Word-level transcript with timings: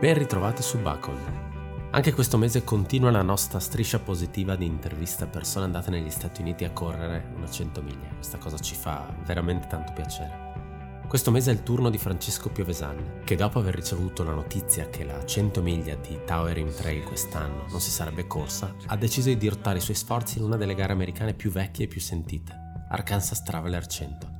Ben 0.00 0.16
ritrovati 0.16 0.62
su 0.62 0.78
Buckle. 0.78 1.18
Anche 1.90 2.14
questo 2.14 2.38
mese 2.38 2.64
continua 2.64 3.10
la 3.10 3.20
nostra 3.20 3.60
striscia 3.60 3.98
positiva 3.98 4.56
di 4.56 4.64
interviste 4.64 5.24
a 5.24 5.26
persone 5.26 5.66
andate 5.66 5.90
negli 5.90 6.08
Stati 6.08 6.40
Uniti 6.40 6.64
a 6.64 6.70
correre 6.70 7.30
una 7.36 7.46
100 7.46 7.82
miglia. 7.82 8.08
Questa 8.14 8.38
cosa 8.38 8.56
ci 8.58 8.74
fa 8.74 9.14
veramente 9.26 9.66
tanto 9.66 9.92
piacere. 9.92 11.02
Questo 11.06 11.30
mese 11.30 11.50
è 11.50 11.52
il 11.52 11.62
turno 11.62 11.90
di 11.90 11.98
Francesco 11.98 12.48
Piovesan, 12.48 13.20
che 13.24 13.36
dopo 13.36 13.58
aver 13.58 13.74
ricevuto 13.74 14.24
la 14.24 14.32
notizia 14.32 14.88
che 14.88 15.04
la 15.04 15.22
100 15.22 15.60
miglia 15.60 15.96
di 15.96 16.18
Towering 16.24 16.72
Trail 16.72 17.04
quest'anno 17.04 17.66
non 17.68 17.80
si 17.80 17.90
sarebbe 17.90 18.26
corsa, 18.26 18.74
ha 18.86 18.96
deciso 18.96 19.28
di 19.28 19.36
dirottare 19.36 19.78
i 19.78 19.82
suoi 19.82 19.96
sforzi 19.96 20.38
in 20.38 20.44
una 20.44 20.56
delle 20.56 20.74
gare 20.74 20.94
americane 20.94 21.34
più 21.34 21.50
vecchie 21.50 21.84
e 21.84 21.88
più 21.88 22.00
sentite, 22.00 22.54
Arkansas 22.88 23.42
Traveler 23.42 23.86
100. 23.86 24.39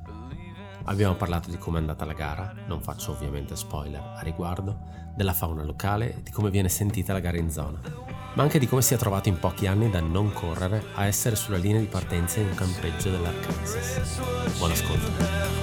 Abbiamo 0.85 1.13
parlato 1.15 1.49
di 1.49 1.57
come 1.57 1.77
è 1.77 1.79
andata 1.81 2.05
la 2.05 2.13
gara, 2.13 2.53
non 2.67 2.81
faccio 2.81 3.11
ovviamente 3.11 3.55
spoiler 3.55 4.13
a 4.17 4.21
riguardo, 4.21 4.77
della 5.15 5.33
fauna 5.33 5.63
locale 5.63 6.17
e 6.17 6.23
di 6.23 6.31
come 6.31 6.49
viene 6.49 6.69
sentita 6.69 7.13
la 7.13 7.19
gara 7.19 7.37
in 7.37 7.51
zona, 7.51 7.79
ma 8.33 8.41
anche 8.43 8.59
di 8.59 8.67
come 8.67 8.81
si 8.81 8.93
è 8.93 8.97
trovato 8.97 9.29
in 9.29 9.39
pochi 9.39 9.67
anni 9.67 9.89
da 9.89 9.99
non 9.99 10.33
correre 10.33 10.83
a 10.95 11.05
essere 11.05 11.35
sulla 11.35 11.57
linea 11.57 11.79
di 11.79 11.87
partenza 11.87 12.39
in 12.39 12.47
un 12.47 12.55
campeggio 12.55 13.11
dell'Arkansas. 13.11 14.57
Buon 14.57 14.71
ascolto. 14.71 15.59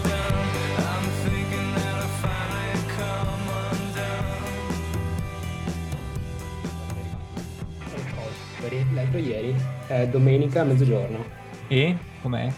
L'altro 8.92 9.18
ieri, 9.18 9.54
eh, 9.88 10.08
domenica 10.08 10.60
a 10.60 10.64
mezzogiorno. 10.64 11.24
E 11.68 11.96
com'è? 12.20 12.52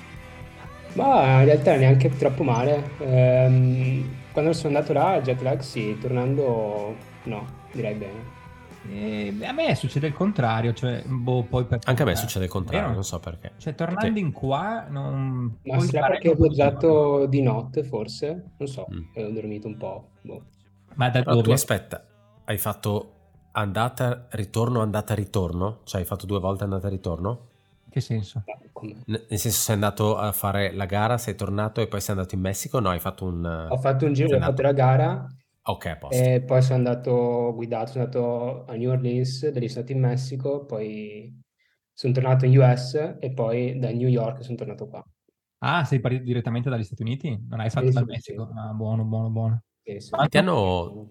Ma 0.95 1.39
in 1.41 1.45
realtà 1.45 1.77
neanche 1.77 2.09
troppo 2.11 2.43
male. 2.43 2.91
Ehm, 2.99 4.09
quando 4.33 4.53
sono 4.53 4.75
andato 4.77 4.93
là, 4.93 5.21
jet 5.21 5.41
lag 5.43 5.61
sì, 5.61 5.97
tornando 6.01 6.95
no, 7.25 7.47
direi 7.73 7.95
bene. 7.95 8.39
E 8.89 9.35
a 9.45 9.53
me 9.53 9.75
succede 9.75 10.07
il 10.09 10.15
contrario, 10.15 10.73
cioè, 10.73 11.03
boh, 11.07 11.43
poi 11.45 11.65
per... 11.65 11.81
Anche 11.85 12.03
a 12.03 12.07
me 12.07 12.17
succede 12.17 12.47
il 12.47 12.51
contrario, 12.51 12.81
Vero? 12.83 12.95
non 12.95 13.05
so 13.05 13.21
perché. 13.21 13.53
Cioè, 13.59 13.75
tornando 13.75 14.19
in 14.19 14.33
qua, 14.33 14.87
non... 14.89 15.59
Ma 15.65 15.77
poi 15.77 15.87
sarà 15.87 16.07
perché 16.09 16.31
ho 16.31 16.35
viaggiato 16.35 17.27
di 17.27 17.43
notte, 17.43 17.85
forse? 17.85 18.53
Non 18.57 18.69
so, 18.69 18.87
Mm. 18.91 19.01
e 19.15 19.25
ho 19.25 19.31
dormito 19.31 19.67
un 19.69 19.77
po'. 19.77 20.09
boh. 20.23 20.43
Ma 20.95 21.11
da 21.11 21.21
Però 21.23 21.35
tu 21.37 21.43
dove? 21.43 21.53
aspetta, 21.55 22.05
hai 22.47 22.57
fatto 22.59 23.13
andata, 23.53 24.27
ritorno, 24.31 24.81
andata, 24.81 25.15
ritorno? 25.15 25.81
Cioè 25.85 26.01
hai 26.01 26.07
fatto 26.07 26.25
due 26.27 26.41
volte 26.41 26.65
andata 26.65 26.89
ritorno? 26.89 27.49
Che 27.91 28.01
senso? 28.01 28.43
Nel 29.07 29.27
senso 29.39 29.51
sei 29.61 29.75
andato 29.75 30.17
a 30.17 30.33
fare 30.33 30.73
la 30.73 30.85
gara, 30.87 31.19
sei 31.19 31.35
tornato 31.35 31.81
e 31.81 31.89
poi 31.89 32.01
sei 32.01 32.15
andato 32.15 32.35
in 32.35 32.41
Messico? 32.41 32.79
No, 32.81 32.91
hai 32.91 33.01
fatto 33.01 33.25
un... 33.27 33.45
Ho 33.69 33.77
fatto 33.79 34.05
un 34.07 34.13
giro, 34.13 34.37
ho 34.37 34.41
fatto 34.41 34.61
andato- 34.61 34.63
la 34.63 34.73
gara 34.73 35.27
Ok, 35.65 35.87
a 35.87 35.97
posto. 35.97 36.31
e 36.33 36.43
poi 36.45 36.61
sono 36.63 36.77
andato 36.79 37.53
guidato, 37.55 37.93
sono 37.93 38.05
andato 38.05 38.65
a 38.67 38.75
New 38.75 38.91
Orleans, 38.91 39.49
dagli 39.51 39.69
Stati 39.69 39.93
in 39.93 40.01
Messico, 40.01 40.65
poi 40.67 41.41
sono 41.93 42.13
tornato 42.13 42.47
in 42.47 42.59
US 42.59 42.95
e 43.21 43.33
poi 43.33 43.79
da 43.79 43.91
New 43.93 44.09
York 44.09 44.43
sono 44.45 44.57
tornato 44.57 44.89
qua. 44.89 45.05
Ah, 45.63 45.85
sei 45.85 46.01
partito 46.01 46.23
direttamente 46.25 46.69
dagli 46.71 46.85
Stati 46.85 47.03
Uniti? 47.03 47.39
Non 47.49 47.61
hai 47.61 47.71
fatto 47.71 47.91
Sì, 47.91 47.93
dal 47.93 48.05
sì, 48.05 48.07
Messico? 48.07 48.43
sì. 48.47 48.49
Ah, 48.55 48.73
buono, 48.75 49.05
buono, 49.05 49.31
buono. 49.31 49.63
Sì, 49.83 49.99
sì. 50.01 50.17
Ma 50.17 50.27
Ti 50.29 50.39
hanno, 50.39 51.09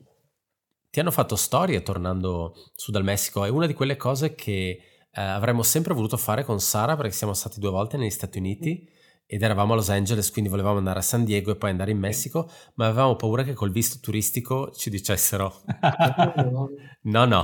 ti 0.89 0.99
hanno 0.99 1.11
fatto 1.11 1.35
storie 1.35 1.81
tornando 1.83 2.53
su 2.75 2.91
dal 2.91 3.03
Messico? 3.03 3.45
È 3.45 3.49
una 3.49 3.67
di 3.67 3.73
quelle 3.73 3.97
cose 3.97 4.35
che 4.35 4.81
eh, 5.11 5.21
avremmo 5.21 5.63
sempre 5.63 5.93
voluto 5.93 6.17
fare 6.17 6.43
con 6.43 6.59
Sara 6.59 6.95
perché 6.95 7.11
siamo 7.11 7.33
stati 7.33 7.59
due 7.59 7.69
volte 7.69 7.97
negli 7.97 8.09
Stati 8.09 8.37
Uniti 8.37 8.87
ed 9.25 9.43
eravamo 9.43 9.73
a 9.73 9.75
Los 9.75 9.89
Angeles, 9.89 10.31
quindi 10.31 10.49
volevamo 10.49 10.77
andare 10.79 10.99
a 10.99 11.03
San 11.03 11.23
Diego 11.23 11.51
e 11.51 11.55
poi 11.55 11.69
andare 11.69 11.91
in 11.91 11.99
Messico, 11.99 12.49
ma 12.75 12.87
avevamo 12.87 13.15
paura 13.15 13.43
che 13.43 13.53
col 13.53 13.71
visto 13.71 13.99
turistico 14.01 14.71
ci 14.71 14.89
dicessero 14.89 15.61
No, 17.03 17.25
no, 17.25 17.43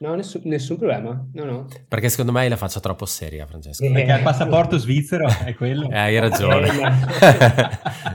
no, 0.00 0.14
nessun, 0.14 0.42
nessun 0.44 0.76
problema. 0.76 1.26
No, 1.32 1.44
no. 1.44 1.66
perché 1.88 2.10
secondo 2.10 2.30
me 2.32 2.40
hai 2.40 2.48
la 2.50 2.56
faccia 2.56 2.78
troppo 2.80 3.06
seria, 3.06 3.46
Francesco. 3.46 3.84
Eh, 3.84 3.90
Perché 3.92 4.12
il 4.12 4.22
passaporto 4.22 4.76
svizzero 4.76 5.26
è 5.28 5.54
quello. 5.54 5.88
Eh, 5.88 5.96
hai 5.96 6.18
ragione. 6.18 6.68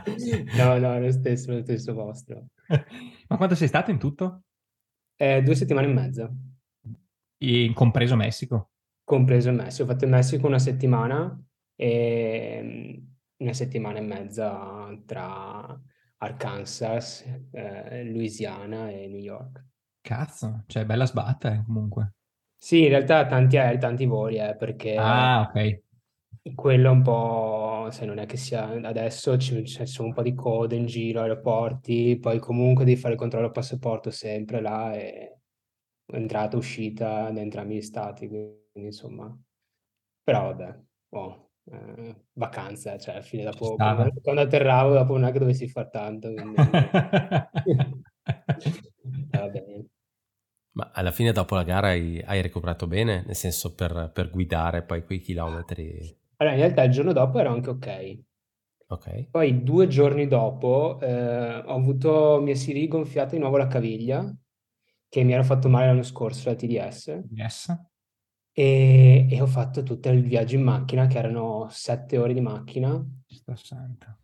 No, 0.56 0.78
no, 0.78 1.00
lo 1.00 1.12
stesso, 1.12 1.52
lo 1.54 1.62
stesso 1.62 1.94
vostro. 1.94 2.48
Ma 3.28 3.38
quanto 3.38 3.56
sei 3.56 3.68
stato 3.68 3.90
in 3.92 3.98
tutto? 3.98 4.44
Eh, 5.16 5.42
due 5.42 5.56
settimane 5.56 5.88
e 5.88 5.94
mezza, 5.94 6.30
In- 7.40 7.74
compreso 7.74 8.16
Messico? 8.16 8.72
Compreso 9.10 9.50
il 9.50 9.56
Messico. 9.56 9.84
Ho 9.84 9.92
fatto 9.92 10.06
il 10.06 10.12
Messico 10.12 10.46
una 10.46 10.60
settimana 10.60 11.44
e 11.76 12.60
mm, 12.62 13.08
una 13.38 13.54
settimana 13.54 13.98
e 13.98 14.02
mezza 14.02 14.96
tra 15.04 15.82
Arkansas, 16.18 17.26
eh, 17.52 18.04
Louisiana 18.04 18.92
e 18.92 19.08
New 19.08 19.18
York. 19.18 19.66
Cazzo, 20.02 20.64
cioè 20.68 20.86
bella 20.86 21.08
sbatta 21.08 21.52
eh, 21.52 21.64
comunque. 21.66 22.14
Sì, 22.56 22.84
in 22.84 22.90
realtà 22.90 23.26
tanti 23.26 23.58
aerei, 23.58 23.80
tanti 23.80 24.06
voli, 24.06 24.38
eh, 24.38 24.56
perché 24.56 24.96
Ah, 24.96 25.42
ok. 25.42 25.82
quello 26.54 26.90
è 26.90 26.92
un 26.92 27.02
po', 27.02 27.88
se 27.90 28.06
non 28.06 28.20
è 28.20 28.28
che 28.28 28.38
sia 28.38 28.68
adesso 28.70 29.38
ci, 29.40 29.66
ci 29.66 29.88
sono 29.88 30.10
un 30.10 30.14
po' 30.14 30.22
di 30.22 30.36
code 30.36 30.76
in 30.76 30.86
giro, 30.86 31.22
aeroporti, 31.22 32.20
poi 32.20 32.38
comunque 32.38 32.86
devi 32.86 33.00
fare 33.00 33.14
il 33.14 33.20
controllo 33.20 33.50
passaporto 33.50 34.12
sempre 34.12 34.62
là 34.62 34.94
e 34.94 35.40
entrata, 36.12 36.58
uscita 36.58 37.32
da 37.32 37.40
entrambi 37.40 37.78
gli 37.78 37.82
stati, 37.82 38.28
quindi 38.28 38.60
insomma, 38.86 39.38
però 40.24 40.54
vabbè, 40.54 40.80
oh, 41.10 41.50
eh, 41.72 42.16
vacanza, 42.34 42.98
cioè 42.98 43.16
alla 43.16 43.24
fine 43.24 43.44
dopo, 43.44 43.76
quando, 43.76 44.14
quando 44.22 44.42
atterravo, 44.42 44.94
dopo 44.94 45.14
non 45.14 45.30
è 45.30 45.32
che 45.32 45.40
dovessi 45.40 45.68
far 45.68 45.90
tanto, 45.90 46.34
quindi 46.34 46.56
va 49.32 49.50
bene. 49.50 49.86
Ma 50.72 50.92
alla 50.94 51.12
fine 51.12 51.32
dopo 51.32 51.56
la 51.56 51.64
gara 51.64 51.88
hai, 51.88 52.22
hai 52.24 52.42
recuperato 52.42 52.88
bene, 52.88 53.24
nel 53.26 53.36
senso 53.36 53.74
per, 53.74 54.12
per 54.14 54.30
guidare 54.30 54.84
poi 54.84 55.04
quei 55.04 55.20
chilometri. 55.20 56.18
Allora, 56.38 56.56
in 56.56 56.62
realtà 56.62 56.84
il 56.84 56.92
giorno 56.92 57.12
dopo 57.12 57.40
ero 57.40 57.52
anche 57.52 57.70
ok. 57.70 58.20
Ok. 58.92 59.30
Poi 59.30 59.64
due 59.64 59.88
giorni 59.88 60.28
dopo 60.28 61.00
eh, 61.02 61.58
ho 61.58 61.76
avuto, 61.76 62.40
mi 62.42 62.56
si 62.56 62.72
rigonfiata 62.72 63.32
di 63.32 63.40
nuovo 63.40 63.58
la 63.58 63.68
caviglia, 63.68 64.34
che 65.10 65.24
mi 65.24 65.34
ero 65.34 65.44
fatto 65.44 65.70
male 65.70 65.88
l'anno 65.88 66.04
scorso, 66.04 66.50
la 66.50 66.56
TDS, 66.56 67.24
Yes. 67.32 67.76
E, 68.52 69.28
e 69.30 69.42
ho 69.42 69.48
fatto 69.48 69.84
tutto 69.84 70.10
il 70.10 70.24
viaggio 70.24 70.56
in 70.56 70.64
macchina, 70.64 71.08
che 71.08 71.18
erano 71.18 71.68
sette 71.70 72.18
ore 72.18 72.34
di 72.34 72.42
macchina. 72.42 73.04
Sto 73.26 73.56
santo. 73.56 74.18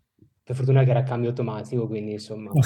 Per 0.44 0.56
fortuna 0.56 0.84
che 0.84 0.92
era 0.92 1.00
a 1.00 1.04
cambio 1.04 1.30
automatico, 1.30 1.88
quindi 1.88 2.14
insomma 2.14 2.52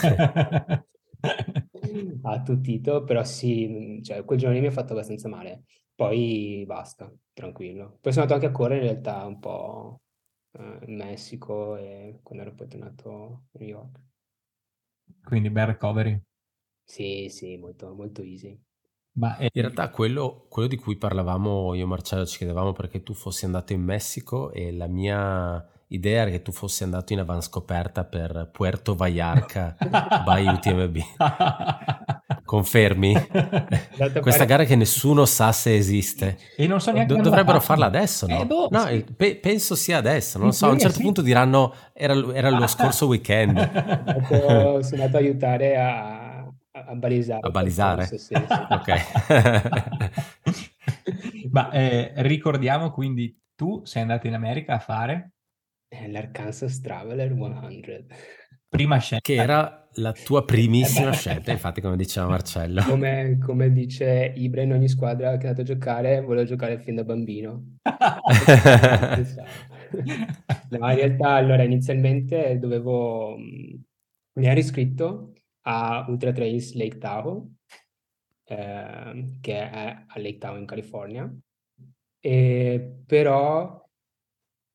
ha 2.24 2.32
attutito, 2.32 3.04
però 3.04 3.24
sì, 3.24 4.02
cioè, 4.04 4.26
quel 4.26 4.38
giorno 4.40 4.56
lì 4.56 4.62
mi 4.62 4.68
ha 4.68 4.72
fatto 4.72 4.94
abbastanza 4.94 5.30
male. 5.30 5.64
Poi 5.96 6.64
basta, 6.66 7.12
tranquillo. 7.34 7.98
Poi 8.02 8.12
sono 8.12 8.26
andato 8.26 8.34
anche 8.34 8.48
a 8.48 8.52
correre 8.52 8.86
in 8.86 8.92
realtà 8.92 9.26
un 9.26 9.40
po' 9.40 10.02
eh, 10.52 10.80
in 10.88 10.96
Messico 10.96 11.76
e 11.76 12.20
quando 12.24 12.46
ero 12.46 12.54
poi 12.54 12.68
tornato 12.68 13.44
a 13.52 13.58
New 13.60 13.68
York. 13.68 14.00
Quindi 15.24 15.50
bel 15.50 15.68
recovery. 15.68 16.22
Sì, 16.84 17.28
sì, 17.30 17.58
molto, 17.58 17.94
molto 17.94 18.22
easy. 18.24 18.60
Ma 19.20 19.36
eh, 19.38 19.50
In 19.52 19.62
realtà 19.62 19.90
quello, 19.90 20.46
quello 20.48 20.68
di 20.70 20.78
cui 20.78 20.96
parlavamo 20.96 21.74
io 21.74 21.84
e 21.84 21.88
Marcello 21.88 22.26
ci 22.26 22.38
chiedevamo 22.38 22.72
perché 22.72 23.04
tu 23.04 23.14
fossi 23.14 23.44
andato 23.46 23.74
in 23.74 23.82
Messico 23.84 24.52
e 24.52 24.72
la 24.72 24.88
mia 24.88 25.64
idea 25.88 26.22
era 26.22 26.30
che 26.30 26.42
tu 26.42 26.52
fossi 26.52 26.84
andato 26.84 27.12
in 27.14 27.20
avanscoperta 27.20 28.06
per 28.06 28.50
Puerto 28.52 28.96
Vallarta 28.96 29.76
by 30.24 30.48
UTMB. 30.48 30.98
Confermi? 32.46 33.14
Questa 34.22 34.46
gara 34.46 34.64
che 34.64 34.76
nessuno 34.76 35.26
sa 35.26 35.52
se 35.52 35.76
esiste. 35.76 36.38
E 36.56 36.66
non 36.68 36.80
so 36.80 36.92
neanche 36.92 37.14
Do- 37.16 37.22
dovrebbero 37.22 37.60
farla 37.60 37.86
adesso, 37.88 38.26
no? 38.28 38.42
Eh, 38.42 38.46
boh, 38.46 38.68
No, 38.72 38.86
sì. 38.88 39.06
pe- 39.16 39.36
penso 39.36 39.76
sia 39.76 39.98
adesso, 39.98 40.38
non 40.40 40.54
so. 40.54 40.68
A 40.68 40.70
un 40.70 40.80
certo 40.80 40.98
sì. 40.98 41.04
punto 41.04 41.22
diranno 41.22 41.74
era, 41.94 42.14
era 42.34 42.50
lo 42.50 42.66
scorso 42.68 43.06
weekend. 43.08 43.58
Sono 44.30 45.04
andato 45.04 45.18
a 45.18 45.20
aiutare 45.20 45.76
a, 45.78 46.19
a- 46.86 46.96
balisare. 46.96 47.40
A 47.48 47.50
balisare? 47.50 48.08
percorso, 48.08 48.18
sì, 48.18 48.36
sì. 48.48 48.68
Ok. 48.70 48.90
Ma 51.52 51.70
eh, 51.72 52.14
ricordiamo 52.18 52.92
quindi 52.92 53.38
tu 53.56 53.82
sei 53.86 54.02
andato 54.04 54.28
in 54.28 54.34
America 54.34 54.74
a 54.76 54.80
fare 54.80 55.32
Eh, 55.92 56.08
L'Arkansas 56.08 56.80
Traveler 56.82 57.32
100. 57.36 58.06
prima 58.68 58.98
scelta. 59.00 59.24
che 59.24 59.36
era 59.36 59.88
la 59.94 60.14
tua 60.14 60.46
primissima 60.46 61.12
scelta, 61.12 61.52
infatti, 61.52 61.82
come 61.82 61.98
diceva 61.98 62.28
Marcello. 62.28 62.82
Come, 62.86 63.38
come 63.40 63.72
dice 63.72 64.34
Ibra 64.36 64.62
in 64.64 64.72
ogni 64.74 64.88
squadra 64.88 65.38
che 65.38 65.46
è 65.46 65.50
andato 65.50 65.62
a 65.62 65.64
giocare, 65.76 66.22
volevo 66.22 66.46
giocare 66.48 66.80
fin 66.80 66.96
da 66.96 67.04
bambino. 67.04 67.78
No, 70.70 70.90
in 70.90 70.96
realtà, 70.96 71.30
allora, 71.36 71.64
inizialmente 71.64 72.58
dovevo... 72.60 73.38
mh, 73.38 73.84
Mi 74.34 74.46
ero 74.48 74.60
iscritto 74.60 75.34
a 75.62 76.06
Ultra 76.08 76.32
Trails 76.32 76.74
Lake 76.74 76.98
Tahoe, 76.98 77.48
ehm, 78.46 79.40
che 79.42 79.70
è 79.70 80.04
a 80.08 80.20
Lake 80.20 80.38
Tahoe 80.38 80.60
in 80.60 80.66
California, 80.66 81.34
e 82.20 82.96
però 83.06 83.88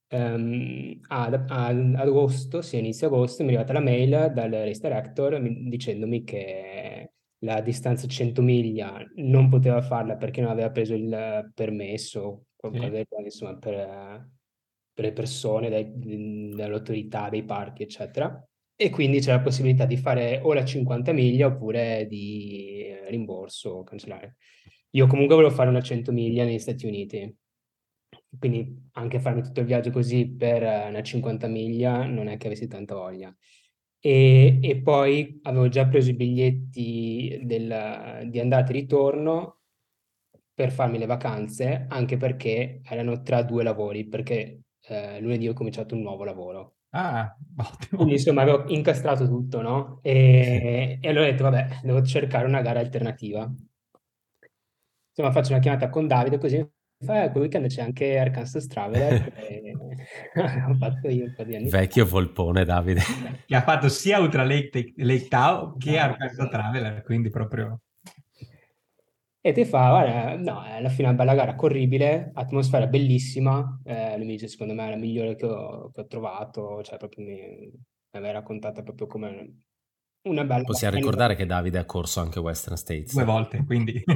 ehm, 0.09 1.01
ad, 1.09 1.45
ad 1.49 1.95
agosto, 1.97 2.63
sì, 2.63 2.79
inizio 2.79 3.07
agosto, 3.09 3.43
mi 3.43 3.51
è 3.51 3.55
arrivata 3.55 3.73
la 3.73 3.85
mail 3.85 4.33
dal 4.33 4.51
race 4.51 4.81
director 4.81 5.39
mi- 5.41 5.69
dicendomi 5.69 6.25
che 6.25 7.13
la 7.39 7.61
distanza 7.61 8.07
100 8.07 8.41
miglia 8.43 9.05
non 9.17 9.49
poteva 9.49 9.83
farla 9.83 10.17
perché 10.17 10.41
non 10.41 10.51
aveva 10.51 10.71
preso 10.71 10.95
il 10.95 11.51
permesso, 11.55 12.47
qualcosa 12.57 12.89
del 12.89 13.05
genere, 13.09 13.25
insomma, 13.27 13.57
per, 13.57 14.31
per 14.95 15.05
le 15.05 15.13
persone, 15.13 15.69
dai, 15.69 16.55
dall'autorità 16.55 17.29
dei 17.29 17.45
parchi, 17.45 17.83
eccetera. 17.83 18.43
E 18.77 18.91
quindi 18.91 19.21
c'è 19.21 19.31
la 19.33 19.41
possibilità 19.41 19.85
di 19.87 19.97
fare 19.97 20.41
o 20.43 20.53
la 20.53 20.65
50 20.65 21.13
miglia 21.13 21.47
oppure 21.47 22.07
di 22.09 22.93
rimborso 23.09 23.71
o 23.71 23.83
cancellare. 23.85 24.37
Io 24.91 25.07
comunque 25.07 25.37
volevo 25.37 25.55
fare 25.55 25.69
una 25.69 25.81
100 25.81 26.13
miglia 26.13 26.45
negli 26.45 26.59
Stati 26.59 26.87
Uniti, 26.87 27.37
quindi 28.39 28.89
anche 28.93 29.21
farmi 29.21 29.43
tutto 29.43 29.61
il 29.61 29.67
viaggio 29.67 29.91
così 29.91 30.29
per 30.29 30.63
una 30.63 31.03
50 31.03 31.47
miglia 31.47 32.05
non 32.07 32.29
è 32.29 32.37
che 32.37 32.47
avessi 32.47 32.69
tanta 32.69 32.95
voglia. 32.95 33.35
E, 34.01 34.59
e 34.61 34.83
poi 34.83 35.41
avevo 35.43 35.69
già 35.69 35.87
preso 35.87 36.11
i 36.11 36.15
biglietti 36.15 37.41
del, 37.43 38.29
di 38.29 38.39
andata 38.39 38.71
e 38.71 38.73
ritorno 38.73 39.61
per 40.53 40.71
farmi 40.73 40.99
le 40.99 41.07
vacanze, 41.07 41.87
anche 41.89 42.17
perché 42.17 42.81
erano 42.85 43.23
tra 43.23 43.43
due 43.43 43.63
lavori, 43.63 44.07
perché 44.07 44.63
eh, 44.83 45.21
lunedì 45.21 45.49
ho 45.49 45.55
cominciato 45.55 45.95
un 45.95 46.03
nuovo 46.03 46.25
lavoro. 46.25 46.74
Ah, 46.95 47.37
ottimo. 47.59 47.97
Quindi 47.97 48.13
insomma 48.15 48.43
avevo 48.43 48.65
incastrato 48.69 49.27
tutto, 49.27 49.61
no? 49.61 49.99
E, 50.03 50.99
e 51.01 51.09
allora 51.09 51.27
ho 51.27 51.31
detto, 51.31 51.43
vabbè, 51.43 51.81
devo 51.83 52.03
cercare 52.03 52.47
una 52.47 52.63
gara 52.63 52.81
alternativa. 52.81 53.53
Insomma, 55.17 55.33
faccio 55.33 55.53
una 55.53 55.61
chiamata 55.61 55.89
con 55.91 56.07
Davide 56.07 56.39
così 56.39 56.67
fa, 57.05 57.31
quel 57.31 57.43
weekend 57.45 57.67
c'è 57.69 57.83
anche 57.83 58.19
Arkansas 58.19 58.67
Traveler 58.67 59.33
ho 60.69 60.75
fatto 60.75 61.09
io 61.09 61.25
un 61.27 61.35
po' 61.35 61.45
di 61.45 61.57
anni 61.57 61.69
Vecchio 61.69 62.07
volpone, 62.07 62.65
Davide. 62.65 63.01
Che 63.47 63.55
ha 63.55 63.63
fatto 63.63 63.89
sia 63.89 64.19
Ultra 64.19 64.45
Lake, 64.45 64.95
Lake 64.97 65.29
Tao 65.29 65.77
che 65.77 65.99
Arkansas 65.99 66.49
Traveler, 66.49 67.03
quindi 67.03 67.31
proprio... 67.31 67.81
E 69.47 69.53
ti 69.53 69.67
fa, 69.67 69.91
guarda, 69.91 70.37
no, 70.39 70.63
alla 70.63 70.89
fine 70.89 71.09
è 71.09 71.11
una 71.11 71.19
bella 71.19 71.35
gara, 71.35 71.55
corribile, 71.55 72.31
atmosfera 72.33 72.87
bellissima, 72.87 73.79
eh, 73.85 74.17
lui 74.17 74.25
mi 74.25 74.33
dice 74.33 74.49
secondo 74.49 74.73
me 74.73 74.87
è 74.87 74.89
la 74.89 74.97
migliore 74.97 75.37
che 75.37 75.45
ho, 75.45 75.91
che 75.91 76.01
ho 76.01 76.07
trovato, 76.07 76.83
cioè 76.83 76.97
proprio 76.97 77.27
mi, 77.27 77.35
mi 77.35 77.71
aveva 78.13 78.33
raccontata 78.33 78.83
proprio 78.83 79.07
come 79.07 79.65
una 80.31 80.45
bella... 80.45 80.63
Possiamo 80.63 80.97
ricordare 80.97 81.35
che 81.37 81.45
Davide 81.45 81.77
ha 81.77 81.85
corso 81.85 82.21
anche 82.21 82.41
Western 82.41 82.77
States. 82.77 83.13
Due 83.13 83.25
volte, 83.25 83.63
quindi... 83.67 84.03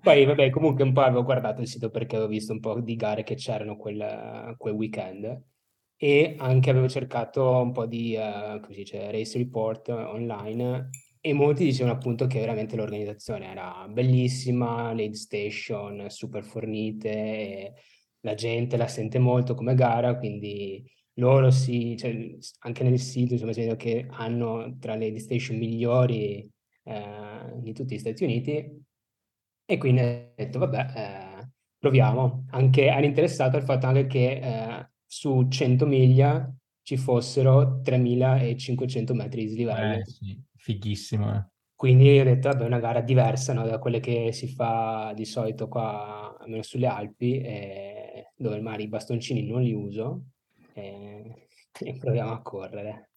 Poi, 0.00 0.24
vabbè, 0.24 0.48
comunque 0.48 0.82
un 0.82 0.94
po' 0.94 1.02
avevo 1.02 1.24
guardato 1.24 1.60
il 1.60 1.68
sito 1.68 1.90
perché 1.90 2.16
avevo 2.16 2.30
visto 2.30 2.54
un 2.54 2.60
po' 2.60 2.80
di 2.80 2.96
gare 2.96 3.22
che 3.22 3.34
c'erano 3.34 3.76
quel, 3.76 4.54
quel 4.56 4.72
weekend 4.72 5.42
e 5.94 6.36
anche 6.38 6.70
avevo 6.70 6.88
cercato 6.88 7.60
un 7.60 7.72
po' 7.72 7.84
di, 7.84 8.16
uh, 8.16 8.60
come 8.60 8.72
si 8.72 8.78
dice, 8.78 9.10
race 9.10 9.36
report 9.36 9.90
online 9.90 10.88
e 11.30 11.34
molti 11.34 11.64
dicevano 11.64 11.94
appunto 11.94 12.26
che 12.26 12.40
veramente 12.40 12.74
l'organizzazione 12.74 13.50
era 13.50 13.86
bellissima, 13.88 14.92
l'aid 14.94 15.12
station 15.12 16.08
super 16.08 16.42
fornite, 16.42 17.74
la 18.20 18.34
gente 18.34 18.76
la 18.76 18.88
sente 18.88 19.18
molto 19.18 19.54
come 19.54 19.74
gara, 19.74 20.16
quindi 20.16 20.82
loro 21.14 21.50
sì, 21.50 21.96
cioè, 21.98 22.36
anche 22.60 22.82
nel 22.82 22.98
sito 22.98 23.34
insomma 23.34 23.52
si 23.52 23.60
vede 23.60 23.76
che 23.76 24.06
hanno 24.08 24.76
tra 24.78 24.94
le 24.94 25.06
aid 25.06 25.16
station 25.16 25.58
migliori 25.58 26.50
eh, 26.84 27.52
di 27.56 27.72
tutti 27.74 27.94
gli 27.94 27.98
Stati 27.98 28.24
Uniti 28.24 28.84
e 29.66 29.76
quindi 29.78 30.00
ho 30.00 30.32
detto 30.34 30.58
vabbè 30.58 30.86
eh, 30.96 31.50
proviamo, 31.78 32.46
anche 32.50 32.86
ero 32.86 33.04
interessato 33.04 33.56
al 33.56 33.64
fatto 33.64 33.86
anche 33.86 34.06
che 34.06 34.30
eh, 34.42 34.90
su 35.04 35.46
100 35.48 35.84
miglia 35.84 36.50
ci 36.82 36.96
fossero 36.96 37.80
3500 37.82 39.14
metri 39.14 39.42
di 39.42 39.48
slivello. 39.48 39.98
Eh, 39.98 40.04
sì 40.06 40.46
fighissimo. 40.68 41.34
Eh. 41.34 41.46
Quindi 41.74 42.18
ho 42.18 42.24
detto, 42.24 42.48
vabbè, 42.48 42.64
è 42.64 42.66
una 42.66 42.80
gara 42.80 43.00
diversa 43.00 43.52
no, 43.52 43.64
da 43.64 43.78
quelle 43.78 44.00
che 44.00 44.32
si 44.32 44.48
fa 44.48 45.12
di 45.14 45.24
solito 45.24 45.68
qua, 45.68 46.36
almeno 46.38 46.62
sulle 46.62 46.86
Alpi, 46.86 47.40
eh, 47.40 48.32
dove 48.36 48.60
mare 48.60 48.82
i 48.82 48.88
bastoncini 48.88 49.46
non 49.46 49.62
li 49.62 49.72
uso 49.72 50.24
eh, 50.74 51.48
e 51.80 51.96
proviamo 51.96 52.32
a 52.32 52.42
correre. 52.42 53.10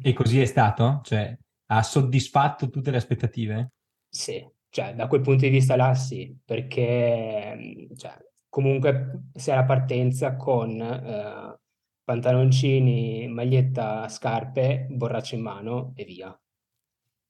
E 0.00 0.12
così 0.12 0.40
è 0.40 0.44
stato? 0.44 1.00
Cioè, 1.02 1.36
ha 1.66 1.82
soddisfatto 1.82 2.70
tutte 2.70 2.90
le 2.90 2.98
aspettative? 2.98 3.72
Sì, 4.08 4.46
cioè, 4.68 4.94
da 4.94 5.08
quel 5.08 5.22
punto 5.22 5.44
di 5.44 5.50
vista 5.50 5.74
là 5.74 5.94
sì, 5.94 6.38
perché 6.44 7.88
cioè, 7.96 8.16
comunque 8.48 9.30
se 9.34 9.54
la 9.54 9.64
partenza 9.64 10.36
con 10.36 10.80
eh, 10.80 11.58
pantaloncini, 12.04 13.26
maglietta, 13.26 14.08
scarpe, 14.08 14.86
borraccia 14.88 15.34
in 15.34 15.42
mano 15.42 15.92
e 15.96 16.04
via 16.04 16.38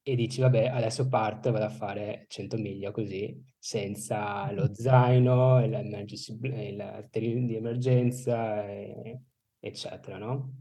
e 0.09 0.15
dici 0.15 0.39
vabbè 0.39 0.67
adesso 0.67 1.09
parto 1.09 1.49
e 1.49 1.51
vado 1.51 1.65
a 1.65 1.69
fare 1.69 2.27
100 2.29 2.55
miglia 2.55 2.91
così 2.91 3.43
senza 3.59 4.49
lo 4.53 4.73
zaino, 4.73 5.61
il, 5.65 5.73
il 5.73 7.45
di 7.45 7.55
emergenza 7.55 8.65
e, 8.65 9.19
eccetera 9.59 10.17
no? 10.17 10.53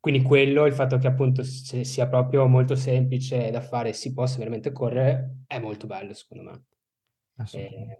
Quindi 0.00 0.22
quello, 0.22 0.66
il 0.66 0.72
fatto 0.72 0.98
che 0.98 1.06
appunto 1.06 1.44
sia 1.44 2.08
proprio 2.08 2.48
molto 2.48 2.74
semplice 2.74 3.50
da 3.50 3.60
fare, 3.60 3.92
si 3.92 4.12
possa 4.12 4.38
veramente 4.38 4.72
correre, 4.72 5.42
è 5.46 5.60
molto 5.60 5.86
bello 5.86 6.12
secondo 6.12 6.42
me. 6.50 6.64
Eh, 7.52 7.98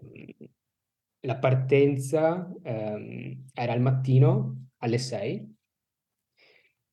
la 1.21 1.37
partenza 1.37 2.51
eh, 2.61 3.41
era 3.53 3.71
al 3.71 3.81
mattino 3.81 4.67
alle 4.79 4.97
6, 4.97 5.55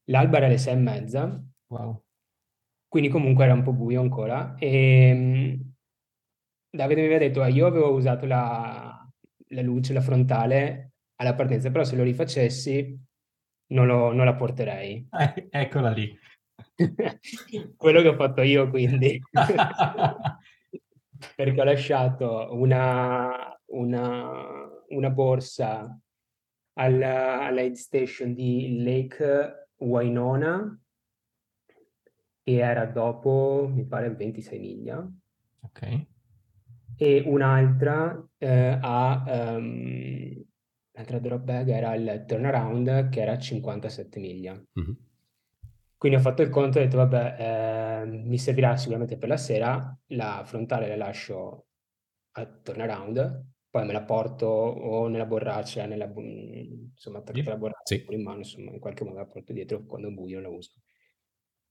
l'alba 0.05 0.37
era 0.37 0.47
alle 0.47 0.59
6 0.59 0.73
e 0.73 0.77
mezza. 0.77 1.45
Wow 1.69 2.06
quindi 2.89 3.09
comunque 3.09 3.45
era 3.45 3.55
un 3.55 3.63
po' 3.63 3.73
buio 3.73 4.01
ancora. 4.01 4.55
E 4.59 5.09
ehm, 5.09 5.75
Davide 6.77 7.01
mi 7.01 7.07
aveva 7.07 7.25
detto, 7.25 7.43
ah, 7.43 7.49
io 7.49 7.67
avevo 7.67 7.93
usato 7.93 8.27
la, 8.27 9.09
la, 9.49 9.63
luce, 9.63 9.93
la 9.93 10.01
frontale 10.01 10.93
alla 11.17 11.35
partenza, 11.35 11.71
però 11.71 11.85
se 11.85 11.97
lo 11.97 12.03
rifacessi 12.03 12.97
non, 13.69 13.87
lo, 13.87 14.13
non 14.13 14.27
la 14.27 14.35
porterei. 14.35 15.09
Eh, 15.11 15.49
eccola 15.51 15.91
lì. 15.91 16.17
Quello 17.77 18.03
che 18.03 18.09
ho 18.09 18.15
fatto 18.15 18.43
io 18.43 18.69
quindi. 18.69 19.21
Perché 21.35 21.61
ho 21.61 21.65
lasciato 21.65 22.49
una, 22.53 23.59
una, 23.67 24.69
una 24.89 25.11
borsa 25.11 25.99
alla, 26.75 27.47
all'aid 27.47 27.75
station 27.75 28.35
di 28.35 28.83
Lake 28.83 29.71
Wainona 29.77 30.79
e 32.49 32.55
era 32.55 32.87
dopo, 32.87 33.69
mi 33.69 33.85
pare, 33.85 34.09
26 34.09 34.59
miglia. 34.61 35.05
Ok. 35.63 36.07
E 36.97 37.23
un'altra 37.27 38.25
eh, 38.39 38.79
a... 38.81 39.57
Um, 39.57 40.45
l'altra 40.93 41.19
drop 41.19 41.43
bag 41.43 41.69
era 41.69 41.95
il 41.95 42.25
turnaround 42.25 43.09
che 43.09 43.21
era 43.21 43.37
57 43.37 44.21
miglia. 44.21 44.53
Mm-hmm. 44.53 44.93
Quindi 45.97 46.19
ho 46.19 46.21
fatto 46.21 46.43
il 46.43 46.51
conto 46.51 46.79
e 46.79 46.83
ho 46.83 46.85
detto, 46.85 46.99
vabbè, 46.99 47.37
eh, 47.39 48.07
mi 48.07 48.39
servirà 48.39 48.77
sicuramente 48.77 49.19
per 49.19 49.29
la 49.29 49.37
sera, 49.37 49.99
la 50.11 50.43
frontale 50.47 50.87
la 50.87 50.97
lascio 50.97 51.67
al 52.33 52.63
turnaround, 52.63 53.45
poi 53.69 53.87
me 53.87 53.93
la 53.93 54.05
porto 54.05 54.47
o 54.47 55.09
nella 55.09 55.27
borraccia, 55.27 55.85
nella, 55.87 56.11
insomma, 56.15 57.19
attaccata 57.19 57.51
alla 57.51 57.59
borraccia, 57.59 57.97
sì. 57.97 58.07
in 58.11 58.23
mano, 58.23 58.39
insomma, 58.39 58.71
in 58.71 58.79
qualche 58.79 59.03
modo 59.03 59.17
la 59.17 59.27
porto 59.27 59.53
dietro 59.53 59.85
quando 59.85 60.09
è 60.09 60.13
buio 60.13 60.39
la 60.39 60.49
uso. 60.49 60.75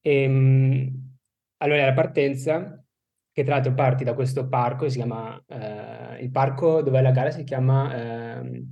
E, 0.05 0.21
ehm, 0.21 1.13
allora 1.57 1.85
la 1.85 1.93
partenza, 1.93 2.85
che 3.31 3.43
tra 3.43 3.55
l'altro 3.55 3.73
parti 3.73 4.03
da 4.03 4.13
questo 4.13 4.47
parco, 4.47 4.87
si 4.87 4.97
chiama, 4.97 5.43
eh, 5.47 6.21
il 6.21 6.29
parco 6.29 6.83
dove 6.83 7.01
la 7.01 7.09
gara 7.09 7.31
si 7.31 7.43
chiama 7.43 8.39
eh, 8.39 8.65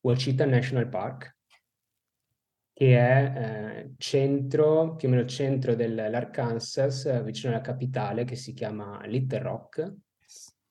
Wachita 0.00 0.44
National 0.46 0.88
Park, 0.88 1.36
che 2.72 2.98
è 2.98 3.32
eh, 3.36 3.94
centro, 3.98 4.96
più 4.96 5.06
o 5.06 5.10
meno 5.12 5.24
centro 5.26 5.76
dell'Arkansas, 5.76 7.22
vicino 7.22 7.52
alla 7.52 7.62
capitale, 7.62 8.24
che 8.24 8.34
si 8.34 8.52
chiama 8.52 9.00
Little 9.06 9.38
Rock. 9.38 9.94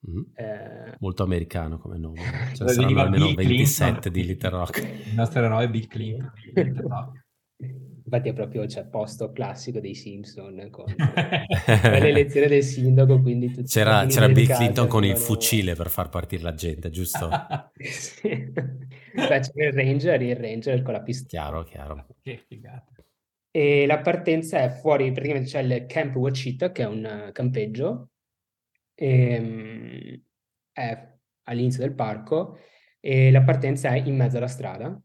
Mm-hmm. 0.06 0.22
Eh, 0.34 0.96
Molto 0.98 1.22
americano 1.22 1.78
come 1.78 1.96
nome. 1.96 2.20
Cioè, 2.52 2.68
saranno 2.68 3.00
almeno 3.00 3.26
Bill 3.26 3.36
27 3.36 4.10
Clinton. 4.10 4.12
di 4.12 4.26
Little 4.26 4.50
Rock. 4.50 5.06
Il 5.06 5.14
nostro 5.14 5.42
eroe 5.42 5.64
è 5.64 5.70
Bill 5.70 5.86
Clinton. 5.86 6.32
Infatti 8.12 8.28
è 8.30 8.32
proprio 8.32 8.66
cioè, 8.66 8.86
posto 8.86 9.30
classico 9.30 9.78
dei 9.78 9.94
Simpson 9.94 10.68
con 10.70 10.84
l'elezione 11.82 12.48
del 12.48 12.64
sindaco, 12.64 13.20
quindi 13.20 13.52
tutti 13.52 13.68
C'era, 13.68 14.04
c'era 14.06 14.28
Bill 14.28 14.52
Clinton 14.52 14.88
con 14.88 15.04
il 15.04 15.16
fucile 15.16 15.76
per 15.76 15.90
far 15.90 16.08
partire 16.08 16.42
la 16.42 16.54
gente, 16.54 16.90
giusto? 16.90 17.30
sì. 17.78 18.28
Beh, 18.52 19.40
c'era 19.40 19.68
il 19.68 19.72
Ranger, 19.72 20.22
il 20.22 20.34
Ranger 20.34 20.82
con 20.82 20.92
la 20.94 21.02
pistola. 21.02 21.42
Chiaro, 21.42 21.62
chiaro. 21.62 22.06
Che 22.20 22.36
figata. 22.48 22.92
E 23.52 23.86
la 23.86 24.00
partenza 24.00 24.58
è 24.58 24.70
fuori, 24.70 25.12
praticamente 25.12 25.48
c'è 25.48 25.60
il 25.60 25.86
Camp 25.86 26.16
Wachita, 26.16 26.72
che 26.72 26.82
è 26.82 26.86
un 26.86 27.30
campeggio, 27.32 28.10
e, 28.94 29.38
um, 29.38 30.22
è 30.72 31.14
all'inizio 31.44 31.82
del 31.82 31.94
parco, 31.94 32.58
e 32.98 33.30
la 33.30 33.42
partenza 33.42 33.90
è 33.90 34.02
in 34.04 34.16
mezzo 34.16 34.36
alla 34.36 34.48
strada 34.48 35.00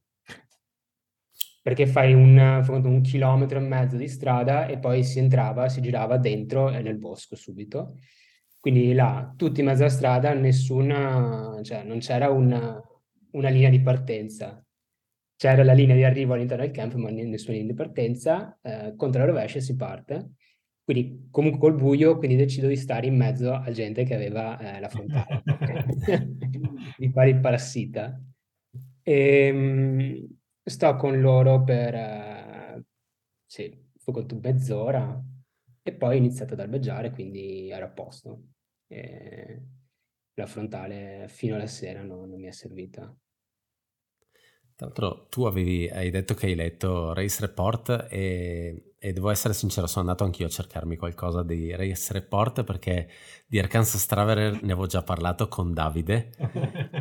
perché 1.66 1.88
fai 1.88 2.14
un, 2.14 2.38
un 2.68 3.02
chilometro 3.02 3.58
e 3.58 3.62
mezzo 3.62 3.98
di 3.98 4.08
strada 4.08 4.68
e 4.68 4.78
poi 4.78 5.04
si 5.04 5.18
entrava, 5.18 5.68
si 5.68 5.82
girava 5.82 6.20
dentro 6.20 6.70
e 6.70 6.84
nel 6.84 7.00
bosco 7.00 7.36
subito. 7.36 7.98
Quindi 8.60 8.94
là, 8.94 9.34
tutti 9.36 9.62
in 9.62 9.66
mezzo 9.66 9.82
alla 9.82 9.92
strada, 9.92 10.32
nessuna, 10.36 11.60
cioè 11.64 11.82
non 11.82 11.98
c'era 11.98 12.30
una, 12.30 12.80
una 13.32 13.50
linea 13.50 13.72
di 13.72 13.82
partenza. 13.82 14.64
C'era 15.36 15.64
la 15.64 15.74
linea 15.74 15.96
di 15.96 16.04
arrivo 16.04 16.36
all'interno 16.36 16.66
del 16.66 16.72
camp, 16.72 16.94
ma 16.94 17.10
nessuna 17.10 17.54
linea 17.54 17.72
di 17.72 17.74
partenza, 17.74 18.60
eh, 18.62 18.94
contro 18.96 19.22
la 19.22 19.26
rovescia 19.26 19.60
si 19.60 19.76
parte. 19.76 20.34
Quindi 20.84 21.30
comunque 21.32 21.60
col 21.60 21.74
buio, 21.74 22.16
quindi 22.20 22.36
decido 22.36 22.68
di 22.68 22.76
stare 22.76 23.08
in 23.08 23.16
mezzo 23.16 23.52
a 23.52 23.72
gente 23.72 24.04
che 24.04 24.14
aveva 24.14 24.60
eh, 24.60 24.80
la 24.80 24.88
frontale, 24.88 25.42
di 26.96 27.10
fare 27.10 27.30
il 27.32 27.40
parassita. 27.40 28.22
E, 29.02 29.48
ehm, 29.48 30.35
sto 30.66 30.96
con 30.96 31.20
loro 31.22 31.64
per, 31.64 31.94
eh, 31.94 32.84
sì, 33.46 33.92
fu 33.98 34.12
conto 34.12 34.40
mezz'ora 34.42 35.22
e 35.82 35.94
poi 35.94 36.16
ho 36.16 36.18
iniziato 36.18 36.54
ad 36.54 36.60
albeggiare, 36.60 37.12
quindi 37.12 37.70
ero 37.70 37.86
a 37.86 37.90
posto. 37.90 38.44
E 38.88 39.62
la 40.34 40.46
frontale 40.48 41.28
fino 41.30 41.56
alla 41.56 41.68
sera 41.68 42.02
non, 42.04 42.30
non 42.30 42.40
mi 42.40 42.48
è 42.48 42.52
servita. 42.52 43.16
Tra 44.76 44.88
l'altro 44.88 45.28
tu 45.30 45.44
avevi, 45.46 45.88
hai 45.90 46.10
detto 46.10 46.34
che 46.34 46.48
hai 46.48 46.56
letto 46.56 47.14
Race 47.14 47.40
Report 47.40 48.08
e, 48.10 48.95
e, 49.06 49.14
devo 49.14 49.30
essere 49.30 49.54
sincero, 49.54 49.86
sono 49.86 50.02
andato 50.02 50.24
anch'io 50.24 50.48
a 50.48 50.50
cercarmi 50.50 50.96
qualcosa 50.96 51.44
di 51.44 51.76
Race 51.76 52.12
Report 52.12 52.64
perché 52.64 53.08
di 53.46 53.60
Arkansas 53.60 54.04
Traveler 54.08 54.54
ne 54.54 54.72
avevo 54.72 54.88
già 54.88 55.04
parlato 55.04 55.48
con 55.48 55.76
Davide 55.76 56.32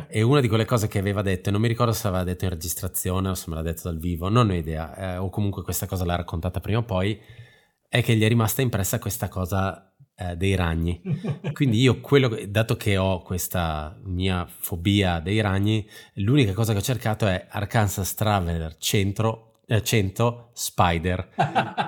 e 0.07 0.21
una 0.21 0.39
di 0.39 0.47
quelle 0.47 0.65
cose 0.65 0.87
che 0.87 0.99
aveva 0.99 1.23
detto, 1.23 1.49
non 1.49 1.61
mi 1.61 1.67
ricordo 1.67 1.93
se 1.93 2.07
aveva 2.07 2.23
detto 2.23 2.43
in 2.43 2.51
registrazione 2.51 3.29
o 3.29 3.33
se 3.33 3.49
me 3.49 3.55
l'ha 3.55 3.63
detto 3.63 3.89
dal 3.89 3.97
vivo, 3.97 4.29
non 4.29 4.51
ho 4.51 4.53
idea, 4.53 5.15
eh, 5.15 5.17
o 5.17 5.31
comunque 5.31 5.63
questa 5.63 5.87
cosa 5.87 6.05
l'ha 6.05 6.15
raccontata 6.15 6.59
prima 6.59 6.77
o 6.77 6.83
poi, 6.83 7.19
è 7.89 8.03
che 8.03 8.15
gli 8.15 8.23
è 8.23 8.27
rimasta 8.27 8.61
impressa 8.61 8.99
questa 8.99 9.27
cosa 9.27 9.91
eh, 10.13 10.35
dei 10.35 10.53
ragni. 10.53 11.01
Quindi 11.53 11.81
io, 11.81 12.01
quello, 12.01 12.37
dato 12.47 12.77
che 12.77 12.97
ho 12.97 13.23
questa 13.23 13.99
mia 14.03 14.45
fobia 14.47 15.19
dei 15.19 15.41
ragni, 15.41 15.89
l'unica 16.15 16.53
cosa 16.53 16.71
che 16.71 16.77
ho 16.77 16.83
cercato 16.83 17.25
è 17.25 17.47
Arkansas 17.49 18.13
Traveler 18.13 18.77
Centro, 18.77 19.54
100 19.67 20.51
Spider. 20.53 21.29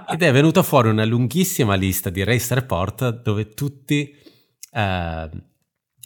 Ed 0.10 0.22
è 0.22 0.32
venuta 0.32 0.64
fuori 0.64 0.90
una 0.90 1.06
lunghissima 1.06 1.76
lista 1.76 2.10
di 2.10 2.24
race 2.24 2.54
report 2.54 3.22
dove 3.22 3.50
tutti, 3.50 4.14
eh, 4.72 5.30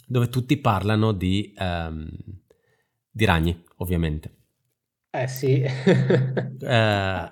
dove 0.06 0.28
tutti 0.28 0.56
parlano 0.58 1.12
di, 1.12 1.54
ehm, 1.56 2.08
di 3.10 3.24
ragni, 3.24 3.64
ovviamente. 3.76 4.36
Eh 5.10 5.28
sì. 5.28 5.62
eh, 5.62 7.28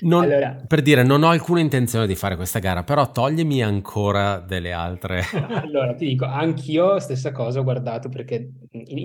non, 0.00 0.24
allora, 0.24 0.60
per 0.66 0.82
dire, 0.82 1.04
non 1.04 1.22
ho 1.22 1.28
alcuna 1.28 1.60
intenzione 1.60 2.08
di 2.08 2.16
fare 2.16 2.34
questa 2.34 2.58
gara, 2.58 2.82
però 2.82 3.10
toglimi 3.12 3.62
ancora 3.62 4.40
delle 4.40 4.72
altre. 4.72 5.22
allora, 5.62 5.94
ti 5.94 6.06
dico, 6.06 6.24
anch'io 6.24 6.98
stessa 6.98 7.30
cosa 7.30 7.60
ho 7.60 7.62
guardato 7.62 8.08
perché, 8.08 8.50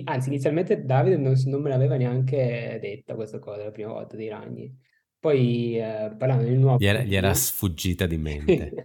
anzi, 0.05 0.29
inizialmente 0.29 0.83
Davide 0.83 1.17
non, 1.17 1.35
non 1.45 1.61
me 1.61 1.69
l'aveva 1.69 1.95
neanche 1.95 2.79
detta 2.81 3.13
questa 3.13 3.37
cosa 3.37 3.65
la 3.65 3.71
prima 3.71 3.91
volta 3.91 4.15
dei 4.15 4.29
ragni. 4.29 4.75
Poi 5.19 5.77
eh, 5.77 6.15
parlando 6.17 6.45
del 6.45 6.57
nuovo... 6.57 6.77
Gli 6.79 6.87
era, 6.87 7.03
gli 7.03 7.15
era 7.15 7.33
sfuggita 7.35 8.07
di 8.07 8.17
mente. 8.17 8.83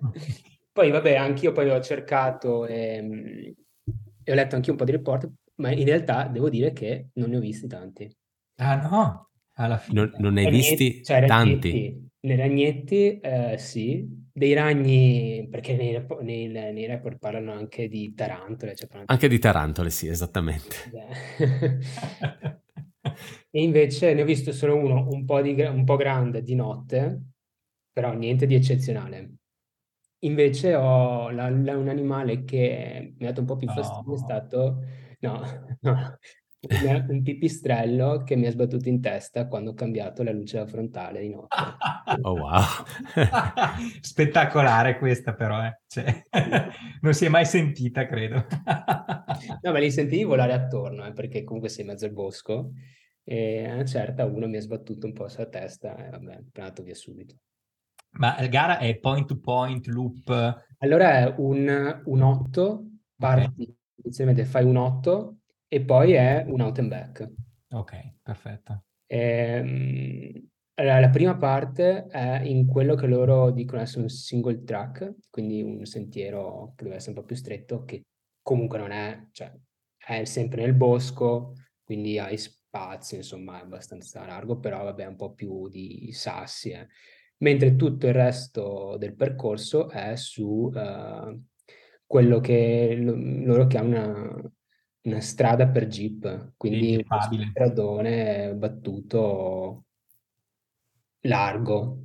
poi 0.71 0.91
vabbè, 0.91 1.15
anch'io 1.15 1.53
poi 1.53 1.71
ho 1.71 1.81
cercato 1.81 2.67
e, 2.67 2.97
ehm, 2.97 3.55
e 4.25 4.33
ho 4.33 4.35
letto 4.35 4.57
anche 4.57 4.71
un 4.71 4.77
po' 4.77 4.85
di 4.85 4.93
report, 4.93 5.31
ma 5.57 5.71
in 5.71 5.85
realtà 5.85 6.27
devo 6.27 6.51
dire 6.51 6.73
che 6.73 7.09
non 7.15 7.31
ne 7.31 7.39
ho 7.39 7.41
visti 7.41 7.67
tanti. 7.67 8.15
Ah 8.57 8.77
no? 8.77 9.32
Alla 9.55 9.79
fine. 9.79 10.01
Non, 10.01 10.13
non 10.19 10.33
ne 10.35 10.47
hai 10.47 10.51
visti 10.51 11.05
cioè, 11.05 11.27
tanti? 11.27 11.71
Ragnetti, 11.71 12.11
nei 12.21 12.37
ragnetti 12.37 13.21
eh, 13.21 13.57
sì, 13.59 14.07
dei 14.33 14.55
ragni, 14.55 15.47
perché 15.51 15.77
nei, 15.77 16.03
nei, 16.23 16.49
nei 16.49 16.87
report 16.87 17.19
parlano 17.19 17.53
anche 17.53 17.89
di 17.89 18.15
tarantole. 18.15 18.75
Cioè 18.75 18.89
anche 19.05 19.29
di 19.29 19.39
tarantole, 19.39 19.91
sì, 19.91 20.07
esattamente. 20.07 20.77
e 23.51 23.63
invece 23.63 24.15
ne 24.15 24.23
ho 24.23 24.25
visto 24.25 24.53
solo 24.53 24.77
uno 24.77 25.07
un 25.11 25.25
po', 25.25 25.43
di, 25.43 25.61
un 25.61 25.85
po' 25.85 25.97
grande 25.97 26.43
di 26.43 26.55
notte, 26.55 27.23
però 27.93 28.13
niente 28.13 28.47
di 28.47 28.55
eccezionale. 28.55 29.35
Invece 30.21 30.77
ho 30.77 31.31
la, 31.31 31.51
la, 31.51 31.77
un 31.77 31.89
animale 31.89 32.45
che 32.45 33.15
mi 33.19 33.27
ha 33.27 33.31
dato 33.31 33.41
un 33.41 33.47
po' 33.47 33.57
più 33.57 33.69
fastidio, 33.69 34.11
no. 34.11 34.15
è 34.15 34.19
stato... 34.19 34.85
No, 35.23 35.41
no, 35.83 36.19
un 37.09 37.23
pipistrello 37.23 38.23
che 38.23 38.37
mi 38.37 38.47
ha 38.47 38.51
sbattuto 38.53 38.89
in 38.89 39.01
testa 39.01 39.49
quando 39.49 39.71
ho 39.71 39.75
cambiato 39.75 40.23
la 40.23 40.31
luce 40.31 40.65
frontale 40.67 41.21
di 41.21 41.31
notte. 41.31 41.57
Oh 42.23 42.35
wow! 42.35 42.63
Spettacolare 44.01 44.99
questa 44.99 45.35
però, 45.35 45.65
eh. 45.65 45.81
cioè, 45.87 46.25
non 47.01 47.15
si 47.15 47.25
è 47.25 47.29
mai 47.29 47.47
sentita, 47.47 48.07
credo. 48.07 48.45
no, 49.63 49.73
ma 49.73 49.79
li 49.79 49.91
sentivi 49.91 50.25
volare 50.25 50.53
attorno, 50.53 51.07
eh, 51.07 51.13
perché 51.13 51.43
comunque 51.43 51.71
sei 51.71 51.85
in 51.85 51.91
mezzo 51.91 52.05
al 52.05 52.13
bosco 52.13 52.73
e 53.25 53.67
a 53.67 53.75
una 53.75 53.85
certa 53.85 54.27
uno 54.27 54.47
mi 54.47 54.59
ha 54.59 54.61
sbattuto 54.61 55.07
un 55.07 55.15
po' 55.15 55.29
sulla 55.29 55.47
testa 55.47 55.97
e 55.97 56.11
vabbè, 56.11 56.33
è 56.33 56.61
andato 56.61 56.83
via 56.83 56.95
subito. 56.95 57.37
Ma 58.19 58.37
la 58.39 58.47
gara 58.49 58.79
è 58.79 58.99
point 58.99 59.27
to 59.27 59.39
point, 59.39 59.87
loop? 59.87 60.29
Allora 60.79 61.19
è 61.21 61.35
un, 61.39 62.03
un 62.05 62.21
8, 62.21 62.85
parti, 63.17 63.63
okay. 63.63 63.77
inizialmente 64.03 64.45
fai 64.45 64.65
un 64.65 64.77
8 64.77 65.37
e 65.73 65.81
poi 65.81 66.13
è 66.13 66.45
un 66.47 66.61
out 66.61 66.81
and 66.81 66.89
back. 66.89 67.31
Ok, 67.71 68.17
perfetto. 68.23 68.85
Ehm, 69.07 70.47
allora, 70.75 71.01
la 71.01 71.09
prima 71.09 71.35
parte 71.39 72.09
è 72.09 72.43
in 72.43 72.67
quello 72.67 72.95
che 72.95 73.07
loro 73.07 73.51
dicono 73.51 73.81
essere 73.81 74.03
un 74.03 74.11
single 74.11 74.65
track, 74.65 75.15
quindi 75.31 75.63
un 75.63 75.87
sentiero 75.87 76.75
che 76.77 76.85
deve 76.85 76.97
essere 76.97 77.13
un 77.13 77.21
po' 77.21 77.25
più 77.25 77.37
stretto, 77.37 77.85
che 77.85 78.03
comunque 78.43 78.77
non 78.77 78.91
è, 78.91 79.29
cioè 79.31 79.51
è 79.97 80.25
sempre 80.25 80.61
nel 80.61 80.75
bosco, 80.75 81.55
quindi 81.83 82.19
hai 82.19 82.37
spazio, 82.37 83.17
insomma 83.17 83.59
è 83.59 83.63
abbastanza 83.63 84.27
largo, 84.27 84.59
però 84.59 84.85
vabbè 84.85 85.07
un 85.07 85.17
po' 85.17 85.33
più 85.33 85.71
di 85.71 86.11
sassi. 86.13 86.69
Eh. 86.73 86.87
Mentre 87.39 87.77
tutto 87.77 88.07
il 88.07 88.13
resto 88.13 88.99
del 88.99 89.15
percorso 89.15 89.89
è 89.89 90.17
su 90.17 90.71
uh, 90.71 91.43
quello 92.05 92.41
che 92.41 92.95
lo, 92.95 93.15
loro 93.17 93.67
chiamano 93.67 94.53
una 95.03 95.21
strada 95.21 95.67
per 95.69 95.87
jeep, 95.87 96.53
quindi 96.57 97.05
un 97.09 97.49
stradone 97.51 98.55
battuto 98.55 99.85
largo. 101.23 101.99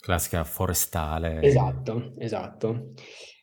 Classica 0.00 0.44
forestale. 0.44 1.42
Esatto, 1.42 2.14
esatto. 2.18 2.92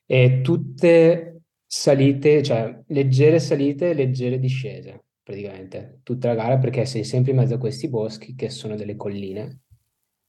E 0.05 0.41
tutte 0.41 1.41
salite, 1.65 2.41
cioè 2.41 2.79
leggere 2.87 3.39
salite 3.39 3.89
e 3.89 3.93
leggere 3.93 4.39
discese, 4.39 5.05
praticamente, 5.21 5.99
tutta 6.03 6.29
la 6.29 6.35
gara, 6.35 6.57
perché 6.57 6.85
sei 6.85 7.03
sempre 7.03 7.31
in 7.31 7.37
mezzo 7.37 7.55
a 7.55 7.59
questi 7.59 7.89
boschi 7.89 8.35
che 8.35 8.49
sono 8.49 8.75
delle 8.75 8.95
colline. 8.95 9.61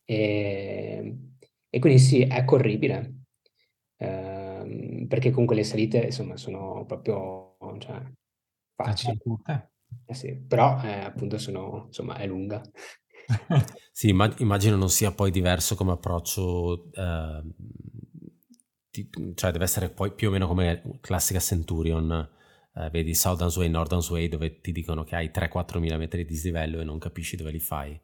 E, 0.04 1.16
e 1.68 1.78
quindi 1.78 2.00
sì, 2.00 2.22
è 2.22 2.44
corribile. 2.44 3.14
Eh, 3.98 5.06
perché 5.08 5.30
comunque 5.30 5.54
le 5.54 5.64
salite, 5.64 5.98
insomma, 5.98 6.36
sono 6.36 6.84
proprio... 6.84 7.56
Cioè, 7.78 8.02
facile. 8.76 9.18
Eh 10.04 10.14
sì, 10.14 10.36
però 10.36 10.80
eh, 10.82 11.00
appunto 11.00 11.38
sono, 11.38 11.84
insomma, 11.86 12.16
è 12.16 12.26
lunga. 12.26 12.62
sì, 13.90 14.08
immagino 14.08 14.76
non 14.76 14.88
sia 14.88 15.12
poi 15.12 15.30
diverso 15.30 15.74
come 15.74 15.92
approccio, 15.92 16.90
eh, 16.92 17.42
ti, 18.90 19.08
cioè 19.34 19.50
deve 19.50 19.64
essere 19.64 19.88
poi 19.88 20.12
più 20.12 20.28
o 20.28 20.30
meno 20.30 20.46
come 20.46 20.98
classica 21.00 21.40
Centurion, 21.40 22.28
eh, 22.74 22.90
vedi 22.90 23.14
Southern 23.14 23.50
Way, 23.56 23.68
Northern 23.68 24.02
Way 24.08 24.28
dove 24.28 24.60
ti 24.60 24.70
dicono 24.70 25.02
che 25.02 25.16
hai 25.16 25.30
3-4 25.30 25.80
mila 25.80 25.96
metri 25.96 26.24
di 26.24 26.32
dislivello 26.32 26.80
e 26.80 26.84
non 26.84 26.98
capisci 26.98 27.36
dove 27.36 27.50
li 27.50 27.60
fai, 27.60 28.00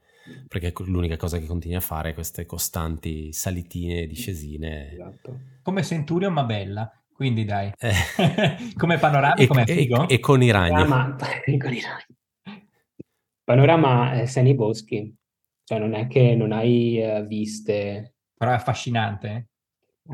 perché 0.49 0.73
l'unica 0.85 1.17
cosa 1.17 1.39
che 1.39 1.47
continui 1.47 1.77
a 1.77 1.81
fare 1.81 2.11
è 2.11 2.15
queste 2.15 2.47
costanti 2.47 3.33
salitine 3.33 4.01
e 4.01 4.07
discesine. 4.07 4.93
Esatto. 4.93 5.41
Come 5.63 5.85
Centurion 5.85 6.33
ma 6.33 6.45
bella. 6.45 6.91
Quindi 7.23 7.45
dai, 7.45 7.73
eh. 7.79 7.93
come 8.77 8.99
panorama, 8.99 9.35
e, 9.35 9.47
come 9.47 9.65
figo? 9.65 10.09
E, 10.09 10.15
e, 10.15 10.19
con 10.19 10.43
i 10.43 10.51
ragni. 10.51 10.71
Panorama, 10.71 11.15
con 11.47 11.73
i 11.73 11.81
ragni. 11.81 12.61
Panorama 13.45 14.13
eh, 14.15 14.27
sei 14.27 14.43
nei 14.43 14.57
boschi, 14.57 15.15
cioè 15.63 15.79
non 15.79 15.95
è 15.95 16.09
che 16.09 16.35
non 16.35 16.51
hai 16.51 17.01
uh, 17.01 17.25
viste. 17.25 18.17
Però 18.37 18.51
è 18.51 18.55
affascinante. 18.55 19.51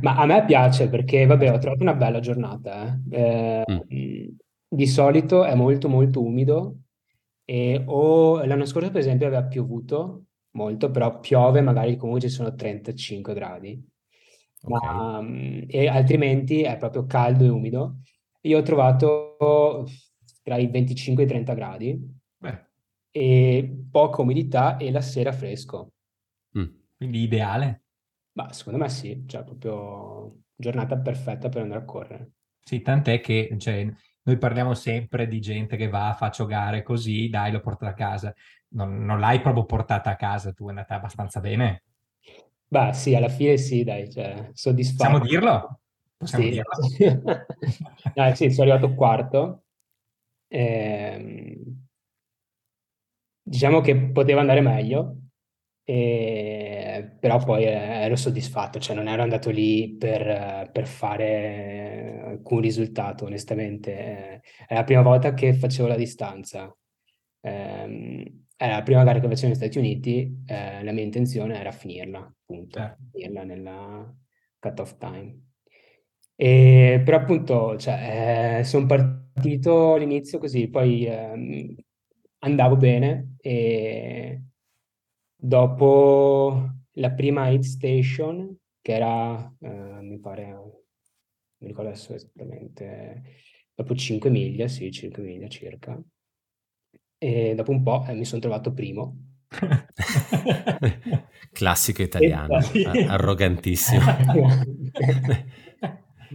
Ma 0.03 0.17
a 0.17 0.27
me 0.27 0.45
piace 0.45 0.91
perché, 0.91 1.25
vabbè, 1.25 1.51
ho 1.51 1.57
trovato 1.57 1.81
una 1.81 1.95
bella 1.95 2.21
giornata. 2.21 3.01
Eh. 3.11 3.65
Eh, 3.65 3.65
mm. 3.73 4.29
Di 4.69 4.87
solito 4.87 5.47
è 5.47 5.55
molto 5.55 5.89
molto 5.89 6.23
umido 6.23 6.81
e 7.47 7.85
o 7.87 8.45
l'anno 8.45 8.67
scorso 8.67 8.91
per 8.91 9.01
esempio 9.01 9.29
aveva 9.29 9.45
piovuto 9.45 10.25
molto, 10.51 10.91
però 10.91 11.21
piove 11.21 11.63
magari 11.63 11.97
comunque 11.97 12.21
ci 12.21 12.29
sono 12.29 12.55
35 12.55 13.33
gradi 13.33 13.83
ma, 14.63 15.19
okay. 15.19 15.67
e 15.67 15.89
altrimenti 15.89 16.63
è 16.63 16.77
proprio 16.77 17.07
caldo 17.07 17.45
e 17.45 17.49
umido. 17.49 18.01
Io 18.43 18.59
ho 18.59 18.63
trovato 18.63 19.87
tra 20.43 20.57
i 20.57 20.67
25 20.69 21.23
e 21.23 21.27
i 21.27 21.29
30 21.29 21.55
gradi. 21.55 22.17
Beh. 22.41 22.67
e 23.11 23.85
poca 23.91 24.23
umidità 24.23 24.77
e 24.77 24.91
la 24.91 25.01
sera 25.01 25.33
fresco. 25.33 25.93
Mm. 26.57 26.67
Quindi 26.97 27.23
ideale? 27.23 27.83
Ma 28.33 28.53
secondo 28.53 28.79
me 28.79 28.89
sì, 28.89 29.25
cioè 29.27 29.43
proprio 29.43 30.43
giornata 30.55 30.97
perfetta 30.99 31.49
per 31.49 31.63
andare 31.63 31.81
a 31.81 31.85
correre. 31.85 32.33
Sì, 32.61 32.81
tant'è 32.81 33.21
che 33.21 33.55
cioè, 33.59 33.93
noi 34.23 34.39
parliamo 34.39 34.75
sempre 34.75 35.27
di 35.27 35.41
gente 35.41 35.77
che 35.77 35.89
va, 35.89 36.15
faccio 36.17 36.47
gare 36.47 36.83
così, 36.83 37.29
dai, 37.29 37.51
l'ho 37.51 37.61
portata 37.61 37.91
a 37.91 37.95
casa. 37.95 38.35
Non, 38.71 39.05
non 39.05 39.19
l'hai 39.19 39.41
proprio 39.41 39.65
portata 39.65 40.11
a 40.11 40.17
casa, 40.17 40.53
tu 40.53 40.67
è 40.67 40.69
andata 40.69 40.95
abbastanza 40.95 41.41
bene. 41.41 41.85
Beh, 42.71 42.93
sì, 42.93 43.15
alla 43.15 43.29
fine 43.31 43.57
sì, 43.57 43.83
dai, 43.83 44.11
cioè, 44.11 44.51
soddisfatto. 44.53 45.19
Possiamo 45.19 45.25
dirlo? 45.25 45.81
Possiamo 46.19 46.45
sì. 46.45 46.51
dirlo? 46.51 47.47
dai, 48.15 48.37
sì, 48.37 48.51
sono 48.51 48.71
arrivato 48.71 48.95
quarto. 48.95 49.63
Ehm, 50.49 51.87
diciamo 53.43 53.81
che 53.81 53.97
poteva 54.11 54.41
andare 54.41 54.61
meglio, 54.61 55.17
e... 55.83 57.17
però 57.19 57.39
poi 57.43 57.65
eh, 57.65 57.71
ero 57.71 58.17
soddisfatto, 58.17 58.79
cioè 58.79 58.95
non 58.95 59.09
ero 59.09 59.23
andato 59.23 59.49
lì 59.49 59.97
per, 59.97 60.69
per 60.71 60.87
fare 60.87 62.21
alcun 62.27 62.61
risultato, 62.61 63.25
onestamente. 63.25 64.43
È 64.67 64.75
la 64.75 64.85
prima 64.85 65.01
volta 65.01 65.33
che 65.33 65.55
facevo 65.55 65.89
la 65.89 65.97
distanza. 65.97 66.71
Eh, 67.41 68.33
era 68.61 68.75
la 68.75 68.83
prima 68.83 69.05
gara 69.05 69.21
che 69.21 69.29
facevo 69.29 69.47
negli 69.47 69.57
Stati 69.57 69.79
Uniti, 69.79 70.43
eh, 70.47 70.83
la 70.83 70.91
mia 70.91 71.05
intenzione 71.05 71.61
era 71.61 71.71
finirla, 71.71 72.19
appunto, 72.19 72.79
eh. 72.81 72.97
finirla 73.13 73.45
nella 73.45 74.15
cut-off 74.59 74.97
time. 74.99 75.43
E, 76.35 77.01
però 77.05 77.19
appunto, 77.19 77.77
cioè, 77.79 78.59
eh, 78.59 78.65
sono 78.65 78.87
partito 78.87 79.95
all'inizio 79.95 80.39
così, 80.41 80.69
poi 80.69 81.07
ehm, 81.07 81.75
andavo 82.41 82.77
bene 82.77 83.37
e 83.41 84.43
dopo 85.37 86.69
la 86.95 87.11
prima 87.13 87.49
hit 87.51 87.63
station, 87.63 88.57
che 88.81 88.93
era, 88.93 89.55
eh, 89.61 90.01
mi 90.03 90.19
pare, 90.19 90.47
non 90.49 90.71
mi 91.59 91.69
ricordo 91.69 91.91
adesso 91.91 92.13
esattamente, 92.13 93.23
dopo 93.73 93.95
5 93.95 94.31
miglia, 94.31 94.67
sì, 94.67 94.91
5 94.91 95.23
miglia 95.23 95.47
circa, 95.47 96.01
e 97.19 97.55
dopo 97.55 97.73
un 97.73 97.83
po' 97.83 98.05
eh, 98.07 98.15
mi 98.15 98.25
sono 98.25 98.41
trovato 98.41 98.73
primo. 98.73 99.17
Classico 101.53 102.03
italiano, 102.03 102.59
arrogantissimo. 103.09 104.01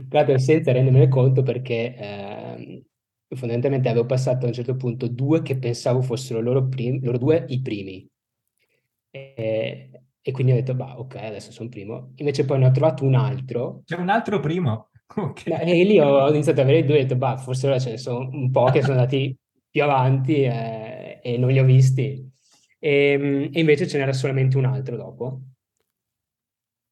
Guarda, 0.10 0.38
senza 0.38 0.72
rendermene 0.72 1.08
conto 1.08 1.44
perché 1.44 1.96
eh, 1.96 2.84
fondamentalmente 3.30 3.90
avevo 3.90 4.06
passato 4.06 4.46
a 4.46 4.48
un 4.48 4.54
certo 4.54 4.76
punto 4.76 5.08
due 5.08 5.42
che 5.42 5.58
pensavo 5.58 6.02
fossero 6.02 6.42
loro, 6.42 6.68
prim- 6.68 7.02
loro 7.04 7.18
due 7.18 7.46
i 7.48 7.62
primi. 7.62 8.06
E, 9.12 9.92
e, 10.22 10.32
quindi 10.32 10.52
ho 10.52 10.56
detto, 10.56 10.74
bah, 10.74 11.00
ok, 11.00 11.16
adesso 11.16 11.52
sono 11.52 11.70
primo. 11.70 12.12
Invece 12.16 12.44
poi 12.46 12.60
ne 12.60 12.66
ho 12.66 12.72
trovato 12.72 13.06
un 13.06 13.14
altro. 13.14 13.84
C'è 13.86 13.98
un 13.98 14.10
altro 14.10 14.40
primo. 14.40 14.90
Okay. 15.16 15.80
E 15.80 15.84
lì 15.84 16.00
ho 16.00 16.28
iniziato 16.30 16.62
ad 16.62 16.68
avere 16.68 16.84
due 16.84 16.96
e 16.96 17.00
ho 17.00 17.02
detto, 17.04 17.16
bah, 17.16 17.38
forse 17.38 17.68
ora 17.68 17.78
ce 17.78 17.92
ne 17.92 17.98
sono 17.98 18.28
un 18.32 18.50
po' 18.50 18.66
che 18.72 18.82
sono 18.82 18.94
andati 18.94 19.38
più 19.74 19.82
avanti 19.82 20.44
eh, 20.44 21.20
e 21.24 21.38
non 21.40 21.50
li 21.50 21.58
ho 21.58 21.64
visti. 21.66 22.32
E, 22.78 22.90
ehm, 22.90 23.50
e, 23.52 23.60
invece 23.60 23.88
ce 23.88 23.98
n'era 23.98 24.14
solamente 24.14 24.56
un 24.56 24.66
altro 24.66 24.96
dopo. 24.96 25.42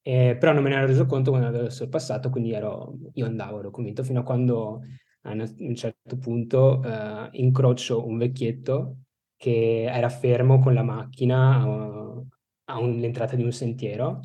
E, 0.02 0.36
però 0.40 0.52
non 0.52 0.64
me 0.64 0.70
ne 0.70 0.78
ero 0.78 0.88
reso 0.88 1.06
conto 1.06 1.30
quando 1.30 1.48
avevo 1.48 1.70
sorpassato, 1.70 2.32
quindi 2.32 2.54
ero, 2.54 2.98
io 3.14 3.28
andavo, 3.28 3.60
ero 3.60 3.70
convinto, 3.70 4.04
fino 4.04 4.22
a 4.22 4.24
quando 4.24 4.82
a 5.24 5.32
un 5.32 5.76
certo 5.76 6.18
punto 6.18 6.82
eh, 6.84 7.30
incrocio 7.34 8.04
un 8.08 8.18
vecchietto 8.18 9.02
che 9.38 9.84
era 9.84 10.10
fermo 10.10 10.58
con 10.58 10.74
la 10.74 10.82
macchina 10.82 11.64
uh, 11.64 12.28
a 12.66 12.82
l'entrata 12.82 13.36
di 13.36 13.44
un 13.44 13.52
sentiero, 13.52 14.22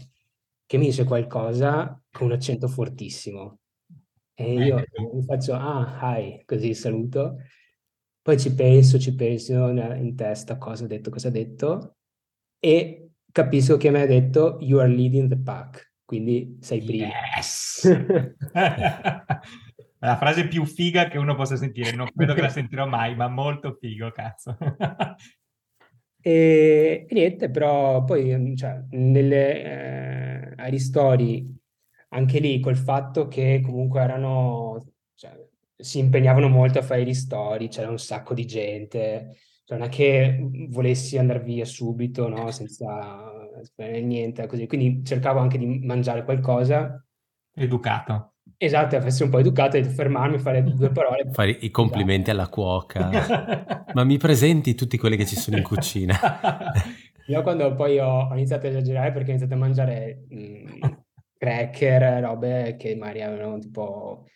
che 0.64 0.79
mi 0.79 0.87
dice 0.87 1.05
qualcosa 1.05 2.01
con 2.11 2.29
un 2.29 2.33
accento 2.33 2.69
fortissimo. 2.69 3.59
E 4.35 4.55
io 4.55 4.83
mi 5.12 5.23
faccio, 5.25 5.53
ah, 5.55 6.16
hi, 6.19 6.42
così 6.47 6.73
saluto. 6.73 7.37
Poi 8.27 8.41
ci 8.41 8.53
penso, 8.57 8.99
ci 8.99 9.15
penso 9.15 9.69
in 9.69 10.17
testa 10.17 10.59
cosa 10.59 10.83
ha 10.83 10.89
detto, 10.89 11.11
cosa 11.11 11.29
ha 11.29 11.31
detto, 11.31 11.99
e 12.59 13.11
capisco 13.31 13.77
che 13.77 13.89
mi 13.93 14.01
ha 14.01 14.07
detto 14.07 14.59
you 14.62 14.81
are 14.81 14.89
leading 14.89 15.29
the 15.29 15.39
pack, 15.39 15.93
quindi 16.05 16.59
sei 16.61 16.83
primo. 16.83 17.07
Yes! 17.07 17.87
la 20.01 20.17
frase 20.17 20.49
più 20.49 20.65
figa 20.65 21.07
che 21.07 21.19
uno 21.19 21.37
possa 21.37 21.55
sentire, 21.55 21.93
non 21.93 22.11
credo 22.12 22.35
che 22.35 22.41
la 22.41 22.49
sentirò 22.49 22.85
mai, 22.85 23.15
ma 23.15 23.29
molto 23.29 23.77
figo, 23.79 24.11
cazzo. 24.11 24.59
e, 26.21 27.07
e, 27.09 27.15
niente, 27.15 27.49
però 27.49 28.03
poi 28.03 28.57
cioè, 28.57 28.87
nelle 28.91 29.62
eh, 29.62 30.53
Aristori, 30.57 31.49
anche 32.09 32.41
lì 32.41 32.59
col 32.59 32.77
fatto 32.77 33.29
che 33.29 33.61
comunque 33.62 34.01
erano... 34.01 34.85
Cioè, 35.15 35.47
si 35.77 35.99
impegnavano 35.99 36.49
molto 36.49 36.79
a 36.79 36.83
fare 36.83 37.03
i 37.03 37.05
ristori, 37.05 37.69
c'era 37.69 37.91
un 37.91 37.99
sacco 37.99 38.35
di 38.35 38.47
gente, 38.47 39.37
cioè 39.65 39.79
non 39.79 39.89
è 39.89 39.91
che 39.91 40.49
volessi 40.69 41.19
andare 41.19 41.41
via 41.41 41.65
subito, 41.65 42.29
no? 42.29 42.51
senza 42.51 43.33
niente, 43.79 44.47
così. 44.47 44.67
Quindi 44.67 45.05
cercavo 45.05 45.41
anche 45.41 45.59
di 45.59 45.81
mangiare 45.85 46.25
qualcosa. 46.25 47.05
Educato. 47.55 48.33
Esatto, 48.59 48.97
essere 48.97 49.25
un 49.25 49.31
po' 49.31 49.39
educato 49.39 49.77
e 49.77 49.85
fermarmi, 49.85 50.39
fare 50.39 50.62
due 50.62 50.91
parole. 50.91 51.29
Fare 51.33 51.51
i 51.51 51.71
complimenti 51.71 52.31
alla 52.31 52.49
cuoca. 52.49 53.87
Ma 53.93 54.05
mi 54.05 54.17
presenti 54.19 54.75
tutti 54.75 54.97
quelli 54.97 55.17
che 55.17 55.27
ci 55.27 55.37
sono 55.37 55.57
in 55.57 55.62
cucina? 55.62 56.15
Io 57.27 57.43
quando 57.43 57.75
poi 57.75 57.99
ho, 57.99 58.29
iniziato 58.33 58.67
a 58.67 58.71
esagerare 58.71 59.11
perché 59.11 59.29
ho 59.29 59.35
iniziato 59.35 59.55
a 59.55 59.59
mangiare 59.59 60.27
mh, 60.29 60.39
mm, 60.39 60.83
cracker, 61.37 62.23
robe 62.23 62.77
che 62.79 62.95
magari 62.95 63.23
avevano 63.23 63.59
tipo 63.59 64.27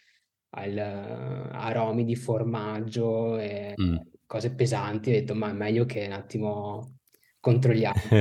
al, 0.50 0.78
aromi 0.78 2.04
di 2.04 2.16
formaggio 2.16 3.38
e 3.38 3.74
mm. 3.80 3.96
cose 4.26 4.54
pesanti, 4.54 5.10
ho 5.10 5.12
detto 5.12 5.34
ma 5.34 5.50
è 5.50 5.52
meglio 5.52 5.84
che 5.84 6.06
un 6.06 6.12
attimo 6.12 6.98
controlliamo. 7.40 8.00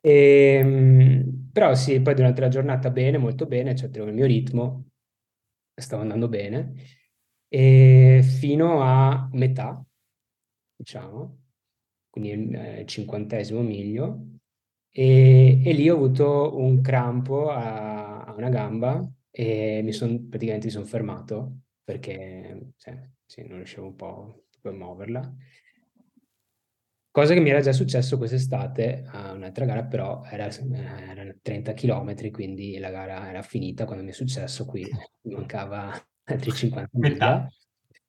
e, 0.00 0.02
ehm, 0.02 1.50
però 1.52 1.74
sì, 1.74 2.00
poi 2.00 2.14
durante 2.14 2.40
la 2.40 2.48
giornata 2.48 2.90
bene, 2.90 3.18
molto 3.18 3.46
bene, 3.46 3.74
cioè 3.74 3.90
il 3.92 4.12
mio 4.12 4.26
ritmo, 4.26 4.84
stavo 5.74 6.02
andando 6.02 6.28
bene, 6.28 6.74
e 7.48 8.20
fino 8.22 8.82
a 8.82 9.28
metà, 9.32 9.82
diciamo, 10.76 11.38
quindi 12.10 12.30
il 12.30 12.54
eh, 12.54 12.84
cinquantesimo 12.86 13.60
miglio, 13.62 14.26
e, 14.90 15.62
e, 15.64 15.72
lì 15.72 15.88
ho 15.88 15.94
avuto 15.94 16.58
un 16.58 16.80
crampo 16.80 17.50
a, 17.50 18.24
a 18.24 18.34
una 18.34 18.48
gamba 18.48 19.08
e 19.40 19.82
mi 19.84 19.92
sono 19.92 20.18
praticamente 20.28 20.66
mi 20.66 20.72
sono 20.72 20.84
fermato 20.84 21.58
perché 21.84 22.72
cioè, 22.76 23.08
sì, 23.24 23.46
non 23.46 23.58
riuscivo 23.58 23.86
un 23.86 23.94
po' 23.94 24.46
a 24.62 24.70
muoverla. 24.72 25.32
Cosa 27.12 27.34
che 27.34 27.40
mi 27.40 27.50
era 27.50 27.60
già 27.60 27.72
successo 27.72 28.16
quest'estate 28.16 29.04
a 29.06 29.30
un'altra 29.32 29.64
gara, 29.64 29.84
però 29.84 30.24
era, 30.24 30.48
erano 30.48 31.36
30 31.40 31.72
km, 31.72 32.30
quindi 32.32 32.78
la 32.78 32.90
gara 32.90 33.28
era 33.28 33.42
finita 33.42 33.84
quando 33.84 34.02
mi 34.02 34.10
è 34.10 34.12
successo 34.12 34.64
qui, 34.64 34.84
mi 35.22 35.34
mancava 35.34 35.92
altri 36.24 36.50
50 36.50 36.98
miglia. 36.98 37.48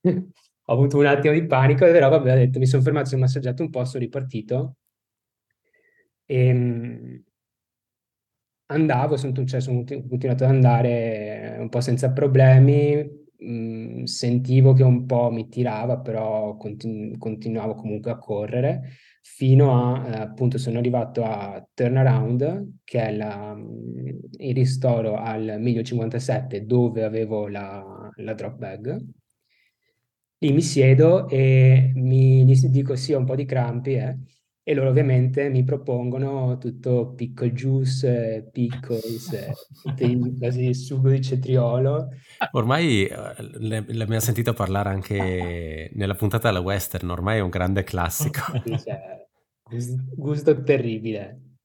ho 0.02 0.74
avuto 0.74 0.98
un 0.98 1.06
attimo 1.06 1.34
di 1.36 1.46
panico, 1.46 1.86
però 1.86 2.10
vabbè, 2.10 2.32
ho 2.32 2.36
detto, 2.38 2.58
mi 2.58 2.65
sono 2.65 2.82
fermato, 2.82 3.10
sono 3.10 3.22
massaggiato 3.22 3.62
un 3.62 3.70
po', 3.70 3.86
sono 3.86 4.04
ripartito. 4.04 4.78
E, 6.26 7.24
andavo, 8.72 9.18
sono, 9.18 9.34
cioè, 9.46 9.60
sono 9.62 9.84
continuato 9.84 10.44
ad 10.44 10.50
andare 10.52 11.58
un 11.60 11.70
po' 11.70 11.82
senza 11.82 12.12
problemi, 12.12 12.96
mh, 13.38 14.04
sentivo 14.04 14.74
che 14.74 14.84
un 14.84 15.06
po' 15.06 15.32
mi 15.32 15.48
tirava, 15.50 16.00
però 16.00 16.56
continu- 16.58 17.18
continuavo 17.18 17.74
comunque 17.76 18.12
a 18.12 18.18
correre 18.18 18.82
fino 19.22 19.94
a, 19.96 20.08
eh, 20.08 20.20
appunto, 20.22 20.58
sono 20.58 20.78
arrivato 20.80 21.24
a 21.24 21.66
Turnaround, 21.74 22.80
che 22.84 23.02
è 23.08 23.12
la, 23.16 23.56
il 24.40 24.54
ristoro 24.56 25.16
al 25.16 25.58
miglio 25.60 25.84
57 25.84 26.66
dove 26.66 27.04
avevo 27.04 27.48
la, 27.48 28.10
la 28.18 28.34
drop 28.34 28.58
bag. 28.58 29.04
Lì 30.42 30.52
mi 30.54 30.62
siedo 30.62 31.28
e 31.28 31.92
mi, 31.96 32.46
dico 32.46 32.96
sì, 32.96 33.14
ho 33.14 33.18
un 33.20 33.26
po' 33.26 33.36
di 33.36 33.46
crampi, 33.46 33.94
eh 33.94 34.18
e 34.70 34.76
loro 34.76 34.90
ovviamente 34.90 35.50
mi 35.50 35.64
propongono 35.64 36.60
tutto 36.60 37.16
pickle 37.16 37.54
juice, 37.54 38.50
pickles, 38.52 39.36
tutti 39.82 40.38
quasi 40.38 40.72
sugo 40.78 41.10
di 41.10 41.20
cetriolo. 41.24 42.10
Ormai 42.52 43.08
eh, 43.08 43.16
l'abbiamo 43.88 44.20
sentito 44.20 44.54
parlare 44.54 44.90
anche 44.90 45.90
nella 45.96 46.14
puntata 46.14 46.50
della 46.50 46.60
western, 46.60 47.10
ormai 47.10 47.38
è 47.38 47.42
un 47.42 47.50
grande 47.50 47.84
classico. 47.84 48.42
Cioè, 48.80 49.28
gusto 50.16 50.62
terribile. 50.62 51.56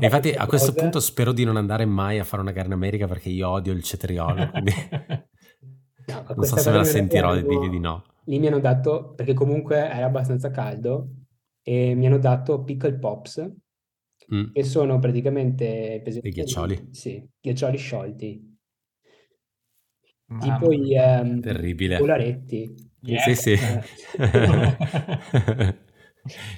Infatti 0.00 0.32
a 0.32 0.44
questo 0.44 0.74
punto 0.74 1.00
spero 1.00 1.32
di 1.32 1.44
non 1.44 1.56
andare 1.56 1.86
mai 1.86 2.18
a 2.18 2.24
fare 2.24 2.42
una 2.42 2.52
gara 2.52 2.66
in 2.66 2.74
America 2.74 3.06
perché 3.06 3.30
io 3.30 3.48
odio 3.48 3.72
il 3.72 3.82
cetriolo, 3.82 4.50
quindi 4.50 4.72
no, 6.08 6.24
non 6.36 6.44
so 6.44 6.58
se 6.58 6.70
me 6.70 6.76
la 6.76 6.84
sentirò 6.84 7.34
di 7.34 7.46
dirgli 7.46 7.70
di 7.70 7.80
no 7.80 8.04
lì 8.24 8.38
mi 8.38 8.46
hanno 8.46 8.60
dato, 8.60 9.12
perché 9.16 9.34
comunque 9.34 9.76
era 9.76 10.06
abbastanza 10.06 10.50
caldo, 10.50 11.08
e 11.62 11.94
mi 11.94 12.06
hanno 12.06 12.18
dato 12.18 12.62
pickle 12.64 12.98
pops, 12.98 13.50
Mm. 14.32 14.52
che 14.52 14.62
sono 14.62 14.98
praticamente... 14.98 16.00
presenti- 16.02 16.20
Dei 16.30 16.30
ghiaccioli? 16.32 16.88
Sì, 16.90 17.22
ghiaccioli 17.40 17.76
sciolti, 17.76 18.56
Mamma 20.28 20.58
tipo 20.58 20.72
i 20.72 20.94
ehm, 20.94 21.40
Terribile. 21.40 21.98
polaretti. 21.98 22.74
Yeah. 23.00 23.20
Sì, 23.20 23.34
sì. 23.34 23.52
Eh. 23.52 23.82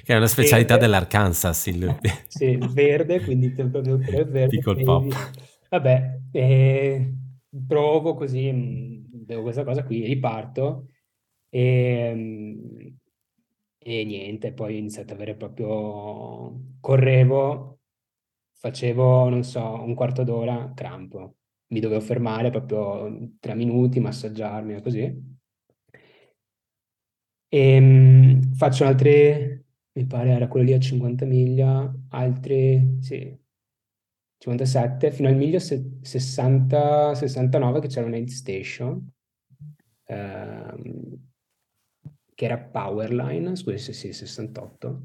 che 0.03 0.13
è 0.13 0.15
una 0.15 0.27
specialità 0.27 0.77
Verde. 0.77 0.85
dell'Arkansas, 0.85 1.65
il 1.67 1.97
Sì, 2.27 2.57
verde, 2.57 3.21
quindi 3.21 3.51
proprio 3.51 3.97
verde. 3.97 4.47
Pickle 4.47 4.79
e- 4.79 4.83
pop. 4.83 5.31
Vabbè, 5.69 6.19
eh, 6.31 7.13
provo 7.67 8.13
così, 8.13 8.51
mh, 8.51 9.07
bevo 9.25 9.41
questa 9.43 9.63
cosa 9.63 9.83
qui, 9.83 10.05
riparto 10.05 10.87
e, 11.49 12.13
mh, 12.13 12.84
e 13.87 14.03
niente, 14.03 14.51
poi 14.53 14.73
ho 14.75 14.77
iniziato 14.77 15.13
ad 15.13 15.19
avere 15.19 15.35
proprio... 15.35 16.59
Correvo, 16.79 17.79
facevo, 18.53 19.29
non 19.29 19.43
so, 19.43 19.61
un 19.83 19.93
quarto 19.95 20.23
d'ora, 20.23 20.71
crampo. 20.75 21.35
Mi 21.67 21.79
dovevo 21.79 22.01
fermare 22.01 22.49
proprio 22.51 23.31
tre 23.39 23.53
minuti, 23.55 23.99
massaggiarmi 23.99 24.75
e 24.75 24.81
così. 24.81 25.37
E 27.49 27.79
mh, 27.79 28.53
faccio 28.55 28.85
altri, 28.85 29.63
mi 29.93 30.05
pare 30.05 30.31
era 30.31 30.47
quello 30.47 30.65
lì 30.67 30.73
a 30.73 30.79
50 30.79 31.25
miglia, 31.25 31.91
altri, 32.09 32.97
sì, 33.01 33.37
57, 34.37 35.11
fino 35.11 35.27
al 35.29 35.35
miglio 35.35 35.59
se- 35.59 35.99
60, 36.01 37.13
69 37.15 37.79
che 37.81 37.87
c'era 37.87 38.05
un 38.07 38.13
aid 38.13 38.29
station, 38.29 39.09
ehm, 40.05 40.94
che 42.35 42.45
era 42.45 42.59
Powerline, 42.59 43.55
scusi 43.55 43.77
se 43.79 43.93
sì, 43.93 44.13
68. 44.13 45.01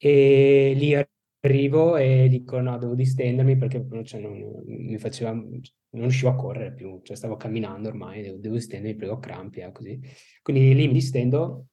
E 0.00 0.72
lì 0.76 0.94
arrivo 1.40 1.96
e 1.96 2.28
dico 2.28 2.60
no, 2.60 2.78
devo 2.78 2.94
distendermi 2.94 3.56
perché 3.56 3.84
cioè, 4.04 4.20
non, 4.20 4.62
mi 4.66 4.98
faceva, 4.98 5.32
non 5.32 5.60
riuscivo 5.90 6.30
a 6.30 6.36
correre 6.36 6.72
più, 6.72 7.00
cioè 7.02 7.16
stavo 7.16 7.36
camminando 7.36 7.88
ormai, 7.88 8.22
devo, 8.22 8.38
devo 8.38 8.54
distendermi, 8.54 8.96
prego 8.96 9.14
ho 9.14 9.18
crampi, 9.18 9.60
eh, 9.60 9.72
così. 9.72 10.00
Quindi 10.42 10.74
lì 10.74 10.86
mi 10.86 10.92
distendo 10.92 11.66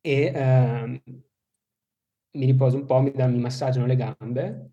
e 0.00 0.32
ehm, 0.34 1.00
mi 2.32 2.46
riposo 2.46 2.76
un 2.76 2.84
po', 2.86 3.00
mi, 3.00 3.10
danno- 3.12 3.34
mi 3.36 3.40
massaggiano 3.42 3.86
le 3.86 3.96
gambe 3.96 4.70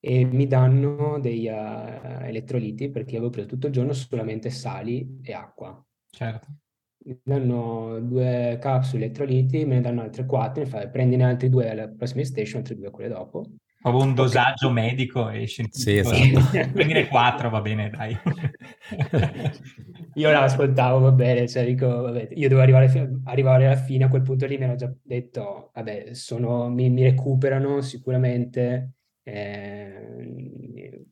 e 0.00 0.24
mi 0.24 0.46
danno 0.46 1.18
dei 1.20 1.46
eh, 1.46 2.28
elettroliti 2.28 2.90
perché 2.90 3.16
avevo 3.16 3.30
preso 3.30 3.48
tutto 3.48 3.66
il 3.68 3.72
giorno 3.72 3.92
solamente 3.92 4.50
sali 4.50 5.20
e 5.22 5.32
acqua. 5.32 5.82
Certo. 6.10 6.46
Mi 7.06 7.18
danno 7.22 8.00
due 8.00 8.58
capsule 8.60 9.04
elettroliti, 9.04 9.64
me 9.66 9.74
ne 9.74 9.80
danno 9.82 10.00
altre 10.00 10.24
quattro, 10.24 10.62
mi 10.62 10.68
fai 10.68 10.88
prendine 10.88 11.24
altri 11.24 11.50
due 11.50 11.70
alla 11.70 11.88
prossima 11.88 12.24
station, 12.24 12.60
altri 12.60 12.76
due 12.76 12.90
quelle 12.90 13.10
dopo. 13.10 13.44
Proprio 13.82 14.04
un 14.04 14.14
dosaggio 14.14 14.70
medico 14.70 15.28
e 15.28 15.44
scientifico. 15.44 16.08
Sì, 16.14 16.32
esatto. 16.32 16.70
Prendine 16.72 17.06
quattro, 17.08 17.50
va 17.50 17.60
bene, 17.60 17.90
dai. 17.90 18.16
Io 20.16 20.30
l'ascoltavo, 20.30 21.00
va 21.00 21.10
bene, 21.12 21.46
cioè 21.48 21.66
dico, 21.66 21.86
vabbè, 21.86 22.28
io 22.34 22.48
devo 22.48 22.60
arrivare, 22.60 22.88
fi- 22.88 23.06
arrivare 23.24 23.66
alla 23.66 23.76
fine, 23.76 24.04
a 24.04 24.08
quel 24.08 24.22
punto 24.22 24.46
lì 24.46 24.56
mi 24.56 24.64
ero 24.64 24.76
già 24.76 24.92
detto, 25.02 25.72
vabbè, 25.74 26.14
sono, 26.14 26.70
mi, 26.70 26.88
mi 26.88 27.02
recuperano 27.02 27.80
sicuramente, 27.80 28.92
eh, 29.24 31.04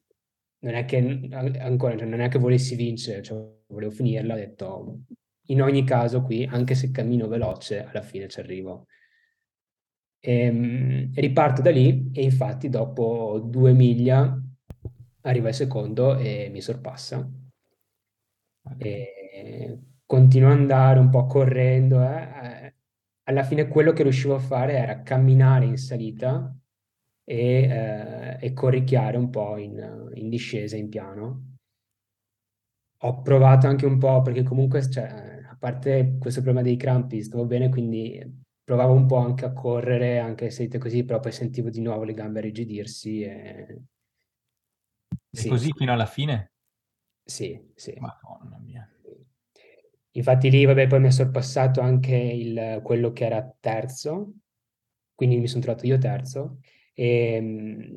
non 0.61 0.75
è 0.75 0.85
che, 0.85 1.29
ancora, 1.59 1.97
cioè, 1.97 2.07
non 2.07 2.21
è 2.21 2.29
che 2.29 2.39
volessi 2.39 2.77
vincere, 2.77 3.23
cioè, 3.23 3.45
volevo 3.67 3.91
finirla, 3.91 4.35
ho 4.35 4.37
detto, 4.37 4.99
in 5.47 5.63
ogni 5.63 5.85
caso 5.85 6.23
qui, 6.23 6.45
anche 6.45 6.75
se 6.75 6.91
cammino 6.91 7.29
veloce, 7.29 7.85
alla 7.85 8.03
fine 8.03 8.29
ci 8.29 8.41
arrivo. 8.41 8.87
Ehm, 10.25 11.13
riparto 11.15 11.63
da 11.63 11.71
lì 11.71 12.11
e 12.13 12.23
infatti 12.23 12.69
dopo 12.69 13.41
due 13.45 13.73
miglia 13.73 14.37
arriva 15.23 15.49
il 15.49 15.55
secondo 15.55 16.17
e 16.17 16.49
mi 16.51 16.61
sorpassa. 16.61 17.29
E 18.79 19.79
continuo 20.07 20.51
ad 20.51 20.59
andare 20.59 20.99
un 20.99 21.11
po' 21.11 21.27
correndo. 21.27 22.01
eh, 22.03 22.67
eh. 22.67 22.75
Alla 23.25 23.45
fine 23.45 23.69
quello 23.69 23.93
che 23.93 24.03
riuscivo 24.03 24.35
a 24.35 24.39
fare 24.41 24.75
era 24.75 25.03
camminare 25.03 25.65
in 25.67 25.77
salita 25.79 26.55
e, 27.25 27.63
eh, 27.63 28.37
e 28.41 28.53
corricchiare 28.53 29.17
un 29.17 29.31
po' 29.31 29.57
in, 29.59 30.11
in 30.15 30.29
discesa, 30.29 30.77
in 30.77 30.89
piano. 30.89 31.52
Ho 33.05 33.21
provato 33.23 33.67
anche 33.67 33.85
un 33.87 33.99
po', 33.99 34.23
perché 34.23 34.43
comunque, 34.43 34.89
cioè, 34.89 35.05
a 35.51 35.57
parte 35.59 36.17
questo 36.19 36.41
problema 36.41 36.65
dei 36.65 36.77
crampi, 36.77 37.23
stavo 37.23 37.45
bene, 37.47 37.69
quindi 37.69 38.21
provavo 38.63 38.93
un 38.95 39.07
po' 39.07 39.17
anche 39.17 39.45
a 39.45 39.53
correre, 39.53 40.19
anche 40.21 40.51
se 40.51 40.69
così, 40.79 41.05
però 41.05 41.19
poi 41.21 41.33
sentivo 41.33 41.69
di 41.71 41.81
nuovo 41.81 42.05
le 42.05 42.15
gambe 42.15 42.39
arriggidirsi 42.41 43.23
e... 43.23 43.83
E 45.35 45.43
Sì, 45.43 45.45
così 45.45 45.73
fino 45.75 45.93
alla 45.93 46.07
fine? 46.07 46.53
sì, 47.25 47.61
sì. 47.75 47.93
Madonna 48.01 48.59
mia. 48.59 48.87
Infatti 50.15 50.51
lì, 50.51 50.65
vabbè, 50.67 50.87
poi 50.89 51.01
mi 51.01 51.07
è 51.09 51.11
sorpassato 51.11 51.81
anche 51.81 52.15
il, 52.15 52.81
quello 52.83 53.13
che 53.13 53.25
era 53.25 53.51
terzo, 53.61 54.35
quindi 55.15 55.39
mi 55.39 55.47
sono 55.49 55.63
trovato 55.63 55.87
io 55.87 55.97
terzo, 55.99 56.59
e, 56.93 57.39
mm, 57.41 57.97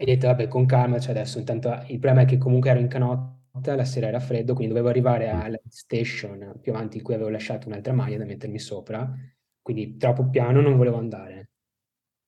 e 0.00 0.04
ho 0.04 0.06
detto, 0.06 0.26
vabbè, 0.28 0.48
con 0.48 0.64
calma, 0.64 0.98
cioè 0.98 1.10
adesso 1.10 1.38
intanto 1.38 1.68
il 1.88 1.98
problema 1.98 2.22
è 2.22 2.24
che 2.24 2.38
comunque 2.38 2.70
ero 2.70 2.80
in 2.80 2.88
canotta, 2.88 3.74
la 3.74 3.84
sera 3.84 4.06
era 4.08 4.18
freddo, 4.20 4.54
quindi 4.54 4.72
dovevo 4.72 4.88
arrivare 4.88 5.28
Mm. 5.32 5.40
alla 5.42 5.60
station 5.68 6.58
più 6.62 6.72
avanti 6.72 6.96
in 6.96 7.02
cui 7.02 7.12
avevo 7.14 7.28
lasciato 7.28 7.68
un'altra 7.68 7.92
maglia 7.92 8.16
da 8.16 8.24
mettermi 8.24 8.58
sopra, 8.58 9.12
quindi 9.60 9.96
troppo 9.98 10.28
piano 10.30 10.60
non 10.62 10.76
volevo 10.78 10.96
andare. 10.96 11.50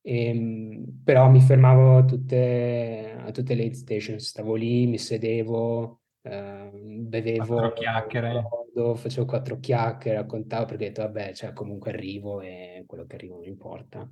Ehm, 0.03 1.03
però 1.05 1.31
mi 1.31 1.41
fermavo 1.41 1.99
a 1.99 2.05
tutte, 2.05 3.17
a 3.19 3.31
tutte 3.31 3.55
le 3.55 3.63
aid 3.65 3.73
station, 3.75 4.19
stavo 4.21 4.55
lì, 4.55 4.87
mi 4.87 4.99
sedevo, 4.99 6.03
ehm, 6.23 7.09
bevevo, 7.09 7.61
Quattro 7.61 7.73
chiacchiere. 7.75 8.33
brodo, 8.75 8.95
facevo 8.97 9.27
quattro 9.27 9.59
chiacchiere, 9.61 10.19
raccontavo 10.19 10.67
perché 10.67 10.85
ho 10.85 10.89
detto, 10.89 11.03
vabbè, 11.03 11.33
cioè, 11.35 11.53
comunque 11.53 11.93
arrivo 11.93 12.41
e 12.43 12.85
quello 12.87 13.07
che 13.07 13.15
arrivo 13.17 13.37
non 13.37 13.45
importa. 13.47 14.09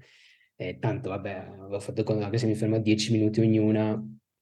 E 0.63 0.79
tanto, 0.79 1.09
vabbè, 1.09 1.53
avevo 1.59 1.81
fatto 1.81 2.03
conto 2.03 2.23
anche 2.23 2.37
se 2.37 2.47
mi 2.47 2.55
fermo 2.55 2.77
a 2.77 2.81
10 2.81 3.13
minuti 3.13 3.41
ognuna, 3.41 3.99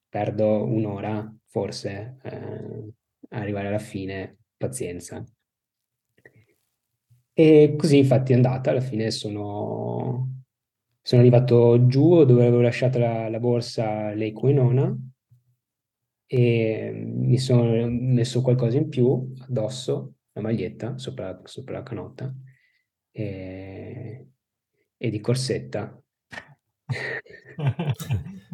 perdo 0.09 0.65
un'ora, 0.65 1.33
forse, 1.47 2.19
eh, 2.25 2.93
arrivare 3.29 3.69
alla 3.69 3.79
fine, 3.79 4.39
pazienza. 4.57 5.25
E 7.33 7.75
così 7.79 7.99
infatti 7.99 8.33
è 8.33 8.35
andata, 8.35 8.71
alla 8.71 8.81
fine 8.81 9.13
sono, 9.13 10.43
sono 11.01 11.21
arrivato 11.21 11.87
giù 11.87 12.25
dove 12.25 12.47
avevo 12.47 12.63
lasciato 12.63 12.99
la, 12.99 13.29
la 13.29 13.39
borsa 13.39 14.13
Lake 14.13 14.41
Winona 14.43 14.99
e 16.27 16.91
mi 16.95 17.39
sono 17.39 17.87
messo 17.87 18.43
qualcosa 18.43 18.77
in 18.77 18.89
più 18.89 19.35
addosso, 19.43 20.15
la 20.33 20.41
maglietta 20.41 20.99
sopra, 20.99 21.41
sopra 21.45 21.75
la 21.75 21.85
canotta 21.85 22.35
e, 23.13 24.27
e 24.97 25.11
di 25.11 25.21
corsetta. 25.21 26.03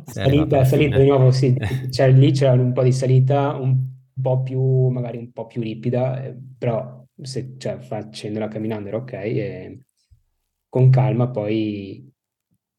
Salita, 0.05 0.57
alla 0.57 0.65
salita 0.65 0.99
di 0.99 1.07
nuovo, 1.07 1.31
sì, 1.31 1.55
c'era 1.91 2.13
lì 2.13 2.33
c'era 2.33 2.53
un 2.53 2.73
po' 2.73 2.83
di 2.83 2.93
salita, 2.93 3.55
un 3.55 3.93
po' 4.21 4.43
più, 4.43 4.89
magari 4.89 5.19
un 5.19 5.33
po' 5.33 5.47
più 5.47 5.63
ripida, 5.63 6.23
eh, 6.23 6.37
però 6.59 7.05
se, 7.21 7.55
cioè, 7.59 7.79
facendola 7.79 8.49
camminando 8.49 8.89
era 8.89 8.99
ok 8.99 9.13
e 9.13 9.79
con 10.69 10.91
calma 10.91 11.31
poi 11.31 12.11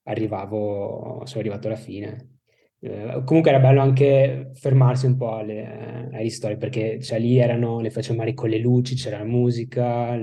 arrivavo, 0.04 1.22
sono 1.26 1.40
arrivato 1.40 1.68
alla 1.68 1.76
fine. 1.78 2.34
Eh, 2.80 3.22
comunque 3.26 3.52
era 3.52 3.60
bello 3.60 3.82
anche 3.82 4.52
fermarsi 4.54 5.06
un 5.06 5.18
po' 5.18 5.36
alle, 5.38 6.10
ai 6.12 6.24
ristori 6.24 6.58
perché 6.58 7.02
cioè, 7.02 7.20
lì 7.20 7.38
erano, 7.38 7.80
le 7.80 7.90
facevo 7.90 8.18
male 8.18 8.34
con 8.34 8.50
le 8.50 8.60
luci, 8.60 8.96
c'era 8.96 9.18
la 9.20 9.24
musica, 9.24 10.16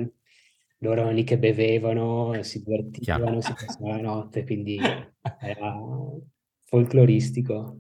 loro 0.83 1.01
erano 1.01 1.15
lì 1.15 1.25
che 1.25 1.39
bevevano, 1.39 2.43
si 2.43 2.63
divertivano, 2.63 3.41
si 3.41 3.53
passavano 3.53 3.95
la 3.97 4.03
notte, 4.03 4.45
quindi 4.45 4.79
era 5.39 5.79
folcloristico. 6.65 7.79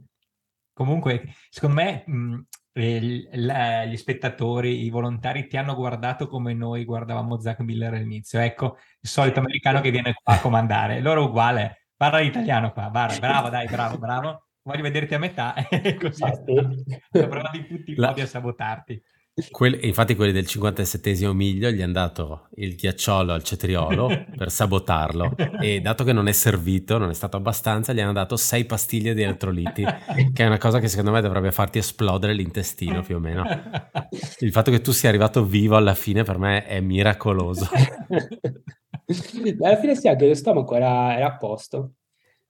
Comunque, 0.73 1.35
secondo 1.51 1.83
me, 1.83 2.05
mh, 2.07 2.41
eh, 2.73 3.29
la- 3.33 3.85
gli 3.85 3.97
spettatori, 3.97 4.85
i 4.85 4.91
volontari 4.91 5.47
ti 5.49 5.57
hanno 5.57 5.75
guardato 5.75 6.29
come 6.29 6.55
noi 6.55 6.85
guardavamo 6.85 7.41
Zach 7.41 7.61
Miller 7.61 7.93
all'inizio. 7.95 8.39
Ecco, 8.39 8.79
il 9.01 9.09
solito 9.09 9.41
americano 9.41 9.81
che 9.81 9.91
viene 9.91 10.15
qua 10.23 10.35
a 10.35 10.41
comandare. 10.41 11.01
Loro 11.01 11.25
uguale, 11.25 11.89
parla 11.97 12.21
l'italiano 12.21 12.73
qua, 12.73 12.89
guarda, 12.89 13.19
bravo, 13.19 13.49
dai, 13.49 13.67
bravo, 13.67 13.99
bravo. 13.99 14.47
Voglio 14.63 14.83
vederti 14.83 15.15
a 15.15 15.19
metà, 15.19 15.55
e 15.69 15.97
così 15.99 16.23
stanno 16.25 16.83
provando 17.11 17.59
in 17.59 17.67
tutti 17.67 17.93
i 17.93 17.95
modi 17.97 18.21
a 18.21 18.27
sabotarti. 18.27 19.03
Que- 19.51 19.79
infatti 19.85 20.15
quelli 20.15 20.31
del 20.31 20.47
57 20.47 21.33
miglio 21.33 21.71
gli 21.71 21.81
hanno 21.81 21.93
dato 21.93 22.49
il 22.57 22.75
ghiacciolo 22.75 23.33
al 23.33 23.43
cetriolo 23.43 24.27
per 24.37 24.51
sabotarlo 24.51 25.35
e 25.59 25.81
dato 25.81 26.05
che 26.05 26.13
non 26.13 26.29
è 26.29 26.33
servito, 26.33 26.99
non 26.99 27.09
è 27.09 27.15
stato 27.15 27.39
abbastanza, 27.39 27.95
gli 27.95 28.01
hanno 28.01 28.13
dato 28.13 28.37
sei 28.37 28.67
pastiglie 28.67 29.15
di 29.15 29.23
elettroliti, 29.23 29.85
che 30.35 30.45
è 30.45 30.47
una 30.47 30.59
cosa 30.59 30.81
che 30.81 30.89
secondo 30.89 31.13
me 31.13 31.23
dovrebbe 31.23 31.51
farti 31.51 31.79
esplodere 31.79 32.35
l'intestino 32.35 33.01
più 33.01 33.17
o 33.17 33.21
meno. 33.21 33.43
Il 34.41 34.53
fatto 34.53 34.71
che 34.71 34.83
tu 34.83 34.93
sia 34.93 35.09
arrivato 35.09 35.47
vivo 35.47 35.77
alla 35.77 35.95
fine 35.95 36.25
per 36.25 36.37
me 36.37 36.67
è 36.67 36.81
miracoloso. 36.81 37.71
alla 39.61 39.77
fine 39.79 39.97
sì, 39.97 40.09
anche 40.09 40.29
lo 40.29 40.35
stomaco 40.35 40.75
era, 40.75 41.17
era 41.17 41.27
a 41.29 41.37
posto, 41.39 41.95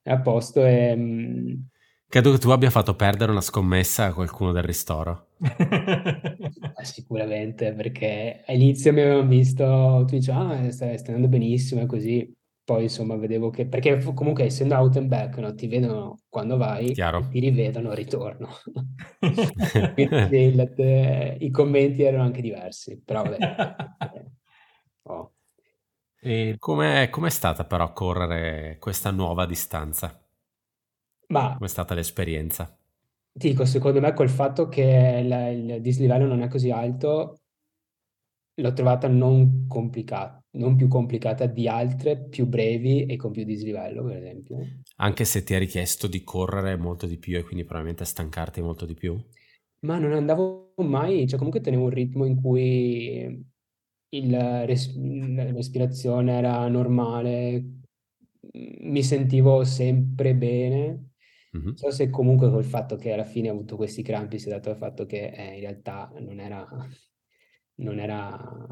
era 0.03 0.17
a 0.17 0.21
posto 0.21 0.65
e... 0.65 1.61
Credo 2.13 2.33
che 2.33 2.39
tu 2.39 2.51
abbia 2.51 2.69
fatto 2.69 2.95
perdere 2.95 3.31
una 3.31 3.41
scommessa 3.41 4.05
a 4.05 4.13
qualcuno 4.13 4.53
del 4.53 4.65
ristoro. 4.65 5.29
Sicuramente, 6.83 7.73
perché 7.73 8.45
all'inizio 8.47 8.93
mi 8.93 9.01
avevano 9.01 9.27
visto, 9.27 10.05
tu 10.07 10.17
dici, 10.17 10.31
ah, 10.31 10.71
stai, 10.71 10.99
stai 10.99 11.15
andando 11.15 11.29
benissimo 11.29 11.81
e 11.81 11.87
così. 11.87 12.31
Poi 12.63 12.83
insomma 12.83 13.17
vedevo 13.17 13.49
che, 13.49 13.67
perché 13.67 13.99
comunque 14.13 14.45
essendo 14.45 14.75
out 14.75 14.99
and 14.99 15.07
back, 15.07 15.39
no, 15.39 15.55
ti 15.55 15.67
vedono 15.69 16.19
quando 16.29 16.59
vai, 16.59 16.93
Chiaro. 16.93 17.29
ti 17.31 17.41
rivedono 17.41 17.89
al 17.89 17.97
ritorno. 17.97 18.49
Quindi 19.95 20.37
il, 20.37 21.37
i 21.39 21.51
commenti 21.51 22.03
erano 22.03 22.25
anche 22.25 22.43
diversi, 22.43 23.01
però 23.03 23.23
vabbè. 23.23 23.39
oh. 25.05 25.33
E 26.21 26.57
com'è, 26.59 27.09
com'è 27.09 27.31
stata 27.31 27.65
però 27.65 27.91
correre 27.95 28.77
questa 28.79 29.11
nuova 29.11 29.47
distanza? 29.47 30.22
Ma 31.33 31.45
Com'è 31.57 31.67
stata 31.69 31.95
l'esperienza? 31.95 32.77
ti 33.35 33.49
dico, 33.51 33.65
secondo 33.67 34.01
me 34.01 34.13
col 34.15 34.29
fatto 34.31 34.69
che 34.69 35.23
la- 35.25 35.49
il 35.51 35.81
dislivello 35.83 36.27
non 36.27 36.43
è 36.43 36.49
così 36.49 36.71
alto, 36.71 37.37
l'ho 38.55 38.73
trovata 38.73 39.09
non 39.09 39.67
complicata, 39.69 40.43
non 40.53 40.77
più 40.77 40.89
complicata 40.89 41.45
di 41.47 41.69
altre 41.69 42.19
più 42.19 42.47
brevi 42.47 43.05
e 43.07 43.17
con 43.17 43.31
più 43.31 43.45
dislivello, 43.45 44.05
per 44.05 44.17
esempio. 44.17 44.57
Anche 44.97 45.27
se 45.27 45.43
ti 45.43 45.55
ha 45.55 45.59
richiesto 45.59 46.07
di 46.07 46.25
correre 46.25 46.77
molto 46.77 47.07
di 47.07 47.19
più 47.19 47.37
e 47.37 47.43
quindi 47.43 47.65
probabilmente 47.65 48.05
stancarti 48.07 48.63
molto 48.63 48.87
di 48.87 48.95
più? 48.95 49.23
Ma 49.81 49.99
non 49.99 50.13
andavo 50.13 50.75
mai, 50.79 51.27
cioè 51.27 51.37
comunque 51.39 51.61
tenevo 51.61 51.85
un 51.85 51.91
ritmo 51.91 52.25
in 52.25 52.41
cui 52.41 53.45
il 54.11 54.31
res- 54.67 54.95
la 54.97 55.51
respirazione 55.51 56.33
era 56.37 56.69
normale, 56.69 57.65
mi 58.53 59.03
sentivo 59.03 59.65
sempre 59.65 60.35
bene. 60.35 61.12
Mm-hmm. 61.55 61.65
Non 61.67 61.77
so 61.77 61.91
se 61.91 62.09
comunque 62.11 62.51
col 62.51 62.65
fatto 62.65 62.97
che 62.97 63.13
alla 63.13 63.25
fine 63.25 63.51
ho 63.51 63.53
avuto 63.53 63.77
questi 63.77 64.03
crampi 64.03 64.39
sia 64.39 64.53
dato 64.53 64.71
al 64.71 64.77
fatto 64.77 65.05
che 65.05 65.29
eh, 65.29 65.55
in 65.55 65.61
realtà 65.61 66.11
non 66.19 66.41
era, 66.41 66.67
non 67.77 67.99
era, 67.99 68.67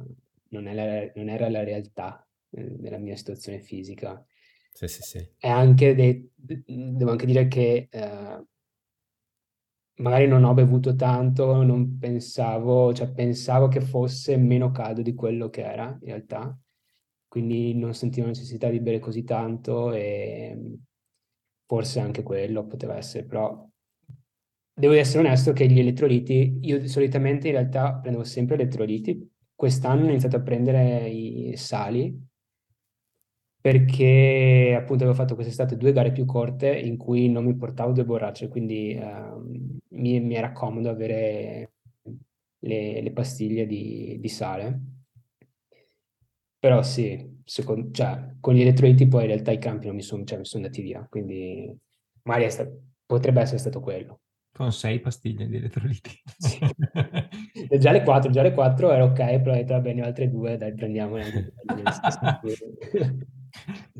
non 0.49 0.67
era, 0.67 1.13
non 1.15 1.29
era 1.29 1.49
la 1.51 1.63
realtà 1.65 2.27
eh, 2.51 2.77
della 2.79 2.99
mia 2.99 3.17
situazione 3.17 3.61
fisica. 3.61 4.25
Sì, 4.73 4.87
sì, 4.89 5.03
sì. 5.03 5.19
E 5.39 5.49
anche 5.49 5.95
de- 5.95 6.31
devo 6.35 7.11
anche 7.11 7.27
dire 7.27 7.49
che 7.49 7.89
eh, 7.91 8.45
magari 9.97 10.27
non 10.27 10.45
ho 10.45 10.55
bevuto 10.55 10.95
tanto, 10.95 11.63
non 11.63 11.99
pensavo, 11.99 12.93
cioè 12.95 13.13
pensavo 13.13 13.69
che 13.69 13.81
fosse 13.81 14.37
meno 14.37 14.71
caldo 14.71 15.03
di 15.03 15.15
quello 15.15 15.51
che 15.51 15.63
era 15.63 15.89
in 16.01 16.07
realtà, 16.09 16.59
quindi 17.29 17.75
non 17.75 17.95
sentivo 17.95 18.27
necessità 18.27 18.69
di 18.71 18.81
bere 18.81 18.99
così 18.99 19.25
tanto 19.25 19.93
e 19.93 20.57
forse 21.71 22.01
anche 22.01 22.25
quello 22.25 22.67
poteva 22.67 22.97
essere, 22.97 23.25
però 23.25 23.65
devo 24.75 24.93
essere 24.95 25.21
onesto 25.21 25.53
che 25.53 25.69
gli 25.69 25.79
elettroliti, 25.79 26.59
io 26.63 26.85
solitamente 26.89 27.47
in 27.47 27.53
realtà 27.53 27.95
prendevo 27.95 28.25
sempre 28.25 28.57
elettroliti, 28.57 29.31
quest'anno 29.55 30.07
ho 30.07 30.09
iniziato 30.09 30.35
a 30.35 30.41
prendere 30.41 31.09
i 31.09 31.53
sali 31.57 32.27
perché 33.61 34.75
appunto 34.77 35.05
avevo 35.05 35.17
fatto 35.17 35.37
quest'estate 35.37 35.77
due 35.77 35.93
gare 35.93 36.11
più 36.11 36.25
corte 36.25 36.77
in 36.77 36.97
cui 36.97 37.29
non 37.29 37.45
mi 37.45 37.55
portavo 37.55 37.93
due 37.93 38.05
borracce, 38.05 38.49
quindi 38.49 38.99
uh, 39.01 39.41
mi, 39.91 40.19
mi, 40.19 40.35
era 40.35 40.51
comodo 40.51 40.91
avere 40.91 41.75
le, 42.59 43.01
le 43.01 43.13
pastiglie 43.13 43.65
di, 43.67 44.17
di 44.19 44.29
sale. 44.29 44.81
Però 46.61 46.83
sì, 46.83 47.41
secondo, 47.43 47.91
cioè, 47.91 48.35
con 48.39 48.53
gli 48.53 48.61
elettroliti 48.61 49.09
poi 49.09 49.23
in 49.23 49.29
realtà 49.29 49.51
i 49.51 49.59
campi 49.59 49.87
non 49.87 49.97
mi 49.97 50.03
sono 50.03 50.25
cioè, 50.25 50.45
son 50.45 50.61
andati 50.63 50.83
via, 50.83 51.07
quindi 51.09 51.75
magari 52.25 52.51
stato, 52.51 52.83
potrebbe 53.07 53.41
essere 53.41 53.57
stato 53.57 53.81
quello. 53.81 54.21
Con 54.53 54.71
sei 54.71 55.01
pastiglie 55.01 55.49
di 55.49 55.57
elettroliti. 55.57 56.11
Sì. 56.37 56.59
già 57.79 57.93
le 57.93 58.03
quattro, 58.03 58.31
già 58.31 58.43
le 58.43 58.53
quattro 58.53 58.93
era 58.93 59.05
ok, 59.05 59.41
però 59.41 59.53
ho 59.53 59.55
detto 59.55 59.73
va 59.73 59.81
bene, 59.81 60.03
altre 60.03 60.29
due, 60.29 60.59
dai, 60.59 60.75
prendiamole. 60.75 61.55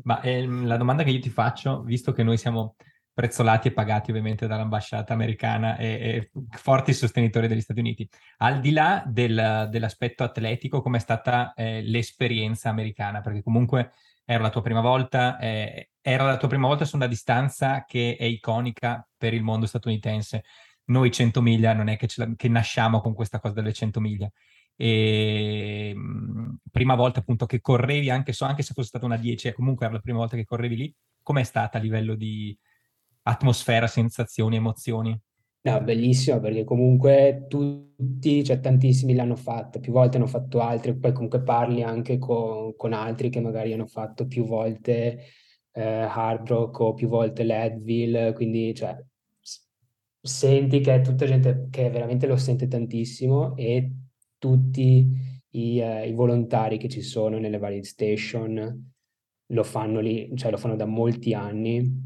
Ma 0.03 0.21
eh, 0.21 0.45
la 0.45 0.77
domanda 0.77 1.01
che 1.03 1.09
io 1.09 1.19
ti 1.19 1.29
faccio, 1.29 1.81
visto 1.81 2.11
che 2.11 2.21
noi 2.21 2.37
siamo 2.37 2.75
prezzolati 3.13 3.67
e 3.67 3.71
pagati 3.73 4.09
ovviamente 4.11 4.47
dall'ambasciata 4.47 5.13
americana 5.13 5.77
e, 5.77 5.87
e 5.87 6.31
forti 6.57 6.93
sostenitori 6.93 7.47
degli 7.47 7.61
Stati 7.61 7.79
Uniti. 7.79 8.07
Al 8.37 8.59
di 8.59 8.71
là 8.71 9.03
del, 9.05 9.67
dell'aspetto 9.69 10.23
atletico, 10.23 10.81
com'è 10.81 10.99
stata 10.99 11.53
eh, 11.53 11.81
l'esperienza 11.81 12.69
americana? 12.69 13.21
Perché 13.21 13.43
comunque 13.43 13.91
era 14.25 14.43
la 14.43 14.49
tua 14.49 14.61
prima 14.61 14.81
volta, 14.81 15.37
eh, 15.39 15.91
era 16.01 16.23
la 16.23 16.37
tua 16.37 16.47
prima 16.47 16.67
volta 16.67 16.85
su 16.85 16.95
una 16.95 17.07
distanza 17.07 17.83
che 17.85 18.15
è 18.17 18.23
iconica 18.23 19.05
per 19.17 19.33
il 19.33 19.43
mondo 19.43 19.65
statunitense. 19.65 20.43
Noi 20.85 21.11
100 21.11 21.41
miglia 21.41 21.73
non 21.73 21.89
è 21.89 21.97
che, 21.97 22.07
la, 22.15 22.31
che 22.35 22.47
nasciamo 22.47 23.01
con 23.01 23.13
questa 23.13 23.39
cosa 23.39 23.55
delle 23.55 23.73
100 23.73 23.99
miglia. 23.99 24.31
E, 24.75 25.93
mh, 25.93 26.55
prima 26.71 26.95
volta 26.95 27.19
appunto 27.19 27.45
che 27.45 27.61
correvi, 27.61 28.09
anche, 28.09 28.33
so, 28.33 28.45
anche 28.45 28.63
se 28.63 28.73
fosse 28.73 28.87
stata 28.87 29.05
una 29.05 29.17
10, 29.17 29.53
comunque 29.53 29.85
era 29.85 29.95
la 29.95 30.01
prima 30.01 30.17
volta 30.19 30.35
che 30.35 30.45
correvi 30.45 30.75
lì, 30.75 30.95
com'è 31.21 31.43
stata 31.43 31.77
a 31.77 31.81
livello 31.81 32.15
di, 32.15 32.57
atmosfera, 33.31 33.87
sensazioni, 33.87 34.57
emozioni. 34.57 35.19
No, 35.63 35.79
bellissimo 35.81 36.39
perché 36.39 36.63
comunque 36.63 37.45
tutti, 37.47 38.43
cioè 38.43 38.59
tantissimi 38.59 39.13
l'hanno 39.13 39.35
fatta, 39.35 39.79
più 39.79 39.91
volte 39.91 40.17
hanno 40.17 40.25
fatto 40.25 40.59
altri, 40.59 40.97
poi 40.97 41.13
comunque 41.13 41.43
parli 41.43 41.83
anche 41.83 42.17
con, 42.17 42.75
con 42.75 42.93
altri 42.93 43.29
che 43.29 43.41
magari 43.41 43.71
hanno 43.71 43.85
fatto 43.85 44.25
più 44.25 44.43
volte 44.45 45.19
eh, 45.71 45.81
Hard 45.83 46.47
Rock 46.47 46.79
o 46.79 46.93
più 46.95 47.07
volte 47.07 47.43
Leadville, 47.43 48.33
quindi 48.33 48.73
cioè, 48.73 48.97
senti 50.19 50.79
che 50.79 50.95
è 50.95 51.01
tutta 51.01 51.25
gente 51.27 51.67
che 51.69 51.89
veramente 51.91 52.25
lo 52.25 52.37
sente 52.37 52.67
tantissimo 52.67 53.55
e 53.55 53.91
tutti 54.39 55.07
i, 55.49 55.79
eh, 55.79 56.07
i 56.07 56.13
volontari 56.13 56.79
che 56.79 56.89
ci 56.89 57.01
sono 57.01 57.37
nelle 57.37 57.59
varie 57.59 57.83
station 57.83 58.89
lo 59.45 59.63
fanno 59.63 59.99
lì, 59.99 60.31
cioè 60.35 60.49
lo 60.49 60.57
fanno 60.57 60.75
da 60.75 60.85
molti 60.85 61.33
anni 61.35 62.00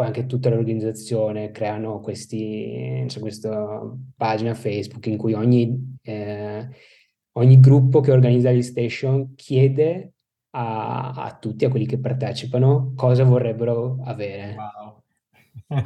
poi 0.00 0.06
anche 0.06 0.24
tutta 0.24 0.48
l'organizzazione 0.48 1.50
creano 1.50 2.00
questi, 2.00 3.04
cioè 3.06 3.20
questa 3.20 3.94
pagina 4.16 4.54
Facebook 4.54 5.04
in 5.08 5.18
cui 5.18 5.34
ogni, 5.34 5.98
eh, 6.00 6.68
ogni 7.32 7.60
gruppo 7.60 8.00
che 8.00 8.10
organizza 8.10 8.50
gli 8.50 8.62
station 8.62 9.34
chiede 9.34 10.14
a, 10.52 11.10
a, 11.10 11.36
tutti, 11.38 11.66
a 11.66 11.68
quelli 11.68 11.84
che 11.84 11.98
partecipano, 11.98 12.94
cosa 12.96 13.24
vorrebbero 13.24 13.98
avere. 14.04 14.56
Wow. 14.56 15.02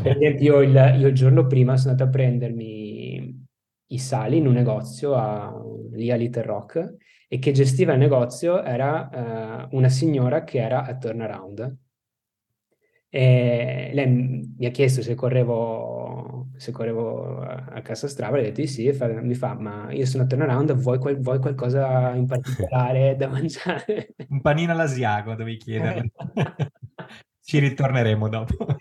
per 0.00 0.16
esempio, 0.16 0.60
io 0.60 0.62
il, 0.62 1.00
io 1.00 1.08
il, 1.08 1.14
giorno 1.14 1.48
prima 1.48 1.76
sono 1.76 1.90
andato 1.90 2.08
a 2.08 2.12
prendermi 2.12 3.46
i 3.86 3.98
sali 3.98 4.36
in 4.36 4.46
un 4.46 4.52
negozio 4.52 5.14
a, 5.16 5.60
lì 5.90 6.12
a 6.12 6.14
Little 6.14 6.42
Rock 6.42 6.96
e 7.26 7.38
che 7.40 7.50
gestiva 7.50 7.94
il 7.94 7.98
negozio 7.98 8.62
era 8.62 9.66
uh, 9.70 9.76
una 9.76 9.88
signora 9.88 10.44
che 10.44 10.60
era 10.60 10.84
a 10.84 10.96
turnaround 10.96 11.82
e 13.16 13.90
lei 13.92 14.08
mi 14.08 14.66
ha 14.66 14.70
chiesto 14.70 15.00
se 15.00 15.14
correvo, 15.14 16.48
se 16.56 16.72
correvo 16.72 17.42
a 17.42 17.80
casa 17.80 18.08
Strava, 18.08 18.38
le 18.38 18.42
ho 18.42 18.46
detto 18.46 18.60
di 18.60 18.66
sì, 18.66 18.92
fa, 18.92 19.06
mi 19.06 19.36
fa, 19.36 19.54
ma 19.54 19.86
io 19.92 20.04
sono 20.04 20.24
a 20.24 20.26
turnaround, 20.26 20.72
vuoi, 20.72 20.98
vuoi 20.98 21.38
qualcosa 21.38 22.12
in 22.16 22.26
particolare 22.26 23.14
da 23.16 23.28
mangiare? 23.28 24.16
Un 24.30 24.40
panino 24.40 24.72
all'asiago, 24.72 25.36
devi 25.36 25.56
chiederle. 25.58 26.10
Ci 27.40 27.60
ritorneremo 27.60 28.28
dopo. 28.28 28.66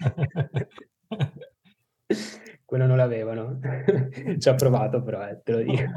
Quello 2.65 2.88
non 2.88 2.98
l'avevano. 2.98 3.60
Ci 4.39 4.50
ho 4.50 4.56
provato 4.56 5.04
però, 5.04 5.28
eh, 5.28 5.41
te 5.43 5.52
lo 5.52 5.60
dico. 5.60 5.91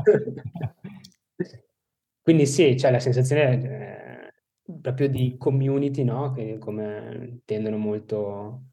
Quindi 2.20 2.44
sì, 2.44 2.64
c'è 2.72 2.76
cioè, 2.76 2.90
la 2.90 3.00
sensazione... 3.00 3.62
Eh, 3.62 4.05
proprio 4.80 5.08
di 5.08 5.36
community, 5.38 6.04
no? 6.04 6.32
Che 6.32 6.58
come 6.58 7.40
tendono 7.44 7.76
molto 7.76 8.64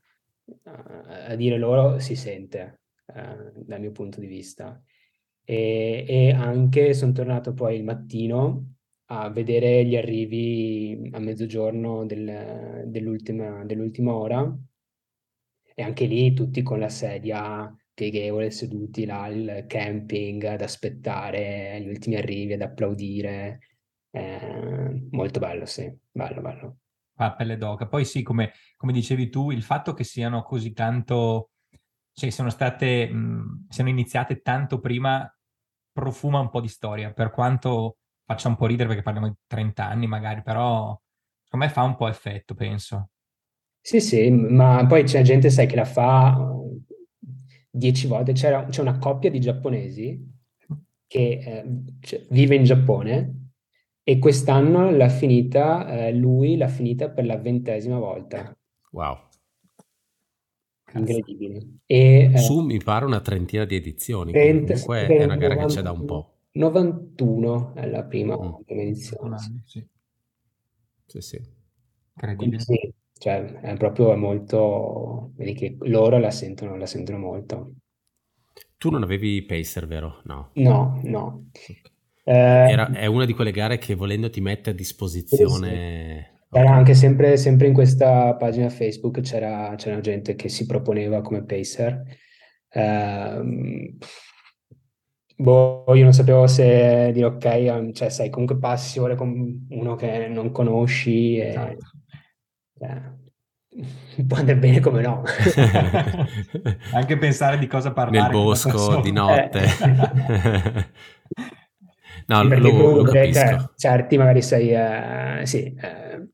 a, 0.63 1.25
a 1.27 1.35
dire 1.35 1.57
loro, 1.57 1.99
si 1.99 2.15
sente 2.15 2.81
eh, 3.07 3.51
dal 3.55 3.79
mio 3.79 3.91
punto 3.91 4.19
di 4.19 4.27
vista. 4.27 4.81
E, 5.45 6.05
e 6.07 6.31
anche 6.31 6.93
sono 6.93 7.11
tornato 7.11 7.53
poi 7.53 7.75
il 7.75 7.83
mattino 7.83 8.75
a 9.07 9.29
vedere 9.29 9.85
gli 9.85 9.95
arrivi 9.95 11.09
a 11.11 11.19
mezzogiorno 11.19 12.05
del, 12.05 12.85
dell'ultima, 12.87 13.65
dell'ultima 13.65 14.15
ora 14.15 14.57
e 15.75 15.81
anche 15.81 16.05
lì 16.05 16.33
tutti 16.33 16.61
con 16.61 16.79
la 16.79 16.89
sedia 16.89 17.75
pieghevole, 17.93 18.49
seduti 18.51 19.05
là 19.05 19.23
al 19.23 19.65
camping 19.67 20.43
ad 20.43 20.61
aspettare 20.61 21.79
gli 21.81 21.89
ultimi 21.89 22.15
arrivi, 22.15 22.53
ad 22.53 22.61
applaudire. 22.61 23.59
Eh, 24.15 25.07
molto 25.09 25.39
bello, 25.39 25.65
sì, 25.65 25.91
bello, 26.11 26.41
bello. 26.41 26.77
Ah, 27.15 27.33
pelle 27.33 27.57
d'oca. 27.57 27.87
Poi 27.87 28.05
sì, 28.05 28.21
come, 28.21 28.53
come 28.77 28.93
dicevi 28.93 29.29
tu, 29.29 29.49
il 29.49 29.63
fatto 29.63 29.93
che 29.93 30.03
siano 30.03 30.43
così 30.43 30.71
tanto, 30.71 31.49
cioè 32.13 32.29
siano 32.29 32.51
state, 32.51 33.09
mh, 33.09 33.67
siano 33.69 33.89
iniziate 33.89 34.41
tanto 34.41 34.79
prima, 34.79 35.27
profuma 35.91 36.39
un 36.39 36.49
po' 36.51 36.61
di 36.61 36.67
storia, 36.67 37.11
per 37.11 37.31
quanto 37.31 37.97
faccia 38.23 38.49
un 38.49 38.55
po' 38.55 38.67
ridere 38.67 38.87
perché 38.87 39.03
parliamo 39.03 39.29
di 39.29 39.35
30 39.47 39.87
anni 39.87 40.05
magari, 40.05 40.43
però 40.43 40.95
secondo 41.43 41.65
me 41.65 41.71
fa 41.71 41.81
un 41.81 41.95
po' 41.95 42.07
effetto, 42.07 42.53
penso. 42.53 43.09
Sì, 43.81 43.99
sì, 43.99 44.29
ma 44.29 44.85
poi 44.85 45.03
c'è 45.03 45.23
gente, 45.23 45.49
sai, 45.49 45.65
che 45.65 45.75
la 45.75 45.85
fa 45.85 46.37
dieci 47.69 48.05
volte. 48.05 48.33
C'era, 48.33 48.65
c'è 48.65 48.81
una 48.81 48.99
coppia 48.99 49.31
di 49.31 49.39
giapponesi 49.39 50.31
che 51.07 51.19
eh, 51.43 51.65
cioè, 51.99 52.25
vive 52.29 52.55
in 52.55 52.63
Giappone 52.63 53.42
e 54.03 54.19
quest'anno 54.19 54.91
l'ha 54.91 55.09
finita, 55.09 55.87
eh, 55.87 56.13
lui 56.13 56.57
l'ha 56.57 56.67
finita 56.67 57.09
per 57.09 57.25
la 57.25 57.37
ventesima 57.37 57.97
volta. 57.97 58.55
Wow. 58.91 59.17
Incredibile. 60.93 61.79
E, 61.85 62.31
eh, 62.33 62.37
Su 62.37 62.59
mi 62.59 62.77
pare 62.83 63.05
una 63.05 63.21
trentina 63.21 63.65
di 63.65 63.75
edizioni, 63.75 64.31
30, 64.31 64.73
comunque 64.73 65.07
è 65.07 65.23
una 65.23 65.37
gara 65.37 65.55
90, 65.55 65.67
che 65.67 65.73
c'è 65.73 65.81
da 65.81 65.91
un 65.91 66.05
po'. 66.05 66.37
91 66.51 67.73
è 67.75 67.87
la 67.87 68.03
prima, 68.03 68.37
mm. 68.37 68.53
edizione. 68.67 69.37
Sì. 69.63 69.87
sì, 71.05 71.21
sì. 71.21 71.41
Incredibile. 72.15 72.59
Sì, 72.59 72.93
cioè 73.17 73.43
è 73.61 73.77
proprio 73.77 74.15
molto, 74.15 75.31
vedi 75.35 75.53
che 75.53 75.77
loro 75.79 76.19
la 76.19 76.29
sentono, 76.29 76.75
la 76.75 76.85
sentono 76.85 77.17
molto. 77.17 77.73
Tu 78.77 78.89
non 78.89 79.01
avevi 79.01 79.43
Pacer, 79.43 79.87
vero? 79.87 80.21
No. 80.25 80.49
No, 80.55 80.99
no. 81.03 81.45
Okay. 81.49 81.81
Eh, 82.23 82.33
Era, 82.33 82.89
è 82.91 83.05
una 83.05 83.25
di 83.25 83.33
quelle 83.33 83.51
gare 83.51 83.77
che 83.77 83.95
volendo 83.95 84.29
ti 84.29 84.41
mette 84.41 84.71
a 84.71 84.73
disposizione... 84.73 86.27
Sì. 86.27 86.31
Era 86.55 86.65
okay. 86.65 86.77
anche 86.77 86.93
sempre, 86.93 87.35
sempre, 87.35 87.65
in 87.65 87.73
questa 87.73 88.35
pagina 88.35 88.69
Facebook 88.69 89.21
c'era, 89.21 89.73
c'era 89.75 89.99
gente 90.01 90.35
che 90.35 90.49
si 90.49 90.67
proponeva 90.67 91.21
come 91.21 91.43
pacer. 91.43 92.03
Eh, 92.69 93.95
boh, 95.35 95.95
io 95.95 96.03
non 96.03 96.13
sapevo 96.13 96.45
se 96.45 97.09
dire 97.11 97.25
ok, 97.25 97.91
cioè 97.93 98.09
sai, 98.09 98.29
comunque 98.29 98.59
passi 98.59 98.99
ore 98.99 99.15
con 99.15 99.65
uno 99.67 99.95
che 99.95 100.27
non 100.27 100.51
conosci 100.51 101.37
e, 101.37 101.47
Esatto. 101.47 101.85
eh, 102.81 104.23
può 104.27 104.37
andare 104.37 104.57
bene 104.57 104.79
come 104.79 105.01
no. 105.01 105.23
Anche 106.93 107.17
pensare 107.17 107.57
di 107.57 107.65
cosa 107.65 107.93
parlare. 107.93 108.31
Nel 108.31 108.43
bosco 108.43 109.01
di 109.01 109.11
notte. 109.11 109.63
Eh. 109.63 110.91
no, 112.27 112.47
perché 112.47 112.71
lo, 112.71 112.77
lo 112.77 112.83
comunque, 112.83 113.33
cioè, 113.33 113.43
capisco. 113.49 113.73
certi 113.75 114.17
magari 114.17 114.41
sai, 114.41 114.71
eh, 114.71 115.45
sì, 115.45 115.73
eh, 115.73 116.27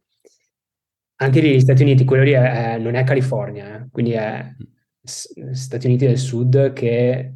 anche 1.22 1.42
lì 1.42 1.50
negli 1.50 1.60
Stati 1.60 1.84
Uniti, 1.84 2.06
quello 2.06 2.24
lì 2.24 2.32
è- 2.32 2.78
non 2.78 2.96
è 2.96 3.04
California, 3.04 3.78
eh, 3.82 3.88
quindi 3.92 4.12
è 4.12 4.56
Stati 5.02 5.88
Uniti 5.88 6.06
del 6.06 6.18
Sud 6.18 6.72
che 6.74 7.34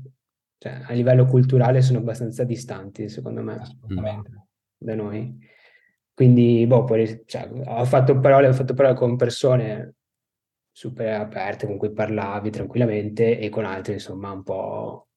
cioè, 0.58 0.82
a 0.86 0.94
livello 0.94 1.26
culturale 1.26 1.82
sono 1.82 2.00
abbastanza 2.00 2.46
distanti, 2.46 3.10
secondo 3.10 3.42
me, 3.42 3.56
Assolutamente. 3.56 4.48
da 4.78 4.96
noi. 4.96 5.38
Quindi, 6.14 6.66
boh, 6.66 6.86
poi, 6.86 7.24
cioè, 7.26 7.50
ho 7.66 7.84
fatto 7.84 8.18
parole, 8.20 8.48
ho 8.48 8.54
fatto 8.54 8.74
parole 8.74 8.96
con 8.96 9.18
persone 9.18 9.96
super 10.72 11.20
aperte, 11.20 11.66
con 11.66 11.78
cui 11.78 11.92
parlavi 11.92 12.50
tranquillamente, 12.50 13.38
e 13.40 13.50
con 13.50 13.66
altri, 13.66 13.94
insomma, 13.94 14.32
un 14.32 14.44
po', 14.44 15.10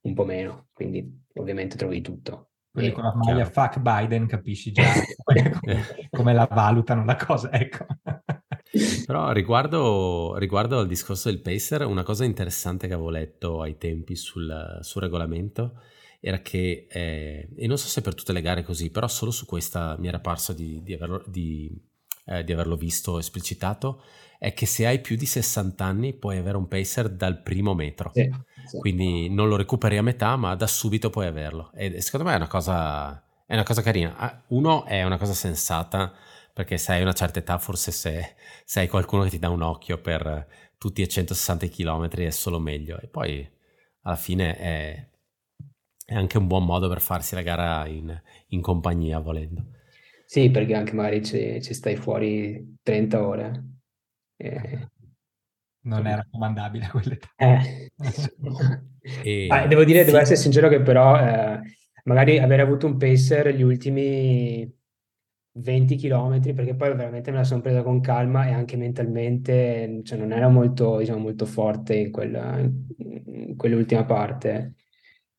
un 0.00 0.14
po' 0.14 0.24
meno. 0.24 0.68
Quindi, 0.72 1.22
ovviamente, 1.34 1.76
trovi 1.76 2.00
tutto. 2.00 2.49
Quelli 2.72 2.90
E- 2.90 2.92
con 2.92 3.04
la 3.04 3.14
maglia 3.14 3.44
chiaro. 3.44 3.50
fuck 3.50 3.78
Biden, 3.80 4.26
capisci 4.26 4.72
già 4.72 4.92
come, 5.22 6.08
come 6.10 6.32
la 6.32 6.46
valutano 6.50 7.04
la 7.04 7.16
cosa, 7.16 7.52
ecco. 7.52 7.86
Però 9.04 9.32
riguardo, 9.32 10.36
riguardo 10.36 10.78
al 10.78 10.86
discorso 10.86 11.28
del 11.30 11.40
pacer, 11.40 11.84
una 11.84 12.02
cosa 12.04 12.24
interessante 12.24 12.86
che 12.86 12.92
avevo 12.94 13.10
letto 13.10 13.60
ai 13.60 13.76
tempi 13.76 14.14
sul, 14.14 14.78
sul 14.82 15.02
regolamento 15.02 15.80
era 16.20 16.40
che, 16.42 16.86
eh, 16.88 17.48
e 17.56 17.66
non 17.66 17.78
so 17.78 17.88
se 17.88 18.02
per 18.02 18.14
tutte 18.14 18.32
le 18.32 18.40
gare 18.42 18.60
è 18.60 18.64
così, 18.64 18.90
però 18.90 19.08
solo 19.08 19.30
su 19.32 19.46
questa 19.46 19.96
mi 19.98 20.06
era 20.06 20.20
parso 20.20 20.52
di, 20.52 20.82
di 20.82 20.92
averlo, 20.94 21.24
di, 21.26 21.70
eh, 22.26 22.44
di 22.44 22.52
averlo 22.52 22.76
visto 22.76 23.18
esplicitato, 23.18 24.02
è 24.38 24.52
che 24.52 24.66
se 24.66 24.86
hai 24.86 25.00
più 25.00 25.16
di 25.16 25.26
60 25.26 25.84
anni 25.84 26.12
puoi 26.14 26.36
avere 26.36 26.56
un 26.58 26.68
pacer 26.68 27.08
dal 27.10 27.42
primo 27.42 27.74
metro. 27.74 28.12
Sì, 28.12 28.28
sì. 28.64 28.78
Quindi 28.78 29.28
non 29.28 29.48
lo 29.48 29.56
recuperi 29.56 29.96
a 29.98 30.02
metà, 30.02 30.36
ma 30.36 30.54
da 30.54 30.66
subito 30.66 31.10
puoi 31.10 31.26
averlo. 31.26 31.70
E 31.74 32.00
secondo 32.00 32.26
me 32.26 32.32
è 32.34 32.36
una 32.36 32.46
cosa, 32.48 33.22
è 33.46 33.54
una 33.54 33.62
cosa 33.62 33.82
carina. 33.82 34.16
Ah, 34.16 34.42
Uno 34.48 34.84
è 34.84 35.02
una 35.04 35.18
cosa 35.18 35.34
sensata, 35.34 36.12
perché 36.52 36.78
se 36.78 36.92
hai 36.92 37.02
una 37.02 37.12
certa 37.12 37.38
età, 37.40 37.58
forse 37.58 37.90
se, 37.92 38.34
se 38.64 38.80
hai 38.80 38.88
qualcuno 38.88 39.24
che 39.24 39.30
ti 39.30 39.38
dà 39.38 39.48
un 39.50 39.62
occhio 39.62 39.98
per 40.00 40.46
tutti 40.78 41.02
e 41.02 41.08
160 41.08 41.66
km 41.66 42.26
è 42.26 42.30
solo 42.30 42.58
meglio. 42.58 42.98
E 43.00 43.06
poi 43.08 43.48
alla 44.02 44.16
fine 44.16 44.56
è, 44.56 45.08
è 46.04 46.14
anche 46.14 46.38
un 46.38 46.46
buon 46.46 46.64
modo 46.64 46.88
per 46.88 47.00
farsi 47.00 47.34
la 47.34 47.42
gara 47.42 47.86
in, 47.86 48.18
in 48.48 48.60
compagnia, 48.60 49.18
volendo. 49.18 49.64
Sì, 50.24 50.50
perché 50.50 50.74
anche 50.74 50.92
magari 50.92 51.24
ci, 51.24 51.60
ci 51.62 51.74
stai 51.74 51.96
fuori 51.96 52.76
30 52.82 53.26
ore. 53.26 53.64
E- 54.36 54.88
Non 55.90 56.06
è 56.06 56.14
raccomandabile 56.14 56.84
a 56.86 56.90
quell'età. 56.90 57.28
Eh. 57.36 57.90
E- 59.02 59.48
Ah, 59.50 59.66
devo 59.66 59.82
dire, 59.84 60.04
devo 60.04 60.18
essere 60.18 60.36
sincero 60.36 60.68
che 60.68 60.80
però 60.82 61.18
eh, 61.18 61.60
magari 62.04 62.38
aver 62.38 62.60
avuto 62.60 62.86
un 62.86 62.96
pacer 62.96 63.48
gli 63.54 63.62
ultimi 63.62 64.70
20 65.52 65.96
km, 65.96 66.52
perché 66.54 66.74
poi 66.74 66.94
veramente 66.94 67.30
me 67.30 67.38
la 67.38 67.44
sono 67.44 67.60
presa 67.60 67.82
con 67.82 68.00
calma 68.00 68.46
e 68.46 68.52
anche 68.52 68.76
mentalmente, 68.76 70.00
cioè 70.04 70.18
non 70.18 70.32
era 70.32 70.48
molto, 70.48 70.98
diciamo, 70.98 71.18
molto 71.20 71.46
forte 71.46 71.94
in 71.96 72.10
quella, 72.12 72.58
in 72.58 73.54
quell'ultima 73.56 74.04
parte. 74.04 74.74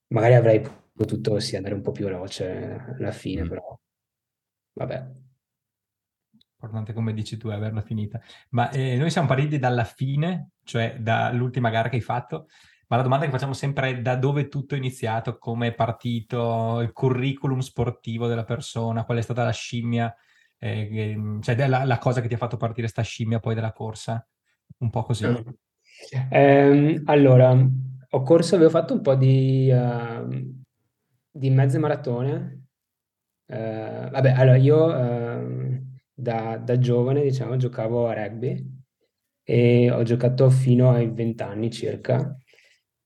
Magari 0.08 0.34
avrei 0.36 0.62
potuto 0.94 1.40
sì, 1.40 1.56
andare 1.56 1.76
un 1.76 1.82
po' 1.82 1.92
più 1.92 2.06
veloce 2.06 2.84
alla 2.98 3.12
fine, 3.12 3.44
Mm. 3.44 3.48
però 3.48 3.80
vabbè. 4.74 5.21
Importante, 6.62 6.94
come 6.94 7.14
dici 7.14 7.38
tu, 7.38 7.50
è 7.50 7.56
averla 7.56 7.82
finita. 7.82 8.22
Ma 8.50 8.70
eh, 8.70 8.96
noi 8.98 9.10
siamo 9.10 9.28
partiti 9.28 9.58
dalla 9.58 9.84
fine, 9.84 10.52
cioè 10.64 10.98
dall'ultima 11.00 11.72
gara 11.72 11.90
che 11.90 11.96
hai 11.96 12.04
fatto, 12.04 12.48
ma 12.88 12.98
la 12.98 13.02
domanda 13.02 13.26
che 13.26 13.32
facciamo 13.32 13.54
sempre 13.54 13.90
è 13.90 14.02
da 14.02 14.16
dove 14.16 14.48
tutto 14.48 14.76
è 14.76 14.78
iniziato, 14.78 15.40
come 15.40 15.70
è 15.70 15.74
partito, 15.74 16.80
il 16.82 16.92
curriculum 16.92 17.60
sportivo 17.62 18.28
della 18.28 18.44
persona, 18.44 19.06
qual 19.06 19.18
è 19.18 19.22
stata 19.22 19.44
la 19.44 19.52
scimmia, 19.52 20.14
eh, 20.60 21.40
cioè 21.42 21.68
la, 21.68 21.84
la 21.84 21.98
cosa 21.98 22.22
che 22.22 22.28
ti 22.28 22.36
ha 22.36 22.38
fatto 22.38 22.58
partire 22.58 22.88
sta 22.88 23.02
scimmia 23.02 23.40
poi 23.40 23.56
della 23.56 23.72
corsa, 23.72 24.24
un 24.78 24.92
po' 24.92 25.02
così. 25.02 25.26
Ehm, 26.30 27.02
allora, 27.06 27.58
ho 28.10 28.22
corso, 28.22 28.54
avevo 28.54 28.70
fatto 28.70 28.94
un 28.94 29.02
po' 29.02 29.16
di, 29.16 29.68
ehm, 29.72 30.64
di 31.32 31.50
mezze 31.50 31.80
maratone. 31.80 32.66
Eh, 33.48 34.10
vabbè, 34.12 34.32
allora 34.32 34.58
io 34.58 34.96
ehm, 34.96 35.71
da, 36.22 36.58
da 36.58 36.78
giovane, 36.78 37.24
diciamo, 37.24 37.58
giocavo 37.58 38.08
a 38.08 38.14
rugby 38.14 38.80
e 39.44 39.92
ho 39.92 40.04
giocato 40.04 40.50
fino 40.50 40.92
ai 40.92 41.10
20 41.10 41.44
anni 41.44 41.72
circa. 41.72 42.36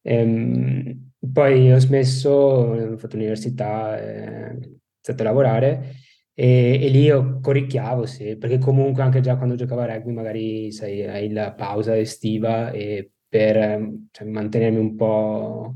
Ehm, 0.01 1.11
poi 1.31 1.71
ho 1.71 1.79
smesso, 1.79 2.29
ho 2.29 2.97
fatto 2.97 3.15
l'università, 3.15 3.99
eh, 3.99 4.49
ho 4.49 4.51
iniziato 4.51 5.21
a 5.21 5.23
lavorare 5.23 5.95
e, 6.33 6.79
e 6.81 6.89
lì 6.89 7.01
io 7.03 7.39
corricchiavo, 7.39 8.05
sì, 8.05 8.35
perché 8.37 8.57
comunque 8.59 9.01
anche 9.03 9.21
già 9.21 9.37
quando 9.37 9.55
giocavo 9.55 9.81
a 9.81 9.85
rugby 9.85 10.11
magari 10.11 10.71
sai, 10.71 11.03
hai 11.07 11.31
la 11.31 11.53
pausa 11.53 11.97
estiva 11.97 12.71
e 12.71 13.11
per 13.27 13.89
cioè, 14.11 14.27
mantenermi 14.27 14.77
un 14.79 14.95
po', 14.95 15.75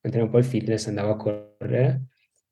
mantenere 0.00 0.24
un 0.24 0.30
po' 0.30 0.38
il 0.38 0.44
fitness 0.44 0.86
andavo 0.86 1.12
a 1.12 1.16
correre. 1.16 2.06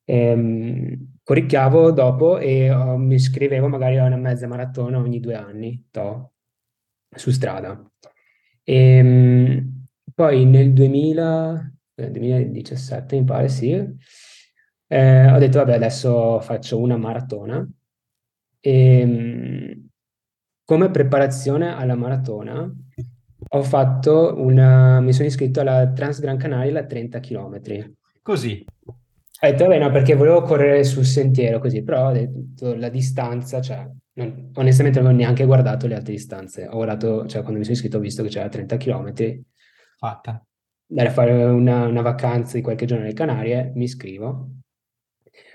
Ehm, 0.05 1.14
corricchiavo 1.25 1.91
dopo 1.91 2.37
e 2.37 2.71
oh, 2.71 2.97
mi 2.97 3.15
iscrivevo 3.15 3.67
magari 3.67 3.97
a 3.97 4.05
una 4.05 4.15
mezza 4.15 4.45
maratona 4.45 4.99
ogni 4.99 5.19
due 5.19 5.33
anni, 5.33 5.87
toh, 5.89 6.33
su 7.09 7.31
strada. 7.31 7.83
E, 8.63 9.65
poi 10.13 10.45
nel 10.45 10.71
2000, 10.71 11.73
eh, 11.95 12.11
2017 12.11 13.17
mi 13.17 13.23
pare, 13.23 13.49
sì, 13.49 13.71
eh, 14.87 15.31
ho 15.31 15.37
detto 15.39 15.57
vabbè 15.57 15.73
adesso 15.73 16.39
faccio 16.41 16.79
una 16.79 16.95
maratona 16.95 17.67
e 18.59 19.05
mh, 19.05 19.89
come 20.63 20.91
preparazione 20.91 21.73
alla 21.73 21.95
maratona 21.95 22.71
ho 23.47 23.63
fatto 23.63 24.35
una, 24.37 24.99
mi 24.99 25.11
sono 25.11 25.27
iscritto 25.27 25.61
alla 25.61 25.91
Trans 25.91 26.19
Gran 26.19 26.37
Canaria 26.37 26.79
a 26.79 26.85
30 26.85 27.19
km. 27.19 27.61
Così, 28.21 28.63
Ho 29.41 29.47
detto, 29.47 29.65
vabbè, 29.65 29.79
no, 29.79 29.91
perché 29.91 30.15
volevo 30.15 30.41
correre 30.41 30.83
sul 30.83 31.05
sentiero 31.05 31.59
così, 31.59 31.83
però 31.83 32.07
ho 32.09 32.11
detto 32.13 32.73
la 32.75 32.89
distanza, 32.89 33.61
cioè, 33.61 33.85
non- 34.13 34.51
onestamente 34.55 35.01
non 35.01 35.11
ho 35.13 35.15
neanche 35.15 35.45
guardato 35.45 35.87
le 35.87 35.95
altre 35.95 36.13
distanze. 36.13 36.67
Ho 36.67 36.75
guardato, 36.75 37.25
cioè, 37.27 37.41
quando 37.41 37.59
mi 37.59 37.63
sono 37.65 37.75
iscritto 37.75 37.97
ho 37.97 37.99
visto 37.99 38.23
che 38.23 38.29
c'era 38.29 38.47
30 38.49 38.77
km. 38.77 39.43
fatta. 39.97 40.43
andare 40.89 41.09
a 41.09 41.11
fare 41.11 41.43
una, 41.45 41.85
una 41.87 42.01
vacanza 42.01 42.55
di 42.55 42.61
qualche 42.63 42.85
giorno 42.85 43.03
nelle 43.03 43.15
Canarie, 43.15 43.71
mi 43.75 43.83
iscrivo. 43.85 44.49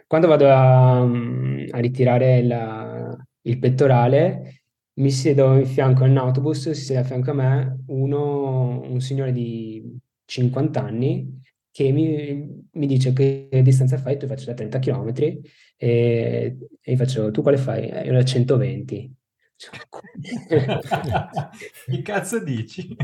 Quando 0.06 0.26
vado 0.28 0.48
a, 0.50 1.00
a 1.00 1.78
ritirare 1.78 2.42
la, 2.42 3.16
il 3.42 3.58
pettorale, 3.58 4.62
mi 4.94 5.10
siedo 5.10 5.56
in 5.56 5.66
fianco 5.66 6.04
in 6.04 6.16
autobus, 6.18 6.70
si 6.70 6.82
siede 6.84 7.00
a 7.02 7.04
fianco 7.04 7.30
a 7.30 7.34
me 7.34 7.84
uno, 7.86 8.80
un 8.80 9.00
signore 9.00 9.32
di 9.32 9.96
50 10.24 10.82
anni 10.82 11.39
che 11.72 11.92
mi, 11.92 12.68
mi 12.72 12.86
dice 12.86 13.12
che 13.12 13.48
distanza 13.62 13.98
fai, 13.98 14.18
tu 14.18 14.26
faccio 14.26 14.46
da 14.46 14.54
30 14.54 14.78
km 14.78 15.12
e, 15.16 15.42
e 15.76 16.92
gli 16.92 16.96
faccio, 16.96 17.30
tu 17.30 17.42
quale 17.42 17.56
fai? 17.56 17.88
Eh, 17.88 18.04
io 18.04 18.12
da 18.12 18.24
120. 18.24 19.14
che 21.86 22.02
cazzo 22.02 22.42
dici? 22.42 22.96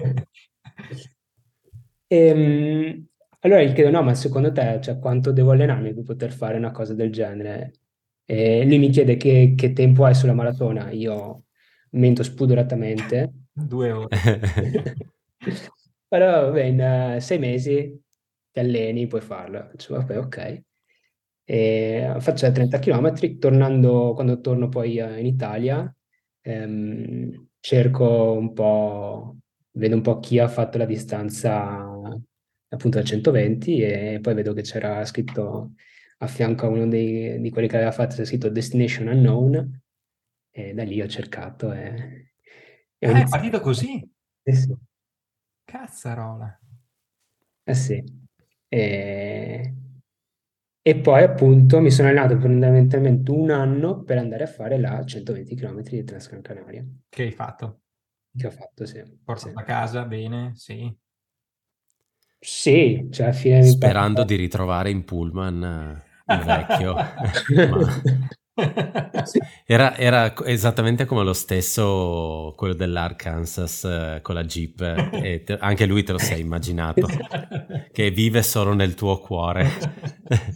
E, 2.07 2.17
ehm, 2.17 3.07
allora 3.41 3.63
gli 3.63 3.73
chiedo, 3.73 3.91
no, 3.91 4.03
ma 4.03 4.15
secondo 4.15 4.53
te, 4.53 4.81
cioè, 4.83 4.99
quanto 4.99 5.33
devo 5.33 5.53
allenarmi 5.53 5.95
per 5.95 6.03
poter 6.03 6.33
fare 6.33 6.57
una 6.57 6.73
cosa 6.73 6.95
del 6.95 7.13
genere? 7.13 7.73
E 8.25 8.65
lui 8.65 8.79
mi 8.79 8.91
chiede 8.91 9.17
che, 9.17 9.55
che 9.57 9.73
tempo 9.73 10.05
hai 10.05 10.15
sulla 10.15 10.33
maratona, 10.33 10.91
io 10.91 11.45
mento 11.91 12.23
spudoratamente. 12.23 13.33
Due 13.53 13.93
ore. 13.93 14.17
Però 16.09 16.47
vabbè, 16.47 16.63
in 16.63 17.15
uh, 17.17 17.21
sei 17.21 17.39
mesi 17.39 18.05
ti 18.57 18.61
alleni, 18.61 19.07
puoi 19.07 19.21
farlo. 19.21 19.69
Faccio, 19.71 19.95
vabbè, 19.95 20.19
ok. 20.19 20.63
E 21.45 22.17
faccio 22.21 22.51
30 22.51 22.79
km, 22.79 23.39
tornando, 23.39 24.15
quando 24.15 24.41
torno 24.41 24.69
poi 24.69 24.99
uh, 24.99 25.19
in 25.19 25.27
Italia, 25.27 25.95
ehm, 26.41 27.49
cerco 27.61 28.33
un 28.33 28.53
po', 28.55 29.37
vedo 29.73 29.95
un 29.95 30.01
po' 30.01 30.19
chi 30.21 30.39
ha 30.39 30.49
fatto 30.49 30.79
la 30.79 30.87
distanza 30.87 31.85
appunto 32.69 32.99
da 32.99 33.05
120 33.05 33.81
e 33.81 34.19
poi 34.21 34.35
vedo 34.35 34.53
che 34.55 34.63
c'era 34.63 35.05
scritto 35.05 35.73
a 36.19 36.27
fianco 36.27 36.67
a 36.67 36.69
uno 36.71 36.89
dei, 36.89 37.41
di 37.41 37.51
quelli 37.51 37.69
che 37.69 37.77
aveva 37.77 37.93
fatto, 37.93 38.17
c'è 38.17 38.25
scritto 38.25 38.49
Destination 38.49 39.09
Unknown 39.09 39.81
e 40.51 40.75
da 40.75 40.83
lì 40.83 41.01
ho 41.01 41.07
cercato 41.07 41.73
e... 41.73 42.33
e 42.99 43.09
ah, 43.09 43.21
è 43.21 43.29
partito 43.29 43.61
così? 43.61 44.03
Eh 44.43 44.55
sì. 44.55 44.75
Cazzarola. 45.65 46.59
Eh 47.65 47.75
sì. 47.75 48.26
E... 48.69 49.75
e 50.83 50.97
poi 50.97 51.23
appunto 51.23 51.81
mi 51.81 51.91
sono 51.91 52.09
allenato 52.09 52.39
fondamentalmente 52.39 53.31
un 53.31 53.51
anno 53.51 54.03
per 54.03 54.19
andare 54.19 54.45
a 54.45 54.49
fare 54.49 54.79
la 54.79 55.05
120 55.05 55.55
km 55.55 55.83
di 55.83 56.05
Transgran 56.05 56.43
Canaria. 56.43 56.85
Che 57.09 57.23
hai 57.23 57.33
fatto? 57.33 57.81
Che 58.37 58.47
ho 58.47 58.51
fatto, 58.51 58.85
sì. 58.85 59.03
Portato 59.25 59.51
sì. 59.51 59.59
a 59.59 59.63
casa, 59.63 60.05
bene, 60.05 60.53
sì. 60.55 60.95
Sì, 62.39 63.09
cioè 63.11 63.29
a 63.29 63.33
fine 63.33 63.63
Sperando 63.65 64.23
di 64.25 64.37
ritrovare 64.37 64.91
in 64.91 65.05
pullman 65.05 66.05
eh, 66.27 66.35
il 66.35 66.41
vecchio. 66.45 66.95
era, 69.67 69.97
era, 69.97 70.35
esattamente 70.47 71.05
come 71.05 71.23
lo 71.23 71.35
stesso, 71.35 72.55
quello 72.57 72.73
dell'Arkansas 72.73 73.85
eh, 73.85 74.21
con 74.23 74.35
la 74.35 74.45
Jeep, 74.45 74.81
e 75.13 75.43
te, 75.45 75.59
anche 75.59 75.85
lui 75.85 76.03
te 76.03 76.13
lo 76.13 76.19
sei 76.19 76.41
immaginato, 76.41 77.07
che 77.93 78.11
vive 78.11 78.43
solo 78.43 78.73
nel 78.73 78.95
tuo 78.95 79.19
cuore. 79.19 79.71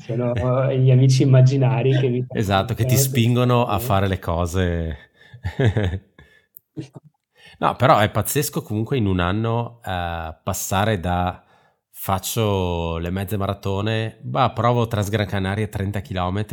Sono 0.06 0.32
gli 0.72 0.90
amici 0.90 1.22
immaginari 1.22 1.98
che 1.98 2.08
mi... 2.08 2.24
Esatto, 2.32 2.74
che 2.74 2.86
ti 2.86 2.96
spingono 2.96 3.66
a 3.66 3.78
fare 3.78 4.08
le 4.08 4.18
cose... 4.18 4.96
no, 7.58 7.76
però 7.76 7.98
è 7.98 8.10
pazzesco 8.10 8.62
comunque 8.62 8.96
in 8.96 9.06
un 9.06 9.20
anno 9.20 9.80
uh, 9.84 10.34
passare 10.42 11.00
da 11.00 11.44
faccio 12.02 12.96
le 12.96 13.10
mezze 13.10 13.36
maratone, 13.36 14.20
bah, 14.22 14.52
provo 14.52 14.86
Transgran 14.86 15.26
Canaria 15.26 15.68
30 15.68 16.00
km, 16.00 16.46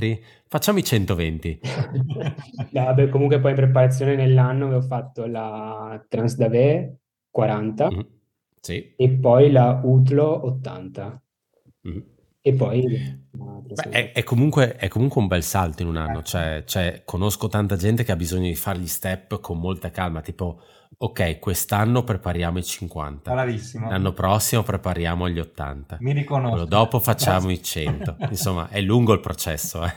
facciamo 0.46 0.78
i 0.78 0.84
120. 0.84 1.62
no, 2.72 2.84
vabbè, 2.84 3.08
comunque 3.08 3.40
poi 3.40 3.52
in 3.52 3.56
preparazione 3.56 4.18
nell'anno 4.18 4.66
avevo 4.66 4.82
fatto 4.82 5.26
la 5.26 6.06
Transdave 6.10 6.98
40 7.32 7.92
mm, 7.92 8.00
sì. 8.60 8.94
e 8.98 9.10
poi 9.12 9.50
la 9.50 9.80
Utlo 9.82 10.48
80. 10.48 11.22
Mm. 11.88 12.00
E 12.48 12.54
poi... 12.54 13.26
Beh, 13.68 13.90
è, 13.90 14.12
è, 14.14 14.24
comunque, 14.24 14.76
è, 14.76 14.88
comunque, 14.88 15.22
un 15.22 15.28
bel 15.28 15.44
salto 15.44 15.82
in 15.82 15.90
un 15.90 15.98
anno, 15.98 16.24
cioè, 16.24 16.64
cioè, 16.66 17.02
conosco 17.04 17.50
tanta 17.50 17.76
gente 17.76 18.04
che 18.04 18.14
ha 18.14 18.16
bisogno 18.16 18.48
di 18.48 18.56
fare 18.56 18.80
gli 18.80 18.88
step 18.88 19.42
con 19.42 19.60
molta 19.60 19.92
calma, 19.92 20.22
tipo 20.22 20.62
ok, 20.98 21.40
quest'anno 21.40 22.04
prepariamo 22.04 22.58
i 22.58 22.64
50. 22.64 23.32
Bravissimo. 23.32 23.90
L'anno 23.90 24.14
prossimo 24.14 24.64
prepariamo 24.64 25.30
gli 25.30 25.40
80. 25.40 25.98
Mi 26.00 26.14
riconosco. 26.14 26.52
Quello 26.52 26.66
dopo 26.66 27.00
facciamo 27.00 27.52
i 27.52 27.62
100. 27.62 28.18
Insomma, 28.30 28.70
è 28.70 28.82
lungo 28.82 29.14
il 29.14 29.20
processo. 29.20 29.84
Eh. 29.84 29.92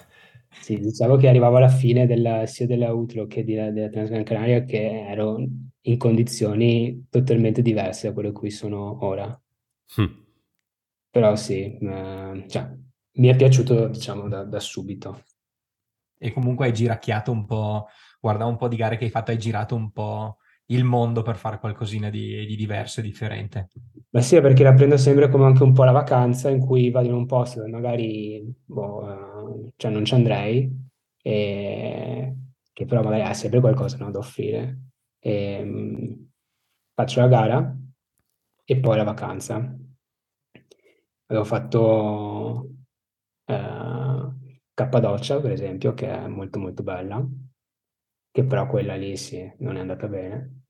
Sì, 0.60 0.78
diciamo 0.78 1.16
che 1.16 1.28
arrivavo 1.28 1.56
alla 1.56 1.68
fine 1.68 2.06
della, 2.06 2.46
sia 2.46 2.66
della 2.66 2.92
Utro 2.92 3.26
che 3.26 3.44
della, 3.44 3.70
della 3.70 3.88
Transgran 3.88 4.24
Canaria 4.24 4.64
che 4.64 5.06
ero 5.06 5.38
in 5.82 5.96
condizioni 5.96 7.06
totalmente 7.08 7.62
diverse 7.62 8.08
da 8.08 8.12
quelle 8.12 8.28
in 8.28 8.34
cui 8.34 8.50
sono 8.50 9.04
ora. 9.04 9.40
Hm. 9.96 10.19
Però 11.10 11.34
sì, 11.36 11.76
eh, 11.76 12.44
cioè, 12.46 12.70
mi 13.14 13.28
è 13.28 13.36
piaciuto 13.36 13.88
diciamo 13.88 14.28
da, 14.28 14.44
da 14.44 14.60
subito. 14.60 15.24
E 16.16 16.32
comunque 16.32 16.66
hai 16.66 16.72
giracchiato 16.72 17.32
un 17.32 17.46
po', 17.46 17.88
guarda 18.20 18.44
un 18.46 18.56
po' 18.56 18.68
di 18.68 18.76
gare 18.76 18.96
che 18.96 19.04
hai 19.04 19.10
fatto, 19.10 19.30
hai 19.30 19.38
girato 19.38 19.74
un 19.74 19.90
po' 19.90 20.36
il 20.66 20.84
mondo 20.84 21.22
per 21.22 21.36
fare 21.36 21.58
qualcosina 21.58 22.10
di, 22.10 22.46
di 22.46 22.54
diverso 22.56 23.00
e 23.00 23.02
differente. 23.02 23.68
Ma 24.10 24.20
sì, 24.20 24.40
perché 24.40 24.62
la 24.62 24.72
prendo 24.72 24.96
sempre 24.96 25.28
come 25.28 25.46
anche 25.46 25.62
un 25.64 25.72
po' 25.72 25.82
la 25.84 25.90
vacanza 25.90 26.48
in 26.48 26.60
cui 26.60 26.90
vado 26.90 27.08
in 27.08 27.14
un 27.14 27.26
posto 27.26 27.58
dove 27.58 27.70
magari 27.70 28.54
boh, 28.64 29.66
eh, 29.66 29.72
cioè 29.76 29.90
non 29.90 30.04
ci 30.04 30.14
andrei, 30.14 30.70
e... 31.22 32.36
che 32.72 32.84
però 32.84 33.02
magari 33.02 33.22
ha 33.22 33.34
sempre 33.34 33.60
qualcosa 33.60 33.96
no, 33.98 34.10
da 34.10 34.18
offrire. 34.18 34.78
E, 35.18 35.60
um, 35.62 36.28
faccio 36.94 37.20
la 37.20 37.28
gara 37.28 37.76
e 38.64 38.76
poi 38.78 38.96
la 38.96 39.04
vacanza. 39.04 39.76
Avevo 41.30 41.44
fatto 41.44 42.68
eh, 43.44 44.28
Cappadocia, 44.74 45.40
per 45.40 45.52
esempio, 45.52 45.94
che 45.94 46.10
è 46.10 46.26
molto 46.26 46.58
molto 46.58 46.82
bella, 46.82 47.24
che 48.32 48.44
però 48.44 48.66
quella 48.66 48.96
lì 48.96 49.16
sì, 49.16 49.48
non 49.58 49.76
è 49.76 49.80
andata 49.80 50.08
bene. 50.08 50.62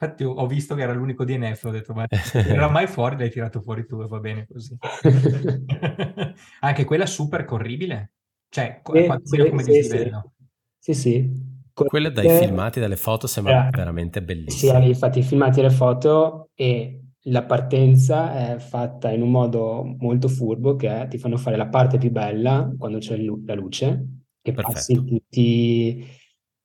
Infatti 0.00 0.24
ho 0.24 0.46
visto 0.46 0.74
che 0.74 0.82
era 0.82 0.92
l'unico 0.92 1.24
DNF, 1.24 1.64
ho 1.64 1.70
detto, 1.70 1.94
ma 1.94 2.06
era 2.32 2.68
mai 2.68 2.88
fuori, 2.88 3.16
l'hai 3.16 3.30
tirato 3.30 3.60
fuori 3.60 3.86
tu 3.86 4.00
e 4.00 4.06
va 4.08 4.18
bene 4.18 4.46
così. 4.46 4.76
Anche 6.60 6.84
quella 6.84 7.06
super 7.06 7.44
corribile? 7.44 8.14
Cioè, 8.48 8.80
sì, 8.84 9.08
sì, 9.22 9.48
come 9.48 9.62
sì, 9.62 9.70
dislivello? 9.70 10.32
Sì, 10.78 10.94
sì. 10.94 11.46
Quelle 11.72 12.10
dai 12.10 12.28
filmati, 12.28 12.80
dalle 12.80 12.96
foto 12.96 13.28
sembra 13.28 13.68
eh, 13.68 13.70
veramente 13.70 14.22
bellissima. 14.22 14.80
Sì, 14.80 14.88
infatti 14.88 15.20
i 15.20 15.22
filmati 15.22 15.60
e 15.60 15.62
le 15.62 15.70
foto 15.70 16.50
e 16.54 17.07
la 17.22 17.44
partenza 17.44 18.54
è 18.54 18.58
fatta 18.58 19.10
in 19.10 19.22
un 19.22 19.30
modo 19.30 19.96
molto 19.98 20.28
furbo 20.28 20.76
che 20.76 21.06
ti 21.10 21.18
fanno 21.18 21.36
fare 21.36 21.56
la 21.56 21.66
parte 21.68 21.98
più 21.98 22.10
bella 22.10 22.72
quando 22.78 22.98
c'è 22.98 23.16
la 23.16 23.54
luce 23.54 24.06
e 24.40 24.52
Perfetto. 24.52 24.72
passi 24.72 24.94
tutti 24.94 26.06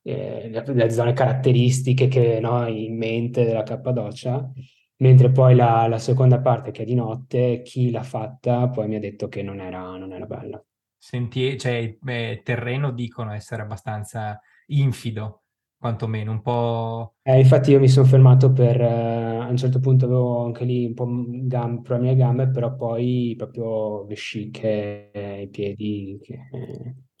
eh, 0.02 0.48
le, 0.48 0.64
le, 0.66 0.90
zone 0.90 1.12
caratteristiche 1.12 2.08
che 2.08 2.38
no, 2.40 2.66
in 2.68 2.96
mente 2.96 3.44
della 3.44 3.62
Cappadocia, 3.62 4.52
mentre 4.98 5.30
poi 5.30 5.54
la, 5.54 5.86
la, 5.88 5.98
seconda 5.98 6.40
parte 6.40 6.70
che 6.70 6.82
è 6.82 6.84
di 6.84 6.94
notte, 6.94 7.62
chi 7.62 7.90
l'ha 7.90 8.02
fatta 8.02 8.68
poi 8.68 8.86
mi 8.86 8.96
ha 8.96 9.00
detto 9.00 9.28
che 9.28 9.42
non 9.42 9.60
era, 9.60 9.96
non 9.96 10.12
era 10.12 10.26
bella. 10.26 10.62
Senti, 10.96 11.58
cioè, 11.58 11.98
eh, 12.02 12.40
terreno 12.42 12.90
dicono 12.90 13.32
essere 13.32 13.62
abbastanza 13.62 14.40
infido, 14.66 15.43
quantomeno, 15.84 16.30
un 16.30 16.40
po'... 16.40 17.16
Eh, 17.24 17.40
infatti 17.40 17.70
io 17.70 17.78
mi 17.78 17.88
sono 17.88 18.06
fermato 18.06 18.50
per, 18.52 18.80
eh, 18.80 19.36
a 19.36 19.46
un 19.48 19.56
certo 19.58 19.80
punto 19.80 20.06
avevo 20.06 20.46
anche 20.46 20.64
lì 20.64 20.86
un 20.86 20.94
po' 20.94 21.06
gam- 21.06 21.82
problemi 21.82 22.12
alle 22.12 22.18
gambe, 22.18 22.48
però 22.48 22.74
poi 22.74 23.34
proprio 23.36 24.06
vesciche, 24.06 25.10
eh, 25.12 25.42
i 25.42 25.48
piedi... 25.48 26.18
Che, 26.22 26.38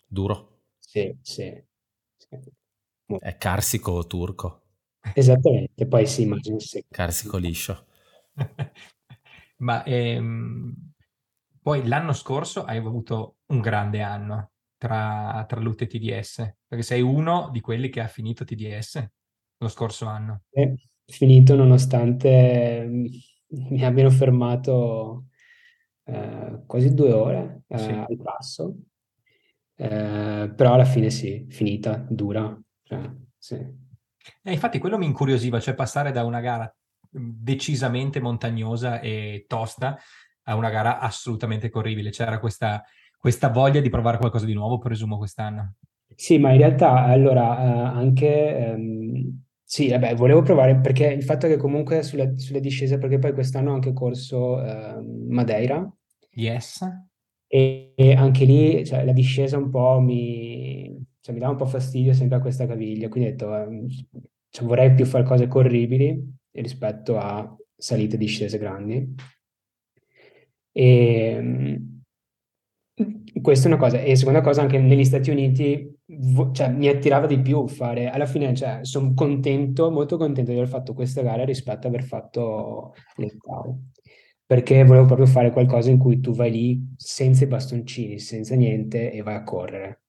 Duro? 0.06 0.60
Sì, 0.78 1.14
sì. 1.20 1.62
sì. 2.16 2.38
È 3.18 3.36
carsico 3.36 4.06
turco. 4.06 4.62
Esattamente, 5.14 5.86
poi 5.86 6.06
si 6.06 6.22
immagina 6.22 6.58
se... 6.58 6.86
Carsico 6.88 7.36
liscio. 7.36 7.86
Ma 9.58 9.84
ehm, 9.84 10.74
poi 11.60 11.86
l'anno 11.86 12.14
scorso 12.14 12.64
hai 12.64 12.78
avuto 12.78 13.36
un 13.46 13.60
grande 13.60 14.00
anno 14.00 14.52
tra, 14.84 15.42
tra 15.48 15.60
l'UT 15.60 15.80
e 15.80 15.86
TDS, 15.86 16.56
perché 16.66 16.84
sei 16.84 17.00
uno 17.00 17.48
di 17.50 17.62
quelli 17.62 17.88
che 17.88 18.02
ha 18.02 18.06
finito 18.06 18.44
TDS 18.44 19.08
lo 19.56 19.68
scorso 19.68 20.04
anno. 20.04 20.42
È 20.50 20.74
finito 21.06 21.54
nonostante 21.54 22.86
mi 22.86 23.82
abbiano 23.82 24.10
fermato 24.10 25.28
eh, 26.04 26.64
quasi 26.66 26.92
due 26.92 27.12
ore 27.12 27.62
eh, 27.66 27.78
sì. 27.78 27.90
al 27.92 28.20
passo, 28.22 28.76
eh, 29.74 30.52
però 30.54 30.74
alla 30.74 30.84
fine 30.84 31.08
sì, 31.08 31.46
finita, 31.48 32.04
dura, 32.06 32.54
cioè, 32.82 33.10
sì. 33.38 33.54
Eh, 33.54 34.52
infatti 34.52 34.78
quello 34.78 34.98
mi 34.98 35.06
incuriosiva, 35.06 35.60
cioè 35.60 35.74
passare 35.74 36.12
da 36.12 36.24
una 36.24 36.40
gara 36.40 36.70
decisamente 37.10 38.20
montagnosa 38.20 39.00
e 39.00 39.46
tosta 39.48 39.96
a 40.42 40.56
una 40.56 40.68
gara 40.68 40.98
assolutamente 40.98 41.70
corribile. 41.70 42.10
C'era 42.10 42.38
questa, 42.38 42.84
questa 43.24 43.48
voglia 43.48 43.80
di 43.80 43.88
provare 43.88 44.18
qualcosa 44.18 44.44
di 44.44 44.52
nuovo, 44.52 44.76
presumo, 44.76 45.16
quest'anno. 45.16 45.76
Sì, 46.14 46.38
ma 46.38 46.52
in 46.52 46.58
realtà 46.58 47.04
allora 47.04 47.58
eh, 47.58 47.98
anche 47.98 48.56
ehm, 48.56 49.42
sì, 49.64 49.88
vabbè, 49.88 50.14
volevo 50.14 50.42
provare 50.42 50.78
perché 50.78 51.06
il 51.06 51.22
fatto 51.24 51.46
che 51.48 51.56
comunque 51.56 52.02
sulle, 52.02 52.38
sulle 52.38 52.60
discese, 52.60 52.98
perché 52.98 53.18
poi 53.18 53.32
quest'anno 53.32 53.70
ho 53.70 53.74
anche 53.74 53.92
corso 53.94 54.62
ehm, 54.62 55.26
Madeira 55.30 55.90
Yes. 56.36 56.82
e, 57.46 57.92
e 57.96 58.14
anche 58.14 58.44
lì 58.44 58.84
cioè, 58.84 59.04
la 59.04 59.12
discesa 59.12 59.56
un 59.58 59.70
po' 59.70 60.00
mi, 60.00 61.04
cioè, 61.20 61.32
mi 61.32 61.40
dà 61.40 61.48
un 61.48 61.56
po' 61.56 61.66
fastidio 61.66 62.12
sempre 62.12 62.36
a 62.38 62.40
questa 62.40 62.66
caviglia, 62.66 63.08
quindi 63.08 63.28
ho 63.30 63.32
detto 63.32 63.56
ehm, 63.56 63.86
cioè, 64.50 64.66
vorrei 64.66 64.94
più 64.94 65.04
fare 65.06 65.24
cose 65.24 65.46
corribili 65.46 66.32
rispetto 66.52 67.18
a 67.18 67.56
salite 67.76 68.14
e 68.16 68.18
discese 68.18 68.58
grandi. 68.58 69.14
E, 70.72 70.86
ehm, 71.36 71.93
questa 73.40 73.68
è 73.68 73.72
una 73.72 73.80
cosa. 73.80 74.00
E 74.00 74.16
seconda 74.16 74.40
cosa, 74.40 74.62
anche 74.62 74.78
negli 74.78 75.04
Stati 75.04 75.30
Uniti 75.30 75.92
vo- 76.06 76.52
cioè, 76.52 76.70
mi 76.70 76.88
attirava 76.88 77.26
di 77.26 77.40
più 77.40 77.66
fare. 77.68 78.08
Alla 78.08 78.26
fine, 78.26 78.54
cioè, 78.54 78.80
sono 78.82 79.12
contento, 79.14 79.90
molto 79.90 80.16
contento 80.16 80.50
di 80.50 80.56
aver 80.58 80.68
fatto 80.68 80.94
questa 80.94 81.22
gara 81.22 81.44
rispetto 81.44 81.86
ad 81.86 81.94
aver 81.94 82.04
fatto 82.04 82.94
gare. 83.16 83.78
Perché 84.46 84.84
volevo 84.84 85.06
proprio 85.06 85.26
fare 85.26 85.50
qualcosa 85.50 85.90
in 85.90 85.98
cui 85.98 86.20
tu 86.20 86.32
vai 86.32 86.50
lì 86.50 86.94
senza 86.96 87.44
i 87.44 87.46
bastoncini, 87.46 88.18
senza 88.18 88.54
niente 88.54 89.10
e 89.10 89.22
vai 89.22 89.34
a 89.36 89.42
correre. 89.42 90.03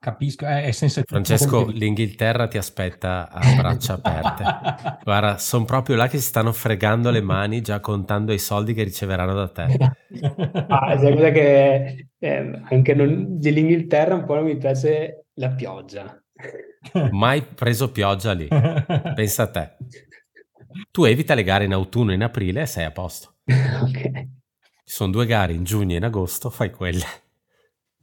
Capisco, 0.00 0.46
è, 0.46 0.64
è 0.64 0.70
senza 0.70 1.02
Francesco, 1.04 1.66
l'Inghilterra 1.66 2.48
ti 2.48 2.56
aspetta 2.56 3.28
a 3.30 3.38
braccia 3.54 4.00
aperte. 4.00 4.98
Guarda, 5.04 5.36
sono 5.36 5.66
proprio 5.66 5.94
là 5.96 6.08
che 6.08 6.16
si 6.16 6.24
stanno 6.24 6.52
fregando 6.52 7.10
le 7.10 7.20
mani 7.20 7.60
già 7.60 7.80
contando 7.80 8.32
i 8.32 8.38
soldi 8.38 8.72
che 8.72 8.82
riceveranno 8.82 9.34
da 9.34 9.48
te. 9.48 9.62
Ah, 10.68 10.98
sai 10.98 11.14
cosa 11.14 11.30
che 11.30 12.08
eh, 12.18 12.60
anche 12.70 12.94
non- 12.94 13.38
dell'Inghilterra 13.38 14.14
un 14.14 14.24
po' 14.24 14.36
non 14.36 14.44
mi 14.44 14.56
piace 14.56 15.26
la 15.34 15.50
pioggia. 15.50 16.18
Mai 17.10 17.42
preso 17.42 17.90
pioggia 17.90 18.32
lì. 18.32 18.48
Pensa 18.48 19.42
a 19.42 19.50
te. 19.50 19.76
Tu 20.90 21.04
evita 21.04 21.34
le 21.34 21.42
gare 21.42 21.64
in 21.66 21.74
autunno 21.74 22.12
e 22.12 22.14
in 22.14 22.22
aprile 22.22 22.62
e 22.62 22.66
sei 22.66 22.84
a 22.86 22.90
posto. 22.90 23.34
Ok, 23.82 24.10
Ci 24.10 24.94
sono 24.96 25.12
due 25.12 25.26
gare 25.26 25.52
in 25.52 25.64
giugno 25.64 25.92
e 25.92 25.96
in 25.96 26.04
agosto, 26.04 26.48
fai 26.48 26.70
quelle. 26.70 27.04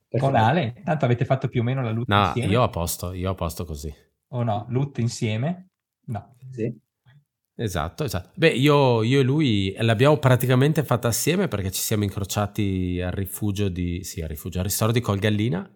Con 0.09 0.31
perfetto. 0.31 0.49
Ale, 0.49 0.81
tanto 0.83 1.05
avete 1.05 1.25
fatto 1.25 1.47
più 1.49 1.61
o 1.61 1.63
meno 1.63 1.81
la 1.81 1.91
loot 1.91 2.07
No, 2.07 2.25
insieme? 2.27 2.51
io 2.51 2.63
a 2.63 2.69
posto, 2.69 3.13
io 3.13 3.29
a 3.31 3.35
posto 3.35 3.65
così. 3.65 3.93
O 4.29 4.43
no? 4.43 4.65
Loot 4.69 4.97
insieme? 4.99 5.67
No. 6.07 6.35
Sì. 6.51 6.73
Esatto, 7.59 8.03
esatto. 8.03 8.29
Beh, 8.35 8.49
io, 8.49 9.01
io 9.03 9.19
e 9.19 9.23
lui 9.23 9.75
l'abbiamo 9.79 10.17
praticamente 10.17 10.83
fatta 10.83 11.07
assieme 11.07 11.47
perché 11.47 11.71
ci 11.71 11.81
siamo 11.81 12.03
incrociati 12.03 13.01
al 13.03 13.11
rifugio 13.11 13.67
di... 13.67 14.03
Sì, 14.03 14.21
al 14.21 14.29
rifugio, 14.29 14.59
al 14.59 14.65
ristorante 14.65 14.99
di 14.99 15.05
Colgallina. 15.05 15.69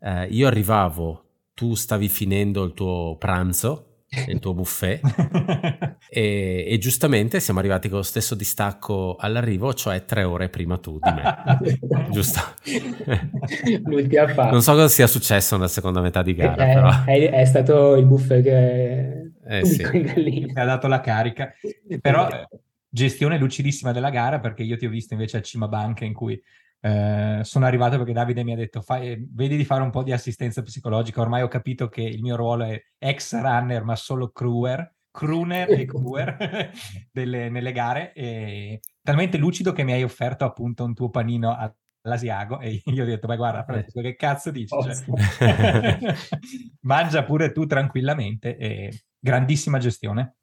Eh, 0.00 0.26
io 0.26 0.46
arrivavo, 0.46 1.24
tu 1.54 1.74
stavi 1.74 2.08
finendo 2.08 2.64
il 2.64 2.74
tuo 2.74 3.16
pranzo, 3.16 3.93
il 4.28 4.38
tuo 4.38 4.54
buffet, 4.54 5.00
e, 6.08 6.64
e 6.68 6.78
giustamente 6.78 7.40
siamo 7.40 7.58
arrivati 7.58 7.88
con 7.88 7.98
lo 7.98 8.04
stesso 8.04 8.34
distacco 8.34 9.16
all'arrivo, 9.18 9.74
cioè 9.74 10.04
tre 10.04 10.22
ore 10.22 10.48
prima 10.48 10.78
tu 10.78 10.98
di 11.00 11.10
me. 11.10 12.08
Giusto. 12.10 12.40
L'ultima 13.84 14.24
parte. 14.32 14.52
Non 14.52 14.62
so 14.62 14.72
cosa 14.72 14.88
sia 14.88 15.06
successo 15.06 15.56
nella 15.56 15.68
seconda 15.68 16.00
metà 16.00 16.22
di 16.22 16.34
gara, 16.34 16.64
È, 16.64 16.74
però... 16.74 17.04
è- 17.04 17.30
è 17.30 17.44
stato 17.44 17.96
il 17.96 18.06
buffet 18.06 18.42
che... 18.42 19.30
Eh 19.46 19.64
sì. 19.66 19.82
Ti 19.82 20.52
ha 20.54 20.64
dato 20.64 20.86
la 20.86 21.00
carica. 21.00 21.52
Però 22.00 22.28
eh, 22.28 22.48
gestione 22.88 23.38
lucidissima 23.38 23.92
della 23.92 24.10
gara 24.10 24.38
perché 24.40 24.62
io 24.62 24.76
ti 24.76 24.86
ho 24.86 24.90
visto 24.90 25.12
invece 25.12 25.38
a 25.38 25.42
Cima 25.42 25.68
Banca 25.68 26.04
in 26.04 26.14
cui 26.14 26.40
eh, 26.84 27.40
sono 27.44 27.64
arrivato 27.64 27.96
perché 27.96 28.12
Davide 28.12 28.44
mi 28.44 28.52
ha 28.52 28.56
detto 28.56 28.82
"Fai- 28.82 29.26
vedi 29.32 29.56
di 29.56 29.64
fare 29.64 29.80
un 29.82 29.88
po' 29.88 30.02
di 30.02 30.12
assistenza 30.12 30.60
psicologica, 30.60 31.22
ormai 31.22 31.40
ho 31.40 31.48
capito 31.48 31.88
che 31.88 32.02
il 32.02 32.20
mio 32.20 32.36
ruolo 32.36 32.64
è 32.64 32.78
ex 32.98 33.40
runner 33.40 33.84
ma 33.84 33.96
solo 33.96 34.28
crewer, 34.28 34.96
crooner 35.10 35.70
e 35.70 35.86
crewer 35.86 36.36
delle- 37.10 37.48
nelle 37.48 37.72
gare 37.72 38.12
e 38.12 38.80
talmente 39.00 39.38
lucido 39.38 39.72
che 39.72 39.82
mi 39.82 39.92
hai 39.92 40.02
offerto 40.02 40.44
appunto 40.44 40.84
un 40.84 40.92
tuo 40.92 41.08
panino 41.08 41.56
all'Asiago 41.56 42.60
e 42.60 42.82
io 42.84 43.02
ho 43.02 43.06
detto 43.06 43.28
ma 43.28 43.36
guarda 43.36 43.64
Francesco 43.64 44.02
che 44.02 44.14
cazzo 44.14 44.50
dici? 44.50 44.76
Cioè, 44.78 46.04
mangia 46.84 47.24
pure 47.24 47.50
tu 47.52 47.64
tranquillamente 47.64 48.58
e 48.58 49.04
grandissima 49.18 49.78
gestione. 49.78 50.36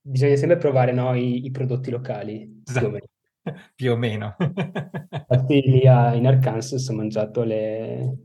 Bisogna 0.00 0.36
sempre 0.36 0.56
provare 0.56 0.92
no, 0.92 1.14
i, 1.14 1.44
i 1.44 1.50
prodotti 1.50 1.90
locali. 1.90 2.62
più 2.62 2.86
o 2.86 2.88
meno. 2.88 3.04
più 3.74 3.92
o 3.92 3.96
meno. 3.96 4.36
Infatti 5.28 5.60
lì 5.62 5.86
a- 5.86 6.14
in 6.14 6.26
Arkansas 6.26 6.88
ho 6.88 6.94
mangiato 6.94 7.42
le, 7.44 8.16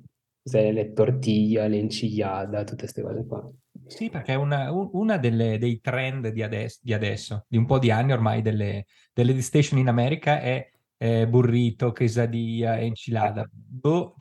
le 0.43 0.93
tortilla, 0.93 1.67
le 1.67 1.77
enchiladas, 1.79 2.61
tutte 2.65 2.81
queste 2.83 3.01
cose 3.01 3.25
qua. 3.25 3.51
Sì, 3.85 4.09
perché 4.09 4.33
è 4.33 4.35
una, 4.35 4.71
un- 4.71 4.89
una 4.93 5.17
delle- 5.17 5.57
dei 5.57 5.79
trend 5.81 6.27
di 6.29 6.43
adesso, 6.43 6.79
di 6.81 6.93
adesso, 6.93 7.45
di 7.47 7.57
un 7.57 7.65
po' 7.65 7.79
di 7.79 7.89
anni 7.91 8.11
ormai, 8.13 8.41
delle, 8.41 8.85
delle 9.13 9.33
di 9.33 9.41
station 9.41 9.79
in 9.79 9.87
America 9.87 10.39
è 10.39 10.69
eh, 10.97 11.27
burrito, 11.27 11.91
quesadilla, 11.91 12.79
enchilada. 12.79 13.47
Boh, 13.51 14.15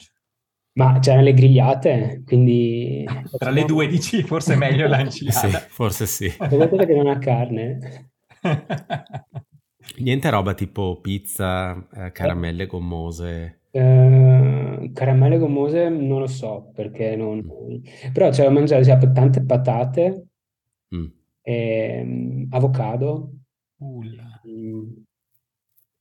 Ma 0.72 0.98
c'erano 1.00 1.24
le 1.24 1.34
grigliate, 1.34 2.22
quindi... 2.24 3.04
tra 3.38 3.50
le 3.50 3.64
due 3.64 3.86
dici 3.86 4.22
forse 4.22 4.54
è 4.54 4.56
meglio 4.56 4.86
Sì, 4.86 4.90
l'enchilada. 4.96 5.58
forse 5.68 6.06
sì. 6.06 6.32
Guardate 6.36 6.86
che 6.86 6.94
non 6.94 7.06
ha 7.08 7.18
carne. 7.18 8.10
Niente 9.96 10.30
roba 10.30 10.54
tipo 10.54 11.00
pizza, 11.00 11.88
eh, 11.92 12.12
caramelle 12.12 12.66
gommose. 12.66 13.60
Eh, 13.70 14.90
caramelle 14.94 15.38
gommose 15.38 15.88
non 15.88 16.20
lo 16.20 16.26
so 16.26 16.70
perché 16.74 17.16
non... 17.16 17.44
Però 18.12 18.30
c'era 18.30 18.48
da 18.48 18.54
mangiare 18.54 18.84
cioè, 18.84 19.12
tante 19.12 19.42
patate, 19.44 20.26
Mm. 20.94 21.04
ehm, 21.42 22.46
avocado, 22.50 23.32
Ulla. 23.78 24.40
mm, 24.48 24.82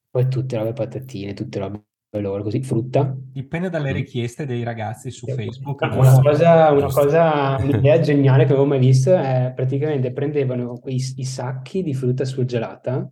poi 0.09 0.27
tutte 0.29 0.57
robe 0.57 0.73
patatine, 0.73 1.33
tutte 1.33 1.59
robe 1.59 1.81
loro, 2.11 2.41
così, 2.41 2.63
frutta. 2.63 3.15
Dipende 3.17 3.69
dalle 3.69 3.91
Mm. 3.91 3.95
richieste 3.95 4.45
dei 4.45 4.63
ragazzi 4.63 5.11
su 5.11 5.27
Facebook. 5.27 5.81
No, 5.83 5.99
Una 5.99 6.19
cosa, 6.21 6.71
una 6.71 6.88
cosa, 6.88 7.57
un'idea 7.59 7.99
geniale 7.99 8.45
che 8.45 8.51
avevo 8.53 8.65
mai 8.65 8.79
visto 8.79 9.13
è 9.13 9.51
praticamente 9.55 10.11
prendevano 10.13 10.79
quei, 10.79 10.95
i 10.95 11.23
sacchi 11.25 11.83
di 11.83 11.93
frutta 11.93 12.23
surgelata, 12.25 13.11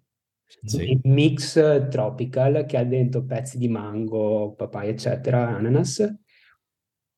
Sì. 0.64 0.92
il 0.92 1.00
mix 1.04 1.88
tropical 1.90 2.66
che 2.66 2.78
ha 2.78 2.84
dentro 2.84 3.24
pezzi 3.24 3.58
di 3.58 3.68
mango, 3.68 4.54
papaya, 4.54 4.90
eccetera, 4.90 5.56
ananas, 5.56 6.16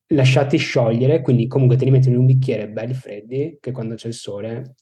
lasciati 0.08 0.56
sciogliere, 0.56 1.20
quindi 1.20 1.46
comunque 1.46 1.76
te 1.76 1.84
li 1.84 1.90
metti 1.90 2.08
in 2.08 2.16
un 2.16 2.26
bicchiere 2.26 2.68
belli 2.68 2.94
freddi, 2.94 3.58
che 3.60 3.72
quando 3.72 3.94
c'è 3.94 4.08
il 4.08 4.14
sole 4.14 4.74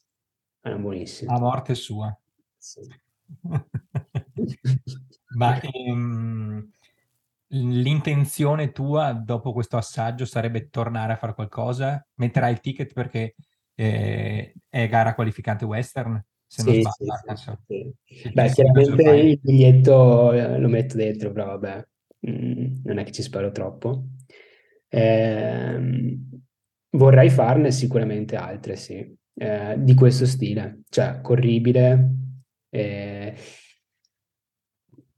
erano 0.61 0.83
buonissimi. 0.83 1.33
A 1.33 1.39
morte 1.39 1.75
sua. 1.75 2.17
Sì. 2.57 2.81
Ma 5.37 5.61
ehm, 5.61 6.71
l'intenzione 7.49 8.73
tua 8.73 9.13
dopo 9.13 9.53
questo 9.53 9.77
assaggio 9.77 10.25
sarebbe 10.25 10.69
tornare 10.69 11.13
a 11.13 11.17
fare 11.17 11.35
qualcosa? 11.35 12.05
Metterai 12.15 12.53
il 12.53 12.61
ticket 12.61 12.93
perché 12.93 13.35
eh, 13.75 14.55
è 14.69 14.89
gara 14.89 15.15
qualificante 15.15 15.65
western? 15.65 16.25
Se 16.49 16.63
non 16.63 16.73
Sì, 16.75 16.81
sbaglio, 16.83 17.37
sì, 17.37 17.53
sì, 17.67 17.93
sì. 18.19 18.31
Beh, 18.33 18.51
chiaramente 18.53 19.03
il 19.11 19.39
biglietto 19.41 20.33
eh, 20.33 20.59
lo 20.59 20.69
metto 20.69 20.97
dentro, 20.97 21.33
però 21.33 21.47
vabbè, 21.59 21.87
mm, 22.31 22.67
non 22.85 22.99
è 22.99 23.05
che 23.05 23.13
ci 23.13 23.23
spero 23.23 23.51
troppo. 23.51 24.07
Ehm, 24.89 26.31
vorrei 26.91 27.31
farne 27.31 27.71
sicuramente 27.73 28.37
altre, 28.37 28.77
sì, 28.77 29.15
eh, 29.35 29.75
di 29.79 29.95
questo 29.95 30.25
stile, 30.27 30.83
cioè 30.89 31.21
corribile, 31.21 32.11
eh, 32.71 33.35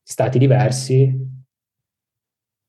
stati 0.02 0.38
diversi, 0.38 1.14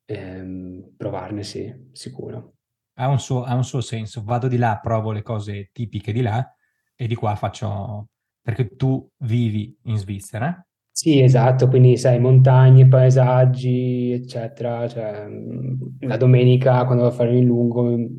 ehm, 0.06 0.94
provarne, 0.96 1.42
sì, 1.42 1.72
sicuro. 1.92 2.54
Ha 2.94 3.08
un 3.08 3.18
suo, 3.18 3.44
ha 3.44 3.54
un 3.54 3.64
suo 3.64 3.80
senso. 3.80 4.22
Vado 4.22 4.48
di 4.48 4.56
là, 4.58 4.78
provo 4.82 5.12
le 5.12 5.22
cose 5.22 5.70
tipiche 5.72 6.12
di 6.12 6.20
là 6.22 6.54
e 6.94 7.06
di 7.06 7.14
qua 7.14 7.34
faccio... 7.34 8.08
Perché 8.50 8.74
tu 8.76 9.08
vivi 9.18 9.76
in 9.84 9.96
Svizzera, 9.96 10.64
Sì, 10.92 11.20
esatto, 11.22 11.68
quindi 11.68 11.96
sai, 11.96 12.18
montagne, 12.18 12.86
paesaggi, 12.88 14.10
eccetera. 14.12 14.86
Cioè, 14.88 15.26
mh, 15.28 15.96
la 16.00 16.16
domenica 16.16 16.84
quando 16.84 17.04
vado 17.04 17.14
a 17.14 17.16
fare 17.18 17.38
il 17.38 17.44
lungo 17.44 17.84
mh, 17.84 18.16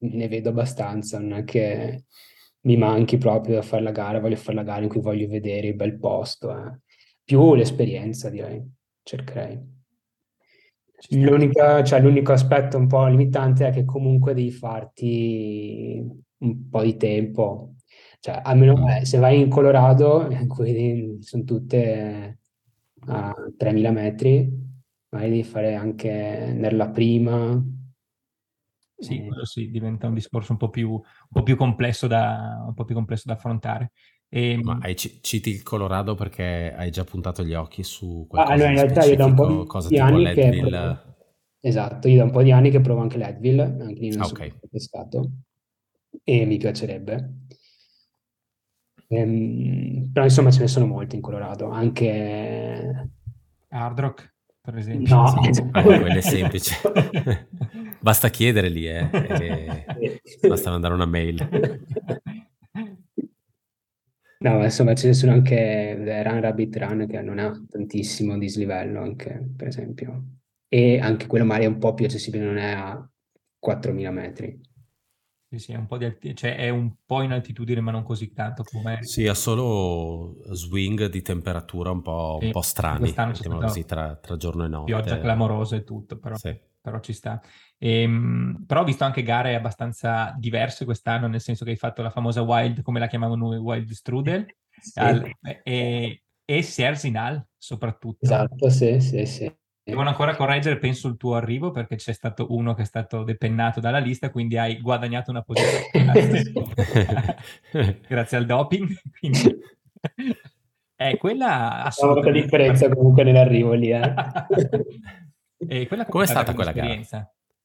ne 0.00 0.28
vedo 0.28 0.48
abbastanza, 0.50 1.18
non 1.18 1.32
è 1.34 1.44
che 1.44 2.04
mi 2.62 2.76
manchi 2.76 3.16
proprio 3.18 3.56
da 3.56 3.62
fare 3.62 3.82
la 3.82 3.90
gara, 3.92 4.18
voglio 4.20 4.36
fare 4.36 4.56
la 4.56 4.62
gara 4.62 4.82
in 4.82 4.88
cui 4.88 5.00
voglio 5.00 5.28
vedere 5.28 5.68
il 5.68 5.74
bel 5.76 5.98
posto. 5.98 6.50
eh. 6.56 6.78
Più 7.24 7.54
l'esperienza, 7.54 8.30
direi, 8.30 8.62
cercherei. 9.02 9.76
Cioè, 11.00 12.00
l'unico 12.00 12.32
aspetto 12.32 12.76
un 12.76 12.86
po' 12.86 13.06
limitante 13.06 13.66
è 13.68 13.70
che 13.72 13.84
comunque 13.84 14.34
devi 14.34 14.50
farti 14.50 16.04
un 16.38 16.68
po' 16.68 16.82
di 16.82 16.96
tempo. 16.96 17.74
Cioè, 18.20 18.40
almeno 18.42 18.76
mm. 18.76 18.88
eh, 18.88 19.04
se 19.04 19.18
vai 19.18 19.40
in 19.40 19.48
Colorado, 19.48 20.28
quindi 20.48 21.18
sono 21.22 21.44
tutte 21.44 22.38
a 23.06 23.34
3000 23.56 23.90
metri, 23.90 24.50
magari 25.10 25.30
devi 25.30 25.44
fare 25.44 25.74
anche 25.74 26.52
nella 26.54 26.88
prima. 26.88 27.62
Sì, 29.00 29.18
eh. 29.18 29.28
sì, 29.44 29.70
diventa 29.70 30.08
un 30.08 30.14
discorso 30.14 30.52
un 30.52 30.58
po' 30.58 30.70
più, 30.70 30.90
un 30.90 31.02
po 31.30 31.42
più, 31.42 31.56
complesso, 31.56 32.06
da, 32.06 32.64
un 32.66 32.74
po 32.74 32.84
più 32.84 32.94
complesso 32.94 33.24
da 33.26 33.34
affrontare. 33.34 33.92
E... 34.28 34.58
Ma 34.62 34.74
ehm 34.74 34.80
hai, 34.82 34.96
citi 34.96 35.50
il 35.50 35.62
Colorado 35.62 36.14
perché 36.14 36.74
hai 36.76 36.90
già 36.90 37.04
puntato 37.04 37.42
gli 37.44 37.54
occhi 37.54 37.82
su 37.82 38.26
qualcosa 38.28 38.52
ah, 38.52 38.54
allora, 38.56 38.70
in 38.70 38.76
realtà 38.76 39.04
io 39.04 39.16
da 39.16 39.24
un 39.24 39.34
po' 39.34 39.88
di, 39.88 39.98
anni 39.98 40.34
che 40.34 40.58
provo... 40.60 41.16
esatto, 41.60 42.08
io 42.08 42.16
da 42.18 42.24
un 42.24 42.30
po' 42.30 42.42
di 42.42 42.52
anni 42.52 42.70
che 42.70 42.80
provo 42.80 43.00
anche 43.00 43.16
l'Advil, 43.16 43.60
anche 43.60 44.00
lì 44.00 44.10
non 44.10 44.22
ah, 44.22 44.26
okay. 44.26 44.52
pescato 44.68 45.30
e 46.24 46.44
mi 46.44 46.58
piacerebbe. 46.58 47.46
Ehm, 49.08 50.10
però 50.12 50.24
insomma 50.24 50.50
ce 50.50 50.60
ne 50.60 50.68
sono 50.68 50.86
molti 50.86 51.16
in 51.16 51.22
Colorado, 51.22 51.70
anche 51.70 53.10
Hard 53.68 53.98
Rock, 53.98 54.34
per 54.60 54.76
esempio. 54.76 55.14
No, 55.14 55.42
eh, 55.42 55.82
quello 55.82 56.06
è 56.06 56.20
semplice. 56.20 56.76
Basta 58.00 58.28
chiedere 58.28 58.68
lì, 58.68 58.86
eh, 58.86 59.08
basta 60.46 60.70
mandare 60.70 60.94
una 60.94 61.04
mail. 61.04 61.36
No, 64.40 64.56
ma 64.56 64.64
insomma 64.64 64.94
ce 64.94 65.08
ne 65.08 65.14
sono 65.14 65.32
anche 65.32 65.94
Run 66.22 66.40
Rabbit 66.40 66.76
Run 66.76 67.06
che 67.08 67.20
non 67.22 67.40
ha 67.40 67.60
tantissimo 67.68 68.38
dislivello 68.38 69.00
anche, 69.00 69.48
per 69.56 69.66
esempio. 69.66 70.22
E 70.68 71.00
anche 71.00 71.26
quello 71.26 71.44
magari 71.44 71.64
è 71.64 71.68
un 71.68 71.78
po' 71.78 71.92
più 71.94 72.04
accessibile, 72.04 72.44
non 72.44 72.56
è 72.56 72.70
a 72.70 73.10
4.000 73.58 74.10
metri. 74.12 74.60
Sì, 75.50 75.58
sì, 75.58 75.72
è 75.72 75.76
un 75.76 75.86
po', 75.86 75.96
di 75.96 76.04
alti- 76.04 76.34
cioè 76.34 76.56
è 76.56 76.68
un 76.68 76.92
po' 77.06 77.22
in 77.22 77.32
altitudine, 77.32 77.80
ma 77.80 77.90
non 77.90 78.02
così 78.02 78.32
tanto 78.34 78.64
come... 78.64 79.02
Sì, 79.02 79.26
ha 79.26 79.32
solo 79.32 80.36
swing 80.54 81.06
di 81.06 81.22
temperatura 81.22 81.90
un 81.90 82.02
po', 82.02 82.38
un 82.38 82.50
po 82.50 82.60
strani, 82.60 83.14
così, 83.14 83.86
tra, 83.86 84.14
tra, 84.16 84.36
giorno 84.36 84.66
e 84.66 84.68
notte. 84.68 84.92
Pioggia 84.92 85.18
clamorosa 85.18 85.76
e 85.76 85.84
tutto, 85.84 86.18
però, 86.18 86.36
sì. 86.36 86.54
però 86.78 87.00
ci 87.00 87.14
sta. 87.14 87.40
Ehm, 87.78 88.64
però 88.66 88.82
ho 88.82 88.84
visto 88.84 89.04
anche 89.04 89.22
gare 89.22 89.54
abbastanza 89.54 90.34
diverse 90.36 90.84
quest'anno, 90.84 91.28
nel 91.28 91.40
senso 91.40 91.64
che 91.64 91.70
hai 91.70 91.76
fatto 91.78 92.02
la 92.02 92.10
famosa 92.10 92.42
Wild, 92.42 92.82
come 92.82 92.98
la 92.98 93.06
chiamavamo 93.06 93.46
noi, 93.46 93.56
Wild 93.56 93.90
Strudel, 93.90 94.46
sì. 94.68 94.98
al, 94.98 95.30
e, 95.62 96.24
e 96.44 96.62
Serzinal 96.62 97.42
soprattutto. 97.56 98.18
Esatto, 98.26 98.68
sì, 98.68 99.00
sì, 99.00 99.24
sì. 99.24 99.57
Devono 99.88 100.10
ancora 100.10 100.36
correggere, 100.36 100.78
penso, 100.78 101.08
il 101.08 101.16
tuo 101.16 101.34
arrivo 101.34 101.70
perché 101.70 101.96
c'è 101.96 102.12
stato 102.12 102.48
uno 102.50 102.74
che 102.74 102.82
è 102.82 102.84
stato 102.84 103.22
depennato 103.22 103.80
dalla 103.80 103.96
lista, 103.96 104.28
quindi 104.28 104.58
hai 104.58 104.82
guadagnato 104.82 105.30
una 105.30 105.40
posizione 105.40 106.52
grazie 108.06 108.36
al 108.36 108.44
doping. 108.44 108.86
Quindi... 109.18 109.58
Eh, 110.94 111.16
quella 111.16 111.84
assolutamente... 111.84 112.30
C'è 112.30 112.38
molta 112.38 112.56
differenza 112.56 112.94
comunque 112.94 113.24
nell'arrivo 113.24 113.72
lì. 113.72 113.90
Eh. 113.90 114.14
e 115.66 115.86
quella 115.86 116.04
come 116.04 116.24
è 116.24 116.26
stata 116.26 116.52
quella 116.52 116.72
gara? 116.72 117.00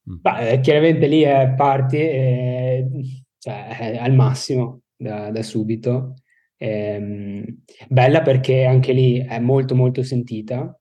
Beh, 0.02 0.48
eh, 0.48 0.60
chiaramente 0.60 1.06
lì 1.06 1.20
è 1.22 1.52
parti 1.54 1.98
eh, 1.98 2.88
cioè, 3.36 3.98
al 4.00 4.14
massimo 4.14 4.80
da, 4.96 5.30
da 5.30 5.42
subito. 5.42 6.14
Eh, 6.56 7.44
bella 7.86 8.22
perché 8.22 8.64
anche 8.64 8.92
lì 8.92 9.18
è 9.18 9.38
molto 9.40 9.74
molto 9.74 10.02
sentita 10.02 10.74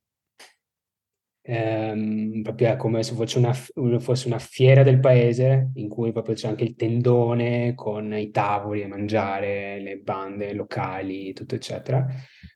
ehm, 1.44 2.42
proprio 2.42 2.76
come 2.78 3.04
se 3.04 3.14
fosse 3.14 3.38
una, 3.38 3.54
fosse 3.54 4.28
una, 4.28 4.40
fiera 4.40 4.82
del 4.84 5.00
paese 5.00 5.72
in 5.76 5.90
cui 5.90 6.12
proprio 6.12 6.36
c'è 6.36 6.48
anche 6.48 6.64
il 6.64 6.76
tendone 6.76 7.76
con 7.76 8.14
i 8.14 8.32
tavoli 8.32 8.84
a 8.84 8.88
mangiare, 8.88 9.80
le 9.82 9.98
bande 9.98 10.54
locali, 10.54 11.34
tutto 11.34 11.56
eccetera. 11.56 12.06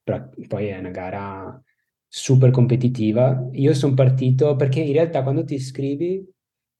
Però 0.03 0.29
poi 0.47 0.67
è 0.67 0.77
una 0.77 0.89
gara 0.89 1.61
super 2.07 2.51
competitiva. 2.51 3.49
Io 3.53 3.73
sono 3.73 3.93
partito 3.93 4.55
perché 4.55 4.79
in 4.79 4.93
realtà 4.93 5.23
quando 5.23 5.43
ti 5.43 5.55
iscrivi 5.55 6.25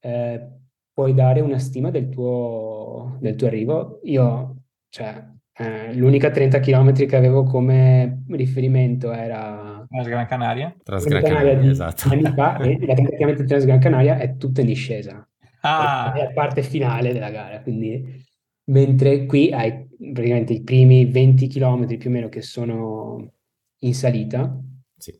eh, 0.00 0.48
puoi 0.92 1.14
dare 1.14 1.40
una 1.40 1.58
stima 1.58 1.90
del 1.90 2.08
tuo, 2.08 3.18
del 3.20 3.36
tuo 3.36 3.46
arrivo. 3.46 4.00
Io, 4.04 4.56
cioè, 4.88 5.24
eh, 5.52 5.94
l'unica 5.94 6.30
30 6.30 6.60
km 6.60 6.92
che 7.06 7.16
avevo 7.16 7.44
come 7.44 8.24
riferimento 8.28 9.12
era 9.12 9.67
Transgran 9.88 10.26
Canaria. 10.26 10.76
Transgran 10.82 11.22
Canaria, 11.22 11.50
Canaria 11.50 11.70
esatto. 11.70 12.08
anni 12.10 12.32
fa 12.34 12.58
e 12.58 12.78
la 12.86 12.94
praticamente 12.94 13.44
Transgran 13.44 13.78
Canaria 13.78 14.18
è 14.18 14.36
tutta 14.36 14.60
in 14.60 14.66
discesa. 14.66 15.26
Ah. 15.60 16.12
È 16.14 16.22
la 16.22 16.30
parte 16.32 16.62
finale 16.62 17.12
della 17.12 17.30
gara, 17.30 17.60
quindi 17.62 18.24
mentre 18.64 19.26
qui 19.26 19.50
hai 19.52 19.86
praticamente 19.98 20.52
i 20.52 20.62
primi 20.62 21.06
20 21.06 21.48
km 21.48 21.96
più 21.96 22.10
o 22.10 22.12
meno 22.12 22.28
che 22.28 22.42
sono 22.42 23.32
in 23.80 23.94
salita 23.94 24.60
sì. 24.96 25.12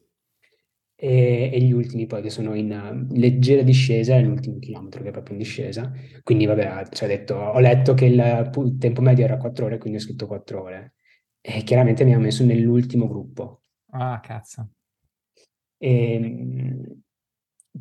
e, 0.95 1.51
e, 1.53 1.61
gli 1.61 1.73
ultimi 1.73 2.07
poi 2.07 2.23
che 2.23 2.31
sono 2.31 2.55
in 2.55 3.07
leggera 3.12 3.62
discesa 3.62 4.16
e 4.16 4.23
l'ultimo 4.23 4.59
chilometro 4.59 5.03
che 5.03 5.09
è 5.09 5.12
proprio 5.12 5.35
in 5.35 5.43
discesa. 5.43 5.93
Quindi 6.23 6.47
vabbè, 6.47 6.89
cioè, 6.91 7.09
detto, 7.09 7.35
ho 7.35 7.59
letto 7.59 7.95
che 7.95 8.07
il, 8.07 8.51
il 8.64 8.77
tempo 8.79 9.01
medio 9.01 9.25
era 9.25 9.37
4 9.37 9.64
ore, 9.64 9.79
quindi 9.79 9.99
ho 9.99 10.03
scritto 10.03 10.27
4 10.27 10.62
ore. 10.62 10.95
E 11.41 11.62
chiaramente 11.62 12.05
mi 12.05 12.14
ha 12.14 12.19
messo 12.19 12.45
nell'ultimo 12.45 13.09
gruppo. 13.09 13.62
Ah, 13.91 14.20
cazzo. 14.20 14.68
E, 15.78 16.14
ehm, 16.14 17.03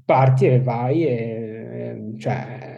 parti 0.06 0.46
e 0.46 0.62
vai 0.62 1.06
e 1.06 2.14
cioè 2.20 2.78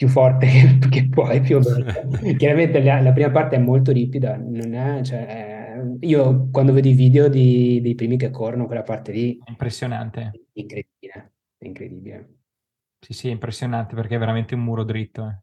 più 0.00 0.08
forte 0.08 0.46
che, 0.88 1.08
puoi, 1.12 1.40
più. 1.42 1.60
Chiaramente 2.38 2.82
la, 2.82 3.02
la, 3.02 3.12
prima 3.12 3.30
parte 3.30 3.56
è 3.56 3.58
molto 3.58 3.92
ripida, 3.92 4.36
non 4.36 4.72
è, 4.72 5.02
cioè, 5.02 5.78
io 6.00 6.48
quando 6.50 6.72
vedo 6.72 6.88
i 6.88 6.94
video 6.94 7.28
di, 7.28 7.80
dei 7.82 7.94
primi 7.94 8.16
che 8.16 8.30
corrono 8.30 8.64
quella 8.64 8.82
parte 8.82 9.12
lì... 9.12 9.38
Impressionante. 9.44 10.30
È 10.52 10.60
incredibile, 10.60 11.32
è 11.58 11.66
incredibile. 11.66 12.34
Sì, 12.98 13.12
sì, 13.12 13.28
è 13.28 13.30
impressionante 13.30 13.94
perché 13.94 14.16
è 14.16 14.18
veramente 14.18 14.54
un 14.54 14.62
muro 14.62 14.84
dritto. 14.84 15.28
Eh. 15.28 15.38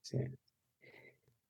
Sì. 0.00 0.30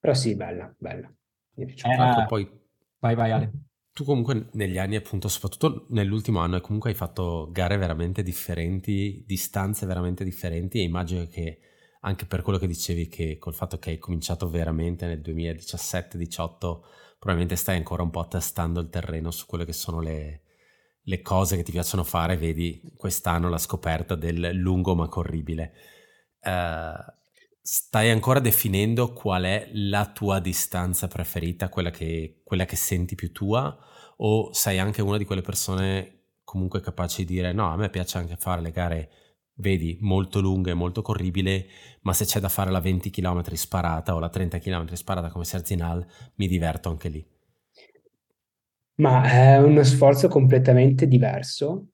Però 0.00 0.12
sì, 0.12 0.34
bella, 0.34 0.74
bella. 0.76 1.12
Era... 1.54 2.24
Poi 2.24 2.61
Vai, 3.02 3.16
vai 3.16 3.32
Ale. 3.32 3.50
Tu 3.92 4.04
comunque 4.04 4.48
negli 4.52 4.78
anni, 4.78 4.94
appunto, 4.94 5.26
soprattutto 5.26 5.86
nell'ultimo 5.90 6.38
anno, 6.38 6.60
comunque 6.60 6.90
hai 6.90 6.96
fatto 6.96 7.48
gare 7.50 7.76
veramente 7.76 8.22
differenti, 8.22 9.24
distanze 9.26 9.86
veramente 9.86 10.22
differenti 10.22 10.78
e 10.78 10.82
immagino 10.82 11.26
che 11.26 11.58
anche 12.02 12.26
per 12.26 12.42
quello 12.42 12.58
che 12.58 12.68
dicevi 12.68 13.08
che 13.08 13.38
col 13.38 13.54
fatto 13.54 13.78
che 13.78 13.90
hai 13.90 13.98
cominciato 13.98 14.48
veramente 14.48 15.06
nel 15.06 15.20
2017-18, 15.20 16.80
probabilmente 17.18 17.56
stai 17.56 17.76
ancora 17.76 18.04
un 18.04 18.10
po' 18.10 18.26
testando 18.28 18.78
il 18.80 18.88
terreno 18.88 19.32
su 19.32 19.46
quelle 19.46 19.64
che 19.64 19.72
sono 19.72 20.00
le, 20.00 20.42
le 21.02 21.20
cose 21.20 21.56
che 21.56 21.64
ti 21.64 21.72
piacciono 21.72 22.04
fare, 22.04 22.36
vedi 22.36 22.80
quest'anno 22.96 23.48
la 23.48 23.58
scoperta 23.58 24.14
del 24.14 24.52
lungo 24.54 24.94
ma 24.94 25.08
corribile. 25.08 25.72
Uh, 26.40 27.20
stai 27.64 28.10
ancora 28.10 28.40
definendo 28.40 29.12
qual 29.12 29.44
è 29.44 29.70
la 29.72 30.10
tua 30.10 30.40
distanza 30.40 31.06
preferita, 31.06 31.68
quella 31.68 31.90
che, 31.90 32.40
quella 32.42 32.64
che 32.64 32.76
senti 32.76 33.14
più 33.14 33.30
tua, 33.30 33.76
o 34.16 34.52
sei 34.52 34.78
anche 34.78 35.00
una 35.00 35.16
di 35.16 35.24
quelle 35.24 35.42
persone 35.42 36.22
comunque 36.44 36.80
capaci 36.80 37.24
di 37.24 37.34
dire 37.34 37.52
no, 37.52 37.70
a 37.70 37.76
me 37.76 37.88
piace 37.88 38.18
anche 38.18 38.36
fare 38.36 38.60
le 38.60 38.72
gare, 38.72 39.10
vedi, 39.54 39.96
molto 40.00 40.40
lunghe, 40.40 40.74
molto 40.74 41.02
corribili, 41.02 41.64
ma 42.02 42.12
se 42.12 42.24
c'è 42.24 42.40
da 42.40 42.48
fare 42.48 42.70
la 42.70 42.80
20 42.80 43.10
km 43.10 43.42
sparata 43.54 44.14
o 44.14 44.18
la 44.18 44.28
30 44.28 44.58
km 44.58 44.92
sparata 44.92 45.30
come 45.30 45.44
Serzinal, 45.44 46.04
mi 46.34 46.48
diverto 46.48 46.88
anche 46.88 47.08
lì. 47.08 47.26
Ma 48.96 49.22
è 49.22 49.58
uno 49.58 49.82
sforzo 49.84 50.28
completamente 50.28 51.06
diverso, 51.06 51.92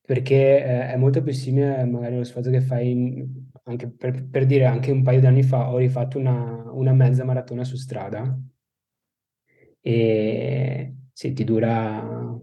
perché 0.00 0.64
eh, 0.64 0.92
è 0.92 0.96
molto 0.96 1.22
più 1.22 1.32
simile 1.32 1.84
magari 1.84 2.14
allo 2.14 2.24
sforzo 2.24 2.50
che 2.50 2.60
fai 2.60 2.90
in, 2.90 3.50
anche 3.68 3.88
per, 3.90 4.26
per, 4.28 4.46
dire, 4.46 4.64
anche 4.64 4.90
un 4.90 5.02
paio 5.02 5.20
di 5.20 5.26
anni 5.26 5.42
fa 5.42 5.70
ho 5.72 5.78
rifatto 5.78 6.18
una, 6.18 6.70
una 6.72 6.92
mezza 6.92 7.24
maratona 7.24 7.64
su 7.64 7.76
strada. 7.76 8.38
E 9.80 10.94
sì, 11.12 11.32
ti 11.32 11.44
dura 11.44 12.02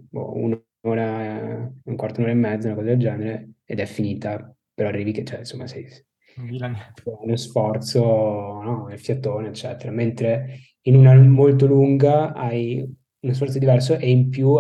boh, 0.10 0.34
un'ora, 0.36 1.72
un 1.84 1.96
quarto 1.96 2.22
d'ora 2.22 2.32
e 2.32 2.36
mezza, 2.36 2.68
una 2.68 2.76
cosa 2.76 2.88
del 2.88 3.00
genere, 3.00 3.52
ed 3.66 3.80
è 3.80 3.86
finita, 3.86 4.54
però 4.74 4.90
arrivi 4.90 5.12
che, 5.12 5.24
cioè, 5.24 5.40
insomma, 5.40 5.68
sei 5.68 5.88
uno 7.22 7.36
sforzo, 7.36 8.02
no? 8.62 8.90
il 8.92 9.00
fiatone, 9.00 9.50
eccetera, 9.50 9.92
mentre 9.92 10.60
in 10.82 10.96
una 10.96 11.14
molto 11.16 11.66
lunga 11.66 12.34
hai 12.34 12.86
uno 13.20 13.34
sforzo 13.34 13.60
diverso 13.60 13.96
e 13.98 14.10
in 14.10 14.30
più, 14.30 14.58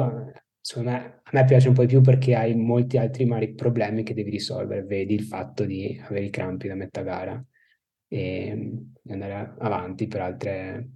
secondo 0.63 0.91
me, 0.91 1.19
a 1.21 1.29
me 1.33 1.43
piace 1.43 1.67
un 1.67 1.73
po' 1.73 1.81
di 1.81 1.87
più 1.87 1.99
perché 1.99 2.35
hai 2.35 2.55
molti 2.55 2.97
altri 2.97 3.25
mari 3.25 3.53
problemi 3.53 4.03
che 4.03 4.13
devi 4.13 4.29
risolvere. 4.29 4.83
Vedi 4.83 5.13
il 5.13 5.23
fatto 5.23 5.65
di 5.65 6.01
avere 6.01 6.25
i 6.25 6.29
crampi 6.29 6.69
da 6.69 6.75
metà 6.75 7.01
gara 7.01 7.45
e 8.07 8.71
andare 9.09 9.55
avanti 9.59 10.07
per 10.07 10.21
altre 10.21 10.89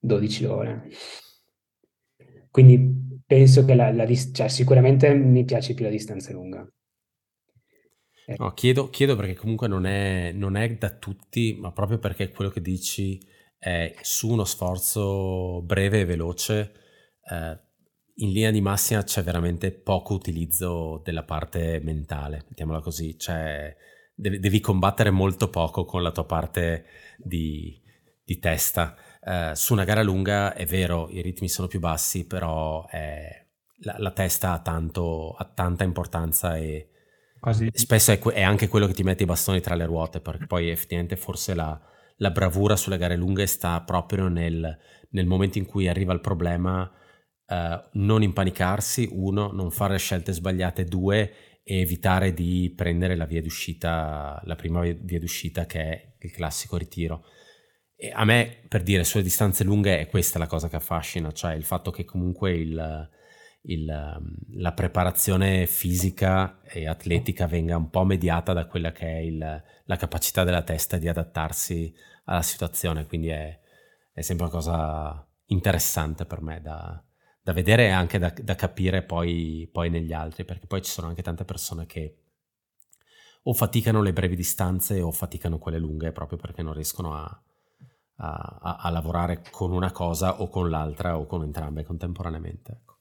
12 0.00 0.44
ore. 0.44 0.88
Quindi 2.50 3.20
penso 3.24 3.64
che 3.64 3.74
la, 3.74 3.92
la 3.92 4.12
cioè, 4.12 4.48
sicuramente 4.48 5.14
mi 5.14 5.44
piace 5.44 5.74
più 5.74 5.84
la 5.84 5.90
distanza 5.90 6.32
lunga. 6.32 6.68
No, 8.36 8.52
chiedo, 8.54 8.90
chiedo, 8.90 9.14
perché 9.14 9.34
comunque 9.34 9.68
non 9.68 9.86
è, 9.86 10.32
non 10.32 10.56
è, 10.56 10.68
da 10.76 10.90
tutti, 10.90 11.56
ma 11.60 11.70
proprio 11.72 11.98
perché 11.98 12.30
quello 12.30 12.50
che 12.50 12.60
dici 12.60 13.20
è 13.56 13.94
su 14.00 14.30
uno 14.30 14.44
sforzo 14.44 15.62
breve 15.62 16.00
e 16.00 16.04
veloce, 16.04 16.72
eh, 17.30 17.69
in 18.20 18.32
linea 18.32 18.50
di 18.50 18.60
massima 18.60 19.02
c'è 19.02 19.22
veramente 19.22 19.72
poco 19.72 20.14
utilizzo 20.14 21.00
della 21.04 21.22
parte 21.22 21.80
mentale, 21.82 22.44
mettiamola 22.48 22.80
così, 22.80 23.18
cioè 23.18 23.74
devi, 24.14 24.38
devi 24.38 24.60
combattere 24.60 25.10
molto 25.10 25.48
poco 25.48 25.84
con 25.84 26.02
la 26.02 26.12
tua 26.12 26.24
parte 26.24 26.84
di, 27.16 27.80
di 28.22 28.38
testa. 28.38 28.94
Eh, 29.22 29.52
su 29.54 29.72
una 29.72 29.84
gara 29.84 30.02
lunga 30.02 30.54
è 30.54 30.66
vero, 30.66 31.08
i 31.10 31.22
ritmi 31.22 31.48
sono 31.48 31.68
più 31.68 31.80
bassi, 31.80 32.26
però 32.26 32.86
è, 32.86 33.46
la, 33.80 33.96
la, 33.98 34.10
testa 34.10 34.52
ha, 34.52 34.60
tanto, 34.60 35.32
ha 35.32 35.44
tanta 35.44 35.84
importanza 35.84 36.56
e 36.56 36.88
Quasi. 37.40 37.70
spesso 37.72 38.12
è, 38.12 38.18
è, 38.18 38.42
anche 38.42 38.68
quello 38.68 38.86
che 38.86 38.92
ti 38.92 39.02
mette 39.02 39.22
i 39.22 39.26
bastoni 39.26 39.60
tra 39.60 39.74
le 39.74 39.86
ruote, 39.86 40.20
perché 40.20 40.46
poi 40.46 40.68
effettivamente 40.68 41.16
forse 41.16 41.54
la, 41.54 41.80
la 42.16 42.30
bravura 42.30 42.76
sulle 42.76 42.98
gare 42.98 43.16
lunghe 43.16 43.46
sta 43.46 43.80
proprio 43.80 44.28
nel, 44.28 44.76
nel 45.10 45.26
momento 45.26 45.56
in 45.56 45.64
cui 45.64 45.88
arriva 45.88 46.12
il 46.12 46.20
problema 46.20 46.90
Uh, 47.50 47.82
non 47.94 48.22
impanicarsi, 48.22 49.08
uno, 49.10 49.50
non 49.50 49.72
fare 49.72 49.98
scelte 49.98 50.30
sbagliate, 50.30 50.84
due, 50.84 51.32
e 51.64 51.80
evitare 51.80 52.32
di 52.32 52.72
prendere 52.76 53.16
la 53.16 53.26
via 53.26 53.42
d'uscita, 53.42 54.40
la 54.44 54.54
prima 54.56 54.82
via 54.82 55.18
d'uscita 55.18 55.66
che 55.66 55.80
è 55.80 56.12
il 56.18 56.30
classico 56.30 56.76
ritiro. 56.76 57.24
E 57.96 58.10
a 58.14 58.24
me, 58.24 58.64
per 58.68 58.82
dire, 58.82 59.04
sulle 59.04 59.22
distanze 59.22 59.62
lunghe 59.62 59.98
è 59.98 60.08
questa 60.08 60.38
la 60.38 60.46
cosa 60.46 60.68
che 60.68 60.76
affascina, 60.76 61.32
cioè 61.32 61.54
il 61.54 61.64
fatto 61.64 61.90
che 61.90 62.04
comunque 62.04 62.52
il, 62.56 63.08
il, 63.62 63.84
la 64.54 64.72
preparazione 64.72 65.66
fisica 65.66 66.60
e 66.62 66.86
atletica 66.88 67.46
venga 67.46 67.76
un 67.76 67.90
po' 67.90 68.04
mediata 68.04 68.52
da 68.52 68.66
quella 68.66 68.90
che 68.92 69.06
è 69.06 69.18
il, 69.18 69.62
la 69.84 69.96
capacità 69.96 70.44
della 70.44 70.62
testa 70.62 70.96
di 70.96 71.08
adattarsi 71.08 71.92
alla 72.24 72.42
situazione, 72.42 73.06
quindi 73.06 73.28
è, 73.28 73.58
è 74.12 74.22
sempre 74.22 74.46
una 74.46 74.54
cosa 74.54 75.28
interessante 75.46 76.24
per 76.24 76.40
me 76.40 76.60
da, 76.62 77.04
da 77.50 77.52
vedere 77.52 77.86
e 77.86 77.90
anche 77.90 78.18
da, 78.18 78.32
da 78.42 78.54
capire 78.54 79.02
poi, 79.02 79.68
poi, 79.70 79.90
negli 79.90 80.12
altri, 80.12 80.44
perché 80.44 80.66
poi 80.66 80.82
ci 80.82 80.90
sono 80.90 81.08
anche 81.08 81.22
tante 81.22 81.44
persone 81.44 81.86
che 81.86 82.16
o 83.44 83.54
faticano 83.54 84.02
le 84.02 84.12
brevi 84.12 84.36
distanze 84.36 85.00
o 85.00 85.10
faticano 85.10 85.58
quelle 85.58 85.78
lunghe 85.78 86.12
proprio 86.12 86.38
perché 86.38 86.62
non 86.62 86.74
riescono 86.74 87.14
a, 87.14 87.42
a, 88.16 88.76
a 88.80 88.90
lavorare 88.90 89.42
con 89.50 89.72
una 89.72 89.90
cosa 89.90 90.42
o 90.42 90.48
con 90.48 90.68
l'altra 90.68 91.18
o 91.18 91.26
con 91.26 91.42
entrambe 91.42 91.82
contemporaneamente. 91.82 92.72
Ecco. 92.72 92.98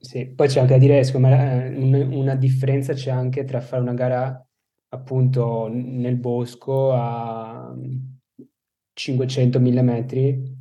Sì, 0.00 0.26
poi 0.26 0.48
c'è 0.48 0.60
anche 0.60 0.72
da 0.72 0.78
dire, 0.78 1.04
secondo 1.04 1.28
me, 1.28 1.66
eh, 1.66 2.02
una 2.02 2.34
differenza 2.34 2.92
c'è 2.92 3.10
anche 3.10 3.44
tra 3.44 3.60
fare 3.60 3.80
una 3.80 3.94
gara 3.94 4.44
appunto 4.90 5.68
nel 5.70 6.16
bosco 6.16 6.92
a 6.92 7.74
500-1000 8.94 9.82
metri 9.82 10.56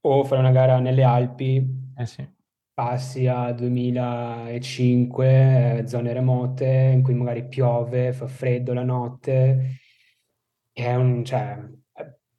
o 0.00 0.24
fare 0.24 0.40
una 0.40 0.52
gara 0.52 0.78
nelle 0.80 1.04
Alpi 1.04 1.75
eh 1.96 2.06
sì. 2.06 2.26
passi 2.72 3.26
a 3.26 3.52
2005, 3.52 5.78
eh, 5.78 5.86
zone 5.86 6.12
remote 6.12 6.66
in 6.66 7.02
cui 7.02 7.14
magari 7.14 7.48
piove, 7.48 8.12
fa 8.12 8.26
freddo 8.26 8.72
la 8.72 8.84
notte. 8.84 9.80
È 10.72 10.94
un, 10.94 11.24
cioè, 11.24 11.58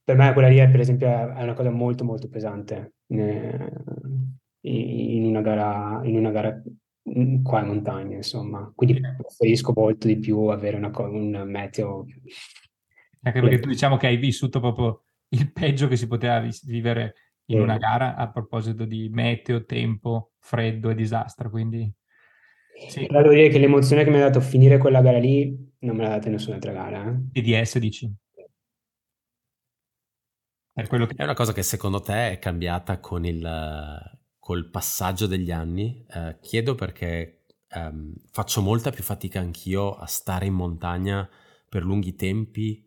per 0.03 0.16
me 0.16 0.34
quella 0.34 0.47
lì 0.47 0.58
è, 0.58 0.70
per 0.70 0.80
esempio 0.80 1.08
è 1.08 1.41
una 1.41 1.53
cosa 1.53 1.72
molto 1.72 2.03
molto 2.03 2.30
pesante 2.30 2.93
eh, 3.08 3.72
in 4.62 5.26
una 5.26 5.41
gara, 5.41 6.01
in 6.03 6.18
una 6.18 6.32
gara 6.32 6.62
qua 7.43 7.62
in 7.62 7.68
montagna, 7.68 8.16
insomma. 8.16 8.72
Quindi 8.76 8.99
preferisco 8.99 9.74
molto 9.76 10.08
di 10.08 10.18
più 10.18 10.38
avere 10.47 10.78
una, 10.78 10.91
un 11.08 11.43
meteo. 11.45 12.05
Anche 13.22 13.41
perché 13.41 13.60
tu 13.60 13.70
diciamo 13.70 13.97
che 13.97 14.08
hai 14.08 14.18
vissuto 14.18 14.60
proprio 14.60 15.03
il 15.30 15.51
peggio 15.51 15.88
che 15.88 15.97
si 15.97 16.08
poteva 16.08 16.45
vivere 16.64 17.14
in 17.47 17.61
una 17.61 17.77
gara 17.77 18.15
a 18.15 18.29
proposito 18.29 18.85
di 18.85 19.09
meteo, 19.09 19.65
tempo, 19.65 20.33
freddo 20.39 20.89
e 20.89 20.95
disastro. 20.95 21.49
Quindi 21.49 21.93
sì. 22.87 23.07
Però 23.07 23.21
devo 23.21 23.33
dire 23.33 23.49
che 23.49 23.57
l'emozione 23.57 24.03
che 24.03 24.09
mi 24.09 24.17
ha 24.17 24.25
dato 24.25 24.39
finire 24.39 24.77
quella 24.77 25.01
gara 25.01 25.17
lì 25.17 25.75
non 25.79 25.95
me 25.95 26.03
l'ha 26.03 26.09
data 26.09 26.29
nessun'altra 26.29 26.71
gara. 26.71 27.09
Eh? 27.09 27.41
DDS 27.41 27.79
dici? 27.79 28.13
È, 30.73 30.83
che... 30.83 31.07
è, 31.15 31.23
una 31.23 31.33
cosa 31.33 31.53
che 31.53 31.63
secondo 31.63 32.01
te 32.01 32.31
è 32.31 32.39
cambiata 32.39 32.99
con 32.99 33.25
il 33.25 34.15
col 34.37 34.69
passaggio 34.69 35.25
degli 35.25 35.51
anni. 35.51 36.05
Eh, 36.07 36.37
chiedo 36.39 36.75
perché 36.75 37.45
ehm, 37.69 38.13
faccio 38.31 38.61
molta 38.61 38.91
più 38.91 39.03
fatica 39.03 39.39
anch'io 39.39 39.95
a 39.95 40.05
stare 40.05 40.45
in 40.45 40.53
montagna 40.53 41.27
per 41.67 41.83
lunghi 41.83 42.15
tempi 42.15 42.86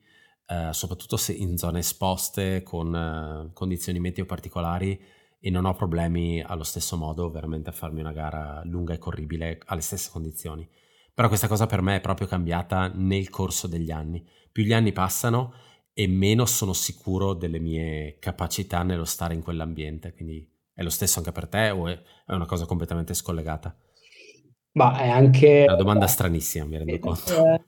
eh, 0.51 0.73
soprattutto 0.73 1.17
se 1.17 1.33
in 1.33 1.57
zone 1.57 1.79
esposte 1.79 2.65
con 2.65 2.93
eh, 2.93 3.53
condizioni 3.53 4.01
meteo 4.01 4.27
particolari 4.27 5.01
e 5.39 5.49
non 5.49 5.65
ho 5.65 5.75
problemi 5.75 6.43
allo 6.43 6.65
stesso 6.65 6.97
modo 6.97 7.31
veramente 7.31 7.71
a 7.71 7.73
farmi 7.73 8.01
una 8.01 8.13
gara 8.13 8.61
lunga 8.65 8.93
e 8.93 8.99
corribile 8.99 9.61
alle 9.67 9.81
stesse 9.81 10.11
condizioni. 10.11 10.69
Però 11.15 11.29
questa 11.29 11.47
cosa 11.47 11.67
per 11.67 11.83
me 11.83 11.97
è 11.97 12.01
proprio 12.01 12.27
cambiata 12.27 12.91
nel 12.93 13.31
corso 13.31 13.69
degli 13.69 13.93
anni. 13.93 14.27
Più 14.51 14.65
gli 14.65 14.73
anni 14.73 14.93
passano 14.93 15.55
e 15.93 16.09
meno 16.09 16.45
sono 16.47 16.73
sicuro 16.73 17.35
delle 17.35 17.61
mie 17.61 18.19
capacità 18.19 18.83
nello 18.83 19.05
stare 19.05 19.35
in 19.35 19.43
quell'ambiente. 19.43 20.13
Quindi 20.13 20.47
è 20.75 20.83
lo 20.83 20.91
stesso 20.91 21.19
anche 21.19 21.33
per 21.33 21.47
te 21.47 21.71
o 21.71 21.87
è, 21.87 22.03
una 22.27 22.47
cosa 22.47 22.67
completamente 22.67 23.15
scollegata? 23.15 23.77
Ma 24.73 24.99
è 24.99 25.09
anche... 25.09 25.65
Una 25.67 25.77
domanda 25.77 26.07
stranissima, 26.07 26.65
mi 26.65 26.77
rendo 26.77 26.99
conto. 26.99 27.33
Eh, 27.33 27.65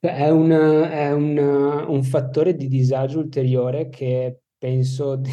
è 0.00 0.30
un, 0.30 0.50
è 0.50 1.12
un, 1.12 1.84
un 1.86 2.02
fattore 2.02 2.54
di 2.54 2.68
disagio 2.68 3.18
ulteriore 3.18 3.90
che 3.90 4.40
penso 4.56 5.16
di, 5.16 5.30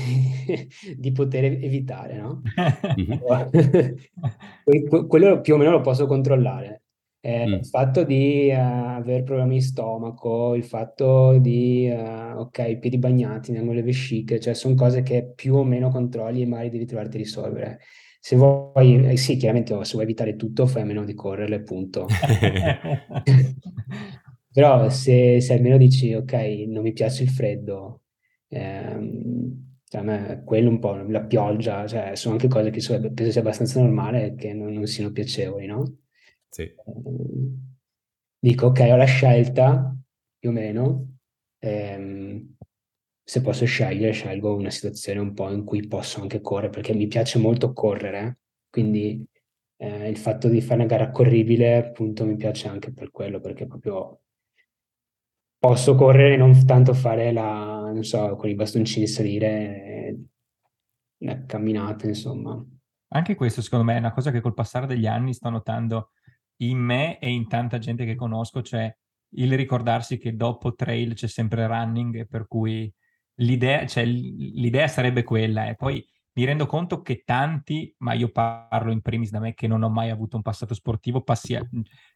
di 0.97 1.11
poter 1.11 1.45
evitare, 1.45 2.17
no? 2.17 2.41
Quello 5.07 5.41
più 5.41 5.53
o 5.53 5.57
meno 5.57 5.71
lo 5.71 5.81
posso 5.81 6.05
controllare. 6.05 6.81
Eh, 7.19 7.47
mm. 7.47 7.53
Il 7.53 7.65
fatto 7.65 8.03
di 8.03 8.49
uh, 8.51 8.55
avere 8.55 9.23
problemi 9.23 9.55
di 9.55 9.61
stomaco, 9.61 10.53
il 10.53 10.63
fatto 10.63 11.37
di, 11.39 11.89
uh, 11.91 12.39
ok, 12.39 12.77
piedi 12.77 12.97
bagnati, 12.97 13.51
nelle 13.51 13.73
le 13.73 13.83
vesciche, 13.83 14.39
cioè 14.39 14.53
sono 14.53 14.75
cose 14.75 15.01
che 15.01 15.31
più 15.35 15.55
o 15.55 15.63
meno 15.63 15.89
controlli 15.89 16.43
e 16.43 16.45
magari 16.45 16.69
devi 16.69 16.85
trovarti 16.85 17.17
a 17.17 17.19
risolvere. 17.19 17.79
Se 18.19 18.35
vuoi, 18.35 19.05
eh, 19.05 19.17
sì, 19.17 19.35
chiaramente 19.35 19.73
se 19.83 19.93
vuoi 19.93 20.03
evitare 20.03 20.35
tutto, 20.35 20.67
fai 20.67 20.83
a 20.83 20.85
meno 20.85 21.03
di 21.03 21.13
correre, 21.13 21.61
punto. 21.63 22.05
Però 24.57 24.89
se, 24.89 25.39
se 25.39 25.53
almeno 25.53 25.77
dici, 25.77 26.13
ok, 26.15 26.33
non 26.67 26.81
mi 26.81 26.91
piace 26.91 27.21
il 27.23 27.29
freddo, 27.29 28.01
ehm, 28.47 29.75
cioè 29.87 30.01
a 30.01 30.03
me 30.03 30.41
quello 30.45 30.69
un 30.69 30.79
po', 30.79 30.95
la 30.95 31.21
pioggia, 31.23 31.85
cioè 31.85 32.15
sono 32.15 32.33
anche 32.33 32.47
cose 32.47 32.71
che 32.71 32.79
so, 32.81 32.99
penso 32.99 33.31
sia 33.31 33.41
abbastanza 33.41 33.79
normale 33.79 34.33
che 34.35 34.53
non, 34.53 34.73
non 34.73 34.87
siano 34.87 35.11
piacevoli, 35.11 35.67
no? 35.67 35.83
Sì. 36.49 36.63
Ehm, 36.63 37.75
dico, 38.39 38.67
ok, 38.67 38.79
ho 38.91 38.95
la 38.95 39.05
scelta, 39.05 39.95
più 40.39 40.49
o 40.49 40.53
meno, 40.53 41.17
ehm, 41.59 42.55
se 43.23 43.41
posso 43.41 43.65
scegliere, 43.65 44.11
scelgo 44.13 44.55
una 44.55 44.69
situazione 44.71 45.19
un 45.19 45.33
po' 45.33 45.51
in 45.51 45.63
cui 45.65 45.85
posso 45.87 46.21
anche 46.21 46.41
correre, 46.41 46.69
perché 46.71 46.93
mi 46.95 47.07
piace 47.07 47.37
molto 47.39 47.73
correre, 47.73 48.39
quindi 48.71 49.23
eh, 49.77 50.09
il 50.09 50.17
fatto 50.17 50.47
di 50.47 50.61
fare 50.61 50.75
una 50.81 50.85
gara 50.89 51.11
corribile, 51.11 51.75
appunto, 51.77 52.25
mi 52.25 52.35
piace 52.37 52.67
anche 52.67 52.91
per 52.93 53.11
quello, 53.11 53.39
perché 53.39 53.67
proprio 53.67 54.21
posso 55.59 55.95
correre 55.95 56.35
e 56.35 56.37
non 56.37 56.65
tanto 56.65 56.93
fare 56.93 57.31
la, 57.31 57.91
non 57.91 58.03
so, 58.03 58.35
con 58.35 58.49
i 58.49 58.55
bastoncini 58.55 59.07
salire, 59.07 60.17
la 61.19 61.45
camminata, 61.45 62.07
insomma. 62.07 62.63
Anche 63.09 63.35
questo, 63.35 63.61
secondo 63.61 63.85
me, 63.85 63.95
è 63.95 63.99
una 63.99 64.13
cosa 64.13 64.31
che 64.31 64.41
col 64.41 64.53
passare 64.53 64.85
degli 64.85 65.07
anni 65.07 65.33
sto 65.33 65.49
notando 65.49 66.11
in 66.57 66.77
me 66.77 67.19
e 67.19 67.31
in 67.31 67.47
tanta 67.47 67.77
gente 67.77 68.05
che 68.05 68.15
conosco, 68.15 68.61
cioè 68.61 68.93
il 69.35 69.55
ricordarsi 69.55 70.17
che 70.17 70.35
dopo 70.35 70.73
trail 70.73 71.13
c'è 71.13 71.27
sempre 71.27 71.67
running, 71.67 72.27
per 72.27 72.47
cui 72.47 72.91
l'idea, 73.35 73.85
cioè, 73.85 74.05
l'idea 74.05 74.87
sarebbe 74.87 75.23
quella, 75.23 75.67
e 75.67 75.75
poi 75.75 76.05
mi 76.33 76.45
rendo 76.45 76.65
conto 76.65 77.01
che 77.01 77.23
tanti, 77.25 77.93
ma 77.99 78.13
io 78.13 78.29
parlo 78.29 78.91
in 78.91 79.01
primis 79.01 79.31
da 79.31 79.39
me 79.39 79.53
che 79.53 79.67
non 79.67 79.81
ho 79.81 79.89
mai 79.89 80.11
avuto 80.11 80.35
un 80.35 80.43
passato 80.43 80.73
sportivo, 80.73 81.21
passi, 81.21 81.57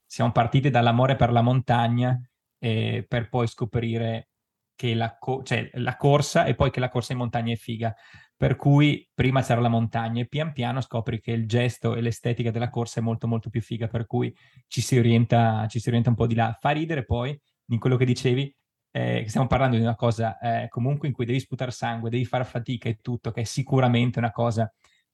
siamo 0.05 0.31
partiti 0.31 0.69
dall'amore 0.69 1.15
per 1.15 1.31
la 1.31 1.41
montagna 1.41 2.19
eh, 2.62 3.03
per 3.07 3.28
poi 3.28 3.47
scoprire 3.47 4.30
che 4.76 4.93
la, 4.93 5.18
co- 5.18 5.41
cioè, 5.43 5.70
la 5.74 5.97
corsa 5.97 6.45
e 6.45 6.55
poi 6.55 6.70
che 6.72 6.80
la 6.80 6.89
corsa 6.89 7.14
in 7.14 7.20
montagna 7.20 7.53
è 7.53 7.55
figa. 7.55 7.93
Per 8.36 8.55
cui 8.55 9.07
prima 9.14 9.41
c'era 9.41 9.62
la 9.62 9.68
montagna 9.68 10.22
e 10.22 10.28
pian 10.28 10.51
piano 10.53 10.82
scopri 10.82 11.20
che 11.20 11.32
il 11.32 11.47
gesto 11.47 11.95
e 11.95 12.01
l'estetica 12.01 12.49
della 12.51 12.70
corsa 12.70 12.99
è 12.99 13.03
molto 13.03 13.28
molto 13.28 13.49
più 13.49 13.62
figa, 13.62 13.88
per 13.88 14.05
cui 14.07 14.36
ci 14.68 14.82
si 14.82 14.97
orienta, 14.97 15.68
ci 15.68 15.80
si 15.80 15.89
orienta 15.89 16.09
un 16.09 16.16
po' 16.16 16.28
di 16.28 16.36
là. 16.36 16.55
Fa 16.59 16.72
ridere 16.72 17.05
poi 17.05 17.39
in 17.68 17.80
quello 17.80 17.97
che 17.97 18.05
dicevi, 18.05 18.55
eh, 18.91 19.26
stiamo 19.28 19.47
parlando 19.47 19.78
di 19.78 19.84
una 19.84 19.95
cosa 19.95 20.38
eh, 20.39 20.68
comunque 20.70 21.07
in 21.07 21.14
cui 21.14 21.26
devi 21.26 21.39
sputare 21.39 21.72
sangue, 21.72 22.09
devi 22.09 22.26
fare 22.26 22.43
fatica 22.43 22.89
e 22.89 22.99
tutto, 23.01 23.32
che 23.32 23.41
è 23.41 23.43
sicuramente 23.45 24.20
una 24.20 24.32
cosa 24.32 24.72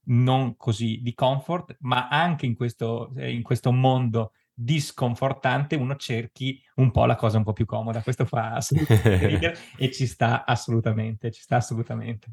non 0.10 0.56
così 0.56 1.00
di 1.02 1.14
comfort, 1.14 1.76
ma 1.82 2.08
anche 2.08 2.45
in 2.45 2.56
questo, 2.56 3.14
eh, 3.16 3.32
in 3.32 3.43
questo 3.43 3.72
mondo 3.72 4.32
disconfortante, 4.60 5.76
uno 5.76 5.95
cerchi 5.97 6.60
un 6.78 6.89
po' 6.89 7.05
la 7.05 7.16
cosa 7.16 7.38
un 7.38 7.43
po' 7.43 7.53
più 7.53 7.66
comoda. 7.66 8.01
Questo 8.01 8.26
fa 8.26 8.55
assolutamente 8.55 9.18
ridere 9.28 9.58
e 9.78 9.91
ci 9.91 10.08
sta 10.08 10.45
assolutamente, 10.45 11.30
ci 11.32 11.41
sta 11.41 11.58
assolutamente. 11.58 12.28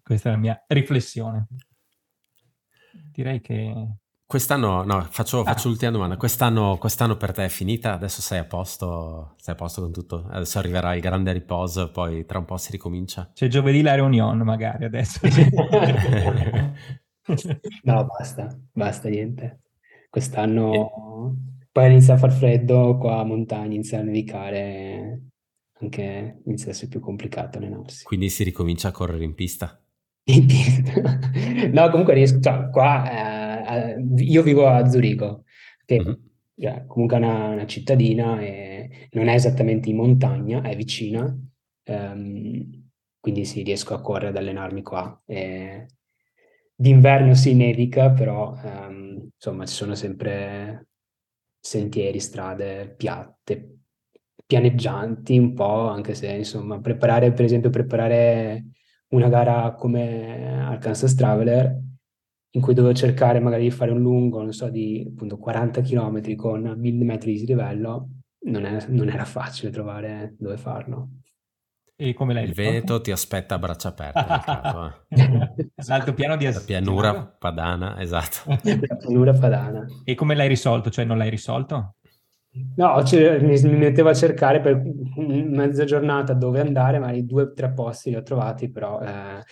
Questa 0.00 0.28
è 0.28 0.32
la 0.32 0.38
mia 0.38 0.64
riflessione. 0.68 1.48
Direi 3.10 3.40
che... 3.40 3.96
Quest'anno, 4.24 4.84
no, 4.84 5.02
faccio, 5.10 5.40
ah. 5.40 5.44
faccio 5.44 5.68
l'ultima 5.68 5.90
domanda. 5.90 6.16
Quest'anno, 6.16 6.78
quest'anno, 6.78 7.16
per 7.16 7.32
te 7.32 7.46
è 7.46 7.48
finita? 7.48 7.94
Adesso 7.94 8.22
sei 8.22 8.38
a 8.38 8.44
posto? 8.44 9.34
Sei 9.38 9.54
a 9.54 9.56
posto 9.56 9.80
con 9.82 9.92
tutto? 9.92 10.26
Adesso 10.30 10.60
arriverà 10.60 10.94
il 10.94 11.00
grande 11.00 11.32
riposo, 11.32 11.90
poi 11.90 12.24
tra 12.24 12.38
un 12.38 12.44
po' 12.44 12.56
si 12.56 12.70
ricomincia? 12.70 13.30
C'è 13.32 13.48
giovedì 13.48 13.82
la 13.82 13.96
reunion 13.96 14.38
magari 14.38 14.84
adesso. 14.84 15.18
no, 17.82 18.04
basta, 18.04 18.56
basta, 18.72 19.08
niente. 19.08 19.62
Quest'anno 20.16 21.36
poi 21.70 21.90
inizia 21.90 22.14
a 22.14 22.16
far 22.16 22.32
freddo, 22.32 22.96
qua 22.96 23.18
a 23.18 23.24
montagna 23.24 23.74
inizia 23.74 23.98
a 23.98 24.02
nevicare, 24.02 25.24
anche 25.74 26.40
inizia 26.46 26.68
a 26.68 26.70
essere 26.70 26.88
più 26.88 27.00
complicato 27.00 27.58
allenarsi. 27.58 28.04
Quindi 28.04 28.30
si 28.30 28.42
ricomincia 28.42 28.88
a 28.88 28.92
correre 28.92 29.24
in 29.24 29.34
pista? 29.34 29.78
no, 30.24 31.90
comunque 31.90 32.14
riesco, 32.14 32.40
cioè, 32.40 32.70
qua 32.70 33.90
eh, 33.90 34.06
io 34.16 34.42
vivo 34.42 34.66
a 34.68 34.88
Zurigo, 34.88 35.44
che 35.84 36.00
mm-hmm. 36.00 36.14
è 36.60 36.86
comunque 36.86 37.18
una, 37.18 37.48
una, 37.48 37.66
cittadina 37.66 38.40
e 38.40 39.08
non 39.10 39.28
è 39.28 39.34
esattamente 39.34 39.90
in 39.90 39.96
montagna, 39.96 40.62
è 40.62 40.74
vicina, 40.74 41.24
um, 41.88 42.88
quindi 43.20 43.44
sì, 43.44 43.62
riesco 43.62 43.92
a 43.92 44.00
correre 44.00 44.28
ad 44.28 44.36
allenarmi 44.38 44.80
qua. 44.80 45.22
E 45.26 45.88
d'inverno 46.76 47.34
si 47.34 47.54
nevica, 47.54 48.10
però 48.10 48.54
um, 48.62 49.28
insomma 49.34 49.64
ci 49.66 49.74
sono 49.74 49.94
sempre 49.94 50.88
sentieri, 51.58 52.20
strade 52.20 52.94
piatte, 52.96 53.78
pianeggianti 54.46 55.38
un 55.38 55.54
po', 55.54 55.88
anche 55.88 56.14
se 56.14 56.28
insomma 56.28 56.80
preparare, 56.80 57.32
per 57.32 57.44
esempio, 57.44 57.70
preparare 57.70 58.66
una 59.08 59.28
gara 59.28 59.74
come 59.74 60.60
Arkansas 60.60 61.14
Traveler 61.14 61.82
in 62.50 62.60
cui 62.60 62.74
dovevo 62.74 62.94
cercare 62.94 63.40
magari 63.40 63.64
di 63.64 63.70
fare 63.70 63.90
un 63.90 64.00
lungo, 64.00 64.40
non 64.40 64.52
so, 64.52 64.70
di 64.70 65.04
appunto 65.06 65.36
40 65.36 65.80
km 65.82 66.34
con 66.36 66.74
1000 66.76 67.04
metri 67.04 67.32
di 67.32 67.38
dislivello, 67.38 68.08
non, 68.46 68.64
è, 68.64 68.86
non 68.88 69.08
era 69.08 69.24
facile 69.24 69.70
trovare 69.70 70.34
dove 70.38 70.56
farlo. 70.56 71.10
E 71.98 72.12
come 72.12 72.34
l'hai 72.34 72.44
Il? 72.44 72.52
Veneto 72.52 73.00
ti 73.00 73.10
aspetta 73.10 73.54
a 73.54 73.58
braccia 73.58 73.88
aperte. 73.88 74.24
caso, 74.44 74.86
eh. 75.08 75.70
L'altopiano 75.86 76.36
di 76.36 76.44
La 76.44 76.62
pianura 76.64 77.24
padana, 77.24 77.98
esatto. 77.98 78.40
La 78.62 78.96
pianura 78.96 79.32
padana. 79.32 79.86
E 80.04 80.14
come 80.14 80.34
l'hai 80.34 80.48
risolto? 80.48 80.90
Cioè 80.90 81.06
non 81.06 81.16
l'hai 81.16 81.30
risolto? 81.30 81.94
No, 82.76 83.02
cioè, 83.04 83.38
mi, 83.40 83.58
mi, 83.62 83.76
mettevo 83.76 84.10
a 84.10 84.14
cercare 84.14 84.60
per 84.60 84.82
mezza 85.16 85.84
giornata 85.84 86.34
dove 86.34 86.60
andare, 86.60 86.98
ma 86.98 87.12
i 87.12 87.24
due 87.24 87.42
o 87.42 87.52
tre 87.52 87.72
posti 87.72 88.10
li 88.10 88.16
ho 88.16 88.22
trovati, 88.22 88.70
però 88.70 89.00
eh, 89.00 89.42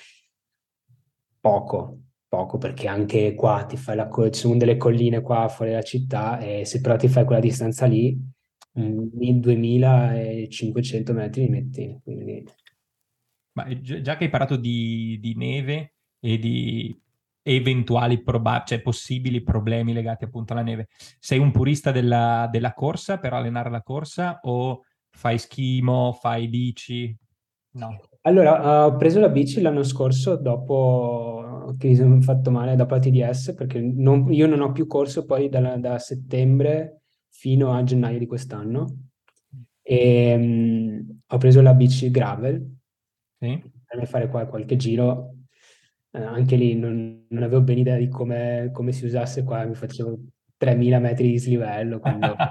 poco, 1.41 1.99
poco, 2.29 2.59
perché 2.59 2.89
anche 2.89 3.35
qua 3.35 3.65
ti 3.65 3.77
fai 3.77 3.97
la, 3.97 4.09
ci 4.11 4.41
sono 4.41 4.57
delle 4.57 4.77
colline 4.77 5.21
qua 5.21 5.49
fuori 5.49 5.73
dalla 5.73 5.83
città 5.83 6.39
e 6.39 6.65
se 6.65 6.81
però 6.81 6.97
ti 6.97 7.09
fai 7.09 7.25
quella 7.25 7.41
distanza 7.43 7.85
lì, 7.85 8.19
2500 8.75 11.13
metri 11.13 11.43
li 11.43 11.49
metti. 11.49 12.01
Quindi... 12.03 12.45
Ma 13.53 13.81
già 13.81 14.17
che 14.17 14.25
hai 14.25 14.31
parlato 14.31 14.57
di, 14.57 15.19
di 15.21 15.37
neve 15.37 15.95
e 16.19 16.39
di 16.39 17.01
eventuali 17.47 18.23
proba- 18.23 18.65
cioè 18.65 18.81
possibili 18.81 19.43
problemi 19.43 19.93
legati 19.93 20.25
appunto 20.25 20.53
alla 20.53 20.63
neve. 20.63 20.89
Sei 21.21 21.39
un 21.39 21.53
purista 21.53 21.93
della, 21.93 22.49
della, 22.51 22.73
corsa 22.73 23.19
per 23.19 23.33
allenare 23.33 23.71
la 23.71 23.83
corsa 23.83 24.41
o 24.43 24.83
fai 25.11 25.39
schimo, 25.39 26.13
fai 26.13 26.49
bici? 26.49 27.17
No. 27.73 28.01
Allora, 28.23 28.87
ho 28.87 28.97
preso 28.97 29.21
la 29.21 29.29
bici 29.29 29.61
l'anno 29.61 29.83
scorso 29.83 30.37
dopo 30.37 31.75
che 31.79 31.89
mi 31.89 31.97
sono 31.97 32.21
fatto 32.21 32.51
male 32.51 32.77
dopo 32.77 32.95
la 32.95 33.01
TDS 33.01 33.55
perché 33.55 33.81
non, 33.81 34.33
io 34.33 34.47
non 34.47 34.61
ho 34.61 34.73
più 34.73 34.87
corso 34.87 35.25
poi 35.25 35.49
da, 35.49 35.77
da 35.77 35.99
settembre 35.99 37.04
fino 37.35 37.73
a 37.73 37.83
gennaio 37.83 38.19
di 38.19 38.27
quest'anno 38.27 39.09
e 39.83 40.35
um, 40.37 41.21
ho 41.27 41.37
preso 41.37 41.61
la 41.61 41.75
bici 41.75 42.11
gravel 42.11 42.77
sì. 43.39 43.61
per 43.85 44.07
fare 44.07 44.29
qua 44.29 44.47
qualche 44.47 44.77
giro 44.77 45.35
eh, 46.13 46.23
anche 46.23 46.55
lì 46.55 46.77
non, 46.77 47.27
non, 47.29 47.43
avevo 47.43 47.63
ben 47.63 47.79
idea 47.79 47.97
di 47.97 48.09
come, 48.09 48.71
come, 48.73 48.93
si 48.93 49.05
usasse 49.05 49.43
qua, 49.43 49.65
mi 49.65 49.75
facevo 49.75 50.17
3000 50.57 50.99
metri 51.01 51.29
di 51.29 51.39
slivello. 51.39 51.99
Quando... 51.99 52.37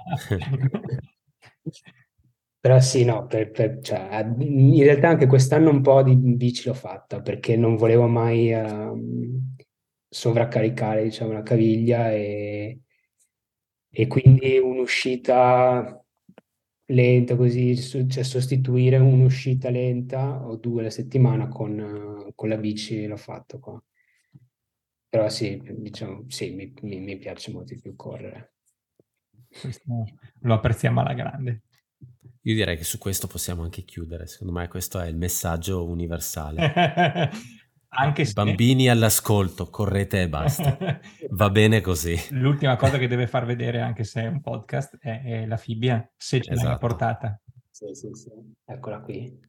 Però 2.59 2.79
sì, 2.81 3.05
no, 3.05 3.25
per, 3.25 3.51
per, 3.51 3.79
cioè, 3.79 4.25
in 4.39 4.83
realtà 4.83 5.07
anche 5.07 5.27
quest'anno 5.27 5.69
un 5.69 5.81
po' 5.81 6.03
di 6.03 6.15
bici 6.15 6.67
l'ho 6.67 6.73
fatta 6.73 7.21
perché 7.21 7.55
non 7.57 7.75
volevo 7.75 8.07
mai 8.07 8.53
uh, 8.53 8.97
sovraccaricare 10.09 11.03
diciamo, 11.03 11.31
la 11.33 11.41
caviglia 11.41 12.11
e, 12.11 12.79
e 13.95 14.07
quindi 14.07 14.57
un'uscita 14.57 16.03
lenta 16.85 17.35
così, 17.35 17.77
cioè 17.77 18.23
sostituire 18.23 18.97
un'uscita 18.97 19.69
lenta 19.69 20.43
o 20.47 20.55
due 20.55 20.81
alla 20.81 20.89
settimana 20.89 21.47
con, 21.47 22.31
con 22.33 22.49
la 22.49 22.57
bici 22.57 23.05
l'ho 23.05 23.17
fatto 23.17 23.59
qua. 23.59 23.83
Però 25.09 25.29
sì, 25.29 25.61
diciamo, 25.77 26.25
sì, 26.27 26.55
mi, 26.55 26.73
mi, 26.81 26.99
mi 27.01 27.17
piace 27.19 27.51
molto 27.51 27.75
di 27.75 27.79
più 27.79 27.95
correre. 27.95 28.55
Questo 29.61 29.83
lo 30.39 30.53
apprezziamo 30.55 31.01
alla 31.01 31.13
grande. 31.13 31.61
Io 32.45 32.55
direi 32.55 32.75
che 32.75 32.83
su 32.83 32.97
questo 32.97 33.27
possiamo 33.27 33.61
anche 33.61 33.83
chiudere, 33.83 34.25
secondo 34.25 34.53
me 34.53 34.67
questo 34.67 34.99
è 34.99 35.07
il 35.07 35.15
messaggio 35.15 35.87
universale. 35.87 37.29
Anche 37.95 38.25
se... 38.25 38.33
Bambini 38.33 38.89
all'ascolto, 38.89 39.69
correte 39.69 40.21
e 40.21 40.29
basta. 40.29 40.77
Va 41.29 41.49
bene 41.49 41.81
così. 41.81 42.15
L'ultima 42.31 42.75
cosa 42.75 42.97
che 42.97 43.07
deve 43.07 43.27
far 43.27 43.45
vedere, 43.45 43.81
anche 43.81 44.03
se 44.03 44.23
è 44.23 44.27
un 44.27 44.41
podcast, 44.41 44.97
è, 44.99 45.21
è 45.23 45.45
la 45.45 45.57
fibbia, 45.57 46.09
se 46.15 46.41
ce 46.41 46.51
esatto. 46.51 46.69
l'hai 46.69 46.77
portata. 46.77 47.39
Sì, 47.69 47.93
sì, 47.93 48.09
sì. 48.13 48.29
Eccola 48.65 48.99
qui. 49.01 49.39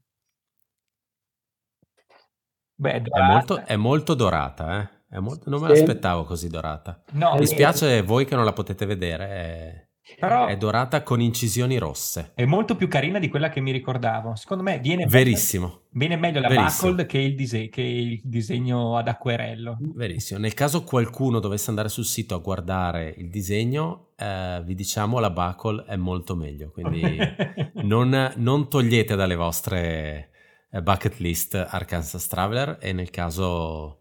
Beh, 2.77 3.03
è, 3.03 3.23
molto, 3.23 3.65
è 3.65 3.77
molto 3.77 4.15
dorata, 4.15 4.81
eh? 4.81 4.89
È 5.15 5.19
molto... 5.19 5.49
non 5.49 5.61
me 5.61 5.69
l'aspettavo 5.69 6.25
così 6.25 6.49
dorata. 6.49 7.03
No, 7.13 7.37
Mi 7.37 7.47
spiace 7.47 8.03
voi 8.03 8.25
che 8.25 8.35
non 8.35 8.45
la 8.45 8.53
potete 8.53 8.85
vedere. 8.85 9.29
È... 9.29 9.89
Però 10.19 10.47
è 10.47 10.57
dorata 10.59 11.03
con 11.03 11.21
incisioni 11.21 11.79
rosse. 11.79 12.33
È 12.35 12.45
molto 12.45 12.77
più 12.77 12.89
carina 12.89 13.19
di 13.19 13.29
quella 13.29 13.49
che 13.49 13.61
mi 13.61 13.73
ricordavo. 13.73 14.35
Secondo 14.37 14.63
me 14.63 14.79
viene 14.79 15.07
Verissimo. 15.07 15.67
Meglio, 15.67 15.81
viene 15.93 16.17
meglio 16.17 16.41
la 16.41 16.49
Verissimo. 16.49 16.95
che 17.07 17.19
il, 17.19 17.35
dise- 17.35 17.69
che 17.71 17.81
il 17.81 18.21
disegno 18.23 18.99
ad 18.99 19.09
acquerello. 19.09 19.79
Verissimo. 19.81 20.39
Nel 20.39 20.53
caso 20.53 20.85
qualcuno 20.85 21.41
dovesse 21.41 21.71
andare 21.71 21.89
sul 21.89 22.05
sito 22.05 22.35
a 22.35 22.39
guardare 22.39 23.15
il 23.17 23.31
disegno, 23.31 24.09
eh, 24.17 24.63
vi 24.63 24.75
diciamo 24.75 25.19
la 25.19 25.31
Buckle 25.31 25.85
è 25.87 25.97
molto 25.97 26.37
meglio. 26.37 26.71
Quindi 26.71 27.19
non, 27.83 28.33
non, 28.37 28.69
togliete 28.69 29.17
dalle 29.17 29.37
vostre 29.37 30.31
eh, 30.71 30.83
bucket 30.83 31.17
list 31.17 31.55
Arkansas 31.55 32.29
Traveler 32.29 32.77
e 32.79 32.93
nel 32.93 33.09
caso 33.09 34.01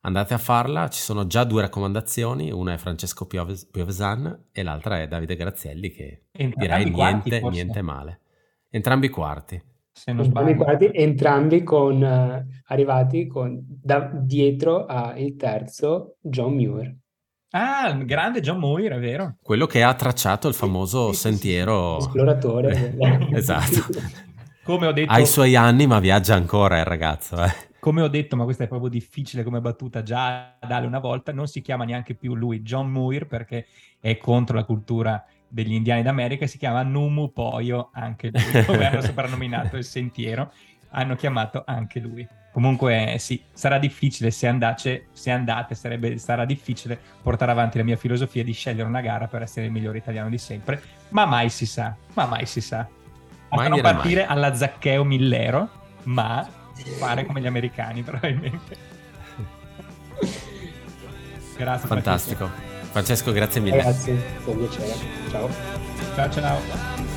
andate 0.00 0.34
a 0.34 0.38
farla, 0.38 0.88
ci 0.88 1.00
sono 1.00 1.26
già 1.26 1.44
due 1.44 1.62
raccomandazioni, 1.62 2.50
una 2.50 2.74
è 2.74 2.76
Francesco 2.76 3.26
Pioves- 3.26 3.68
Piovesan 3.70 4.46
e 4.52 4.62
l'altra 4.62 5.00
è 5.00 5.08
Davide 5.08 5.36
Grazielli 5.36 5.90
che 5.90 6.24
entrambi 6.32 6.66
direi 6.66 6.90
quarti, 6.90 7.30
niente, 7.30 7.48
niente, 7.48 7.82
male. 7.82 8.20
Entrambi 8.70 9.08
quarti. 9.08 9.62
Se 9.90 10.12
non 10.12 10.26
entrambi 10.26 10.54
quarti, 10.54 10.90
entrambi 10.92 11.62
con, 11.64 12.00
uh, 12.02 12.54
arrivati 12.66 13.26
con, 13.26 13.60
da, 13.66 14.10
dietro 14.12 14.86
al 14.86 15.34
terzo 15.36 16.16
John 16.20 16.54
Muir. 16.54 16.96
Ah, 17.50 17.88
il 17.88 18.04
grande 18.04 18.40
John 18.40 18.58
Muir, 18.58 18.92
è 18.92 18.98
vero. 19.00 19.36
Quello 19.42 19.66
che 19.66 19.82
ha 19.82 19.94
tracciato 19.94 20.48
il 20.48 20.54
famoso 20.54 21.12
sentiero... 21.12 21.98
Esploratore. 21.98 22.94
esatto. 23.32 23.86
Come 24.62 24.86
ho 24.86 24.92
detto... 24.92 25.10
Ha 25.10 25.18
i 25.18 25.26
suoi 25.26 25.56
anni 25.56 25.86
ma 25.86 25.98
viaggia 25.98 26.34
ancora 26.34 26.78
il 26.78 26.84
ragazzo, 26.84 27.42
eh 27.42 27.67
come 27.80 28.02
ho 28.02 28.08
detto, 28.08 28.36
ma 28.36 28.44
questa 28.44 28.64
è 28.64 28.68
proprio 28.68 28.90
difficile 28.90 29.42
come 29.42 29.60
battuta 29.60 30.02
già 30.02 30.56
dare 30.66 30.86
una 30.86 30.98
volta, 30.98 31.32
non 31.32 31.46
si 31.46 31.60
chiama 31.60 31.84
neanche 31.84 32.14
più 32.14 32.34
lui 32.34 32.62
John 32.62 32.90
Muir 32.90 33.26
perché 33.26 33.66
è 34.00 34.16
contro 34.16 34.56
la 34.56 34.64
cultura 34.64 35.24
degli 35.48 35.72
indiani 35.72 36.02
d'America, 36.02 36.46
si 36.46 36.58
chiama 36.58 36.82
Numu 36.82 37.32
Poyo, 37.32 37.90
anche 37.92 38.30
lui, 38.32 38.64
come 38.64 38.86
hanno 38.86 39.00
soprannominato 39.02 39.76
il 39.76 39.84
sentiero, 39.84 40.52
hanno 40.90 41.14
chiamato 41.14 41.62
anche 41.66 42.00
lui. 42.00 42.26
Comunque 42.52 43.16
sì, 43.18 43.40
sarà 43.52 43.78
difficile 43.78 44.30
se, 44.30 44.48
andace, 44.48 45.06
se 45.12 45.30
andate, 45.30 45.74
sarebbe, 45.74 46.18
sarà 46.18 46.44
difficile 46.44 46.98
portare 47.22 47.52
avanti 47.52 47.78
la 47.78 47.84
mia 47.84 47.96
filosofia 47.96 48.42
di 48.42 48.52
scegliere 48.52 48.88
una 48.88 49.00
gara 49.00 49.28
per 49.28 49.42
essere 49.42 49.66
il 49.66 49.72
migliore 49.72 49.98
italiano 49.98 50.28
di 50.28 50.38
sempre, 50.38 50.82
ma 51.10 51.24
mai 51.24 51.50
si 51.50 51.66
sa, 51.66 51.94
ma 52.14 52.26
mai 52.26 52.46
si 52.46 52.60
sa. 52.60 52.86
Mai 53.50 53.68
non 53.68 53.80
partire 53.80 54.26
mai. 54.26 54.34
alla 54.34 54.54
Zaccheo 54.54 55.04
Millero, 55.04 55.70
ma 56.04 56.46
fare 56.84 57.24
come 57.26 57.40
gli 57.40 57.46
americani 57.46 58.02
probabilmente. 58.04 58.76
Grazie. 61.56 61.88
Fantastico. 61.88 62.46
Francesco. 62.46 62.90
Francesco, 62.90 63.32
grazie 63.32 63.60
mille. 63.60 63.76
Ragazzi, 63.76 64.10
un 64.44 64.58
piacere. 64.58 64.94
Ciao. 65.30 65.50
Ciao 66.14 66.30
ciao. 66.30 67.07